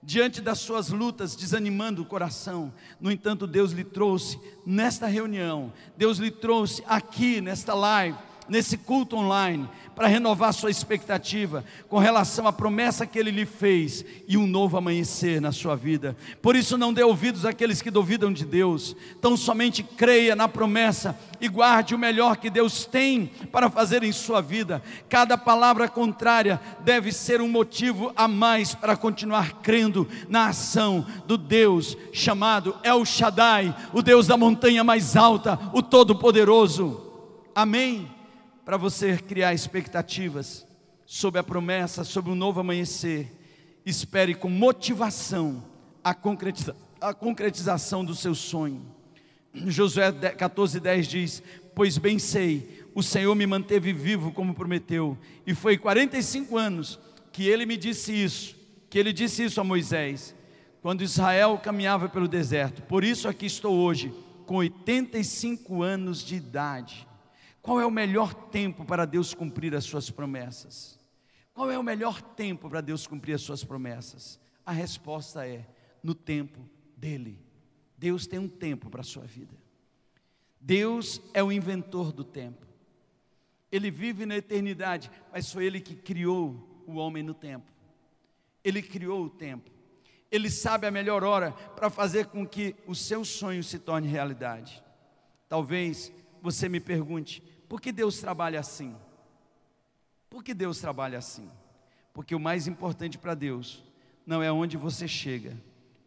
Diante 0.00 0.40
das 0.40 0.60
suas 0.60 0.90
lutas, 0.90 1.34
desanimando 1.34 2.00
o 2.00 2.06
coração, 2.06 2.72
no 3.00 3.10
entanto, 3.10 3.44
Deus 3.44 3.72
lhe 3.72 3.82
trouxe 3.82 4.38
nesta 4.64 5.08
reunião, 5.08 5.72
Deus 5.96 6.18
lhe 6.18 6.30
trouxe 6.30 6.80
aqui 6.86 7.40
nesta 7.40 7.74
live, 7.74 8.16
nesse 8.48 8.78
culto 8.78 9.16
online, 9.16 9.68
para 9.98 10.06
renovar 10.06 10.54
sua 10.54 10.70
expectativa 10.70 11.64
com 11.88 11.98
relação 11.98 12.46
à 12.46 12.52
promessa 12.52 13.04
que 13.04 13.18
ele 13.18 13.32
lhe 13.32 13.44
fez 13.44 14.04
e 14.28 14.36
um 14.36 14.46
novo 14.46 14.76
amanhecer 14.76 15.40
na 15.40 15.50
sua 15.50 15.74
vida. 15.74 16.16
Por 16.40 16.54
isso, 16.54 16.78
não 16.78 16.92
dê 16.92 17.02
ouvidos 17.02 17.44
àqueles 17.44 17.82
que 17.82 17.90
duvidam 17.90 18.32
de 18.32 18.44
Deus, 18.44 18.94
tão 19.20 19.36
somente 19.36 19.82
creia 19.82 20.36
na 20.36 20.46
promessa 20.46 21.18
e 21.40 21.48
guarde 21.48 21.96
o 21.96 21.98
melhor 21.98 22.36
que 22.36 22.48
Deus 22.48 22.84
tem 22.84 23.26
para 23.50 23.68
fazer 23.68 24.04
em 24.04 24.12
sua 24.12 24.40
vida. 24.40 24.80
Cada 25.08 25.36
palavra 25.36 25.88
contrária 25.88 26.60
deve 26.84 27.10
ser 27.10 27.40
um 27.40 27.48
motivo 27.48 28.12
a 28.14 28.28
mais 28.28 28.76
para 28.76 28.96
continuar 28.96 29.54
crendo 29.62 30.06
na 30.28 30.50
ação 30.50 31.04
do 31.26 31.36
Deus 31.36 31.96
chamado 32.12 32.76
El 32.84 33.04
Shaddai, 33.04 33.74
o 33.92 34.00
Deus 34.00 34.28
da 34.28 34.36
montanha 34.36 34.84
mais 34.84 35.16
alta, 35.16 35.58
o 35.72 35.82
Todo-Poderoso. 35.82 37.02
Amém 37.52 38.17
para 38.68 38.76
você 38.76 39.16
criar 39.16 39.54
expectativas 39.54 40.66
sobre 41.06 41.40
a 41.40 41.42
promessa, 41.42 42.04
sobre 42.04 42.30
um 42.30 42.34
novo 42.34 42.60
amanhecer. 42.60 43.32
Espere 43.82 44.34
com 44.34 44.50
motivação 44.50 45.64
a, 46.04 46.12
concretiza 46.12 46.76
a 47.00 47.14
concretização 47.14 48.04
do 48.04 48.14
seu 48.14 48.34
sonho. 48.34 48.84
Josué 49.54 50.12
14,10 50.12 51.00
diz: 51.06 51.42
Pois 51.74 51.96
bem 51.96 52.18
sei, 52.18 52.84
o 52.94 53.02
Senhor 53.02 53.34
me 53.34 53.46
manteve 53.46 53.90
vivo 53.90 54.32
como 54.32 54.52
prometeu, 54.52 55.16
e 55.46 55.54
foi 55.54 55.78
45 55.78 56.54
anos 56.58 57.00
que 57.32 57.48
ele 57.48 57.64
me 57.64 57.78
disse 57.78 58.12
isso, 58.12 58.54
que 58.90 58.98
ele 58.98 59.14
disse 59.14 59.44
isso 59.44 59.62
a 59.62 59.64
Moisés, 59.64 60.34
quando 60.82 61.00
Israel 61.00 61.56
caminhava 61.56 62.06
pelo 62.06 62.28
deserto. 62.28 62.82
Por 62.82 63.02
isso 63.02 63.28
aqui 63.28 63.46
estou 63.46 63.74
hoje, 63.74 64.12
com 64.44 64.56
85 64.56 65.82
anos 65.82 66.22
de 66.22 66.34
idade. 66.34 67.07
Qual 67.68 67.78
é 67.78 67.84
o 67.84 67.90
melhor 67.90 68.32
tempo 68.32 68.82
para 68.82 69.04
Deus 69.04 69.34
cumprir 69.34 69.74
as 69.74 69.84
suas 69.84 70.10
promessas? 70.10 70.98
Qual 71.52 71.70
é 71.70 71.78
o 71.78 71.82
melhor 71.82 72.22
tempo 72.22 72.66
para 72.66 72.80
Deus 72.80 73.06
cumprir 73.06 73.34
as 73.34 73.42
suas 73.42 73.62
promessas? 73.62 74.40
A 74.64 74.72
resposta 74.72 75.46
é: 75.46 75.68
no 76.02 76.14
tempo 76.14 76.66
dele. 76.96 77.38
Deus 77.98 78.26
tem 78.26 78.38
um 78.38 78.48
tempo 78.48 78.88
para 78.88 79.02
a 79.02 79.04
sua 79.04 79.24
vida. 79.24 79.54
Deus 80.58 81.20
é 81.34 81.44
o 81.44 81.52
inventor 81.52 82.10
do 82.10 82.24
tempo. 82.24 82.66
Ele 83.70 83.90
vive 83.90 84.24
na 84.24 84.38
eternidade, 84.38 85.10
mas 85.30 85.52
foi 85.52 85.66
Ele 85.66 85.78
que 85.78 85.94
criou 85.94 86.82
o 86.86 86.94
homem 86.94 87.22
no 87.22 87.34
tempo. 87.34 87.70
Ele 88.64 88.80
criou 88.80 89.26
o 89.26 89.28
tempo. 89.28 89.70
Ele 90.30 90.48
sabe 90.48 90.86
a 90.86 90.90
melhor 90.90 91.22
hora 91.22 91.52
para 91.52 91.90
fazer 91.90 92.28
com 92.28 92.46
que 92.46 92.74
o 92.86 92.94
seu 92.94 93.26
sonho 93.26 93.62
se 93.62 93.78
torne 93.78 94.08
realidade. 94.08 94.82
Talvez 95.50 96.10
você 96.40 96.66
me 96.66 96.80
pergunte: 96.80 97.42
por 97.68 97.80
que 97.80 97.92
Deus 97.92 98.18
trabalha 98.18 98.60
assim? 98.60 98.96
Por 100.30 100.42
que 100.42 100.54
Deus 100.54 100.78
trabalha 100.78 101.18
assim? 101.18 101.50
Porque 102.12 102.34
o 102.34 102.40
mais 102.40 102.66
importante 102.66 103.18
para 103.18 103.34
Deus 103.34 103.84
não 104.26 104.42
é 104.42 104.50
onde 104.50 104.76
você 104.76 105.06
chega, 105.06 105.56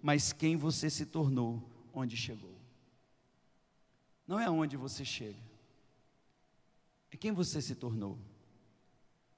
mas 0.01 0.33
quem 0.33 0.55
você 0.55 0.89
se 0.89 1.05
tornou 1.05 1.61
onde 1.93 2.15
chegou. 2.17 2.55
Não 4.27 4.39
é 4.39 4.49
onde 4.49 4.77
você 4.77 5.03
chega, 5.03 5.39
é 7.11 7.17
quem 7.17 7.31
você 7.31 7.61
se 7.61 7.75
tornou. 7.75 8.17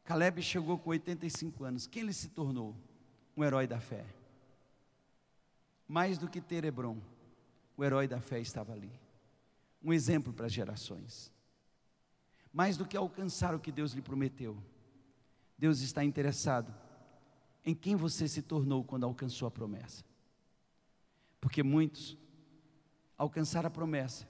Caleb 0.04 0.42
chegou 0.42 0.78
com 0.78 0.90
85 0.92 1.64
anos, 1.64 1.88
quem 1.88 2.04
ele 2.04 2.14
se 2.14 2.30
tornou? 2.30 2.76
Um 3.36 3.44
herói 3.44 3.66
da 3.66 3.80
fé. 3.80 4.06
Mais 5.88 6.18
do 6.18 6.30
que 6.30 6.40
ter 6.40 6.64
Hebron, 6.64 6.98
o 7.76 7.84
herói 7.84 8.08
da 8.08 8.20
fé 8.20 8.40
estava 8.40 8.74
ali 8.74 8.92
um 9.84 9.92
exemplo 9.92 10.32
para 10.32 10.46
as 10.46 10.54
gerações. 10.54 11.32
Mais 12.54 12.78
do 12.78 12.86
que 12.86 12.96
alcançar 12.96 13.56
o 13.56 13.60
que 13.60 13.72
Deus 13.72 13.94
lhe 13.94 14.02
prometeu, 14.02 14.56
Deus 15.58 15.82
está 15.82 16.04
interessado 16.04 16.74
em 17.66 17.74
quem 17.74 17.96
você 17.96 18.28
se 18.28 18.42
tornou 18.42 18.84
quando 18.84 19.06
alcançou 19.06 19.48
a 19.48 19.52
promessa. 19.52 20.04
Porque 21.42 21.64
muitos 21.64 22.18
alcançaram 23.18 23.68
a 23.68 23.72
promessa 23.72 24.28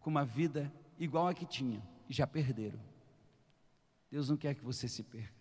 com 0.00 0.10
uma 0.10 0.24
vida 0.24 0.72
igual 0.98 1.26
a 1.28 1.34
que 1.34 1.46
tinha 1.46 1.82
e 2.08 2.12
já 2.12 2.26
perderam. 2.26 2.78
Deus 4.10 4.28
não 4.28 4.36
quer 4.36 4.54
que 4.54 4.64
você 4.64 4.86
se 4.86 5.02
perca 5.02 5.34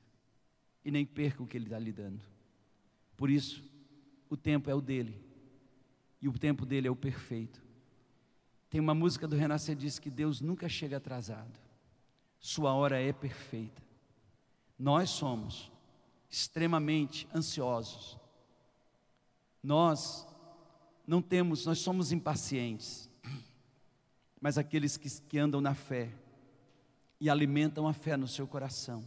e 0.86 0.92
nem 0.92 1.06
perca 1.06 1.44
o 1.44 1.48
que 1.48 1.58
Ele 1.58 1.66
está 1.66 1.78
lhe 1.78 1.92
dando. 1.92 2.24
Por 3.18 3.30
isso, 3.30 3.64
o 4.30 4.38
tempo 4.38 4.70
é 4.70 4.76
o 4.76 4.82
dele 4.82 5.22
e 6.22 6.28
o 6.28 6.34
tempo 6.34 6.66
dele 6.66 6.88
é 6.88 6.92
o 6.92 6.96
perfeito. 6.96 7.62
Tem 8.70 8.80
uma 8.82 8.96
música 8.96 9.28
do 9.28 9.36
Renascer 9.36 9.76
que 9.76 9.84
diz 9.84 10.00
que 10.00 10.10
Deus 10.10 10.42
nunca 10.42 10.68
chega 10.68 10.98
atrasado. 10.98 11.63
Sua 12.44 12.74
hora 12.74 13.02
é 13.02 13.14
perfeita. 13.14 13.82
Nós 14.78 15.10
somos 15.10 15.72
extremamente 16.30 17.26
ansiosos. 17.34 18.20
Nós 19.64 20.28
não 21.08 21.22
temos, 21.22 21.66
nós 21.66 21.80
somos 21.80 22.12
impacientes. 22.12 23.10
Mas 24.42 24.58
aqueles 24.58 24.98
que, 24.98 25.10
que 25.22 25.40
andam 25.40 25.62
na 25.62 25.74
fé 25.74 26.12
e 27.18 27.30
alimentam 27.30 27.88
a 27.88 27.94
fé 27.94 28.18
no 28.18 28.28
seu 28.28 28.46
coração, 28.46 29.02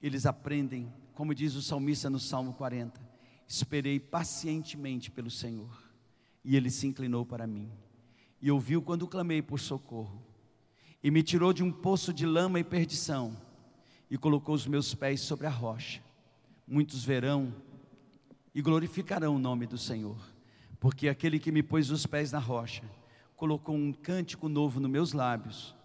eles 0.00 0.26
aprendem, 0.26 0.94
como 1.12 1.34
diz 1.34 1.56
o 1.56 1.62
salmista 1.62 2.08
no 2.08 2.20
Salmo 2.20 2.52
40, 2.52 3.00
esperei 3.48 3.98
pacientemente 3.98 5.10
pelo 5.10 5.28
Senhor, 5.28 5.82
e 6.44 6.54
ele 6.56 6.70
se 6.70 6.86
inclinou 6.86 7.26
para 7.26 7.48
mim 7.48 7.68
e 8.40 8.50
ouviu 8.50 8.80
quando 8.80 9.08
clamei 9.08 9.42
por 9.42 9.58
socorro, 9.58 10.22
e 11.06 11.10
me 11.12 11.22
tirou 11.22 11.52
de 11.52 11.62
um 11.62 11.70
poço 11.70 12.12
de 12.12 12.26
lama 12.26 12.58
e 12.58 12.64
perdição, 12.64 13.36
e 14.10 14.18
colocou 14.18 14.52
os 14.56 14.66
meus 14.66 14.92
pés 14.92 15.20
sobre 15.20 15.46
a 15.46 15.50
rocha. 15.50 16.02
Muitos 16.66 17.04
verão 17.04 17.54
e 18.52 18.60
glorificarão 18.60 19.36
o 19.36 19.38
nome 19.38 19.68
do 19.68 19.78
Senhor, 19.78 20.18
porque 20.80 21.08
aquele 21.08 21.38
que 21.38 21.52
me 21.52 21.62
pôs 21.62 21.92
os 21.92 22.04
pés 22.06 22.32
na 22.32 22.40
rocha, 22.40 22.82
colocou 23.36 23.76
um 23.76 23.92
cântico 23.92 24.48
novo 24.48 24.80
nos 24.80 24.90
meus 24.90 25.12
lábios, 25.12 25.76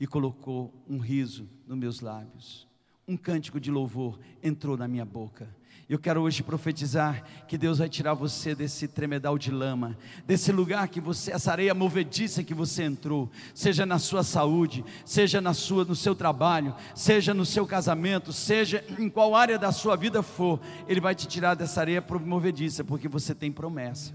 e 0.00 0.06
colocou 0.06 0.72
um 0.88 0.96
riso 0.96 1.46
nos 1.66 1.76
meus 1.76 2.00
lábios. 2.00 2.66
um 3.06 3.18
cântico 3.18 3.60
de 3.60 3.70
louvor 3.70 4.18
entrou 4.42 4.78
na 4.78 4.88
minha 4.88 5.04
boca. 5.04 5.54
Eu 5.88 5.98
quero 5.98 6.22
hoje 6.22 6.42
profetizar 6.42 7.22
que 7.46 7.58
Deus 7.58 7.78
vai 7.78 7.88
tirar 7.90 8.14
você 8.14 8.54
desse 8.54 8.88
tremedal 8.88 9.36
de 9.36 9.50
lama, 9.50 9.96
desse 10.26 10.50
lugar 10.50 10.88
que 10.88 10.98
você, 11.00 11.30
essa 11.30 11.52
areia 11.52 11.74
movediça 11.74 12.42
que 12.42 12.54
você 12.54 12.84
entrou, 12.84 13.30
seja 13.54 13.84
na 13.84 13.98
sua 13.98 14.22
saúde, 14.22 14.82
seja 15.04 15.42
na 15.42 15.52
sua, 15.52 15.84
no 15.84 15.94
seu 15.94 16.14
trabalho, 16.14 16.74
seja 16.94 17.34
no 17.34 17.44
seu 17.44 17.66
casamento, 17.66 18.32
seja 18.32 18.82
em 18.98 19.10
qual 19.10 19.36
área 19.36 19.58
da 19.58 19.72
sua 19.72 19.94
vida 19.94 20.22
for, 20.22 20.58
Ele 20.88 21.00
vai 21.00 21.14
te 21.14 21.28
tirar 21.28 21.54
dessa 21.54 21.80
areia 21.80 22.02
movediça, 22.24 22.82
porque 22.82 23.06
você 23.06 23.34
tem 23.34 23.52
promessa, 23.52 24.14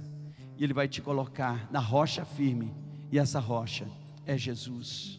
e 0.57 0.63
Ele 0.63 0.73
vai 0.73 0.87
te 0.87 1.01
colocar 1.01 1.69
na 1.71 1.79
rocha 1.79 2.25
firme, 2.25 2.73
e 3.11 3.19
essa 3.19 3.39
rocha 3.39 3.87
é 4.25 4.35
Jesus. 4.35 5.18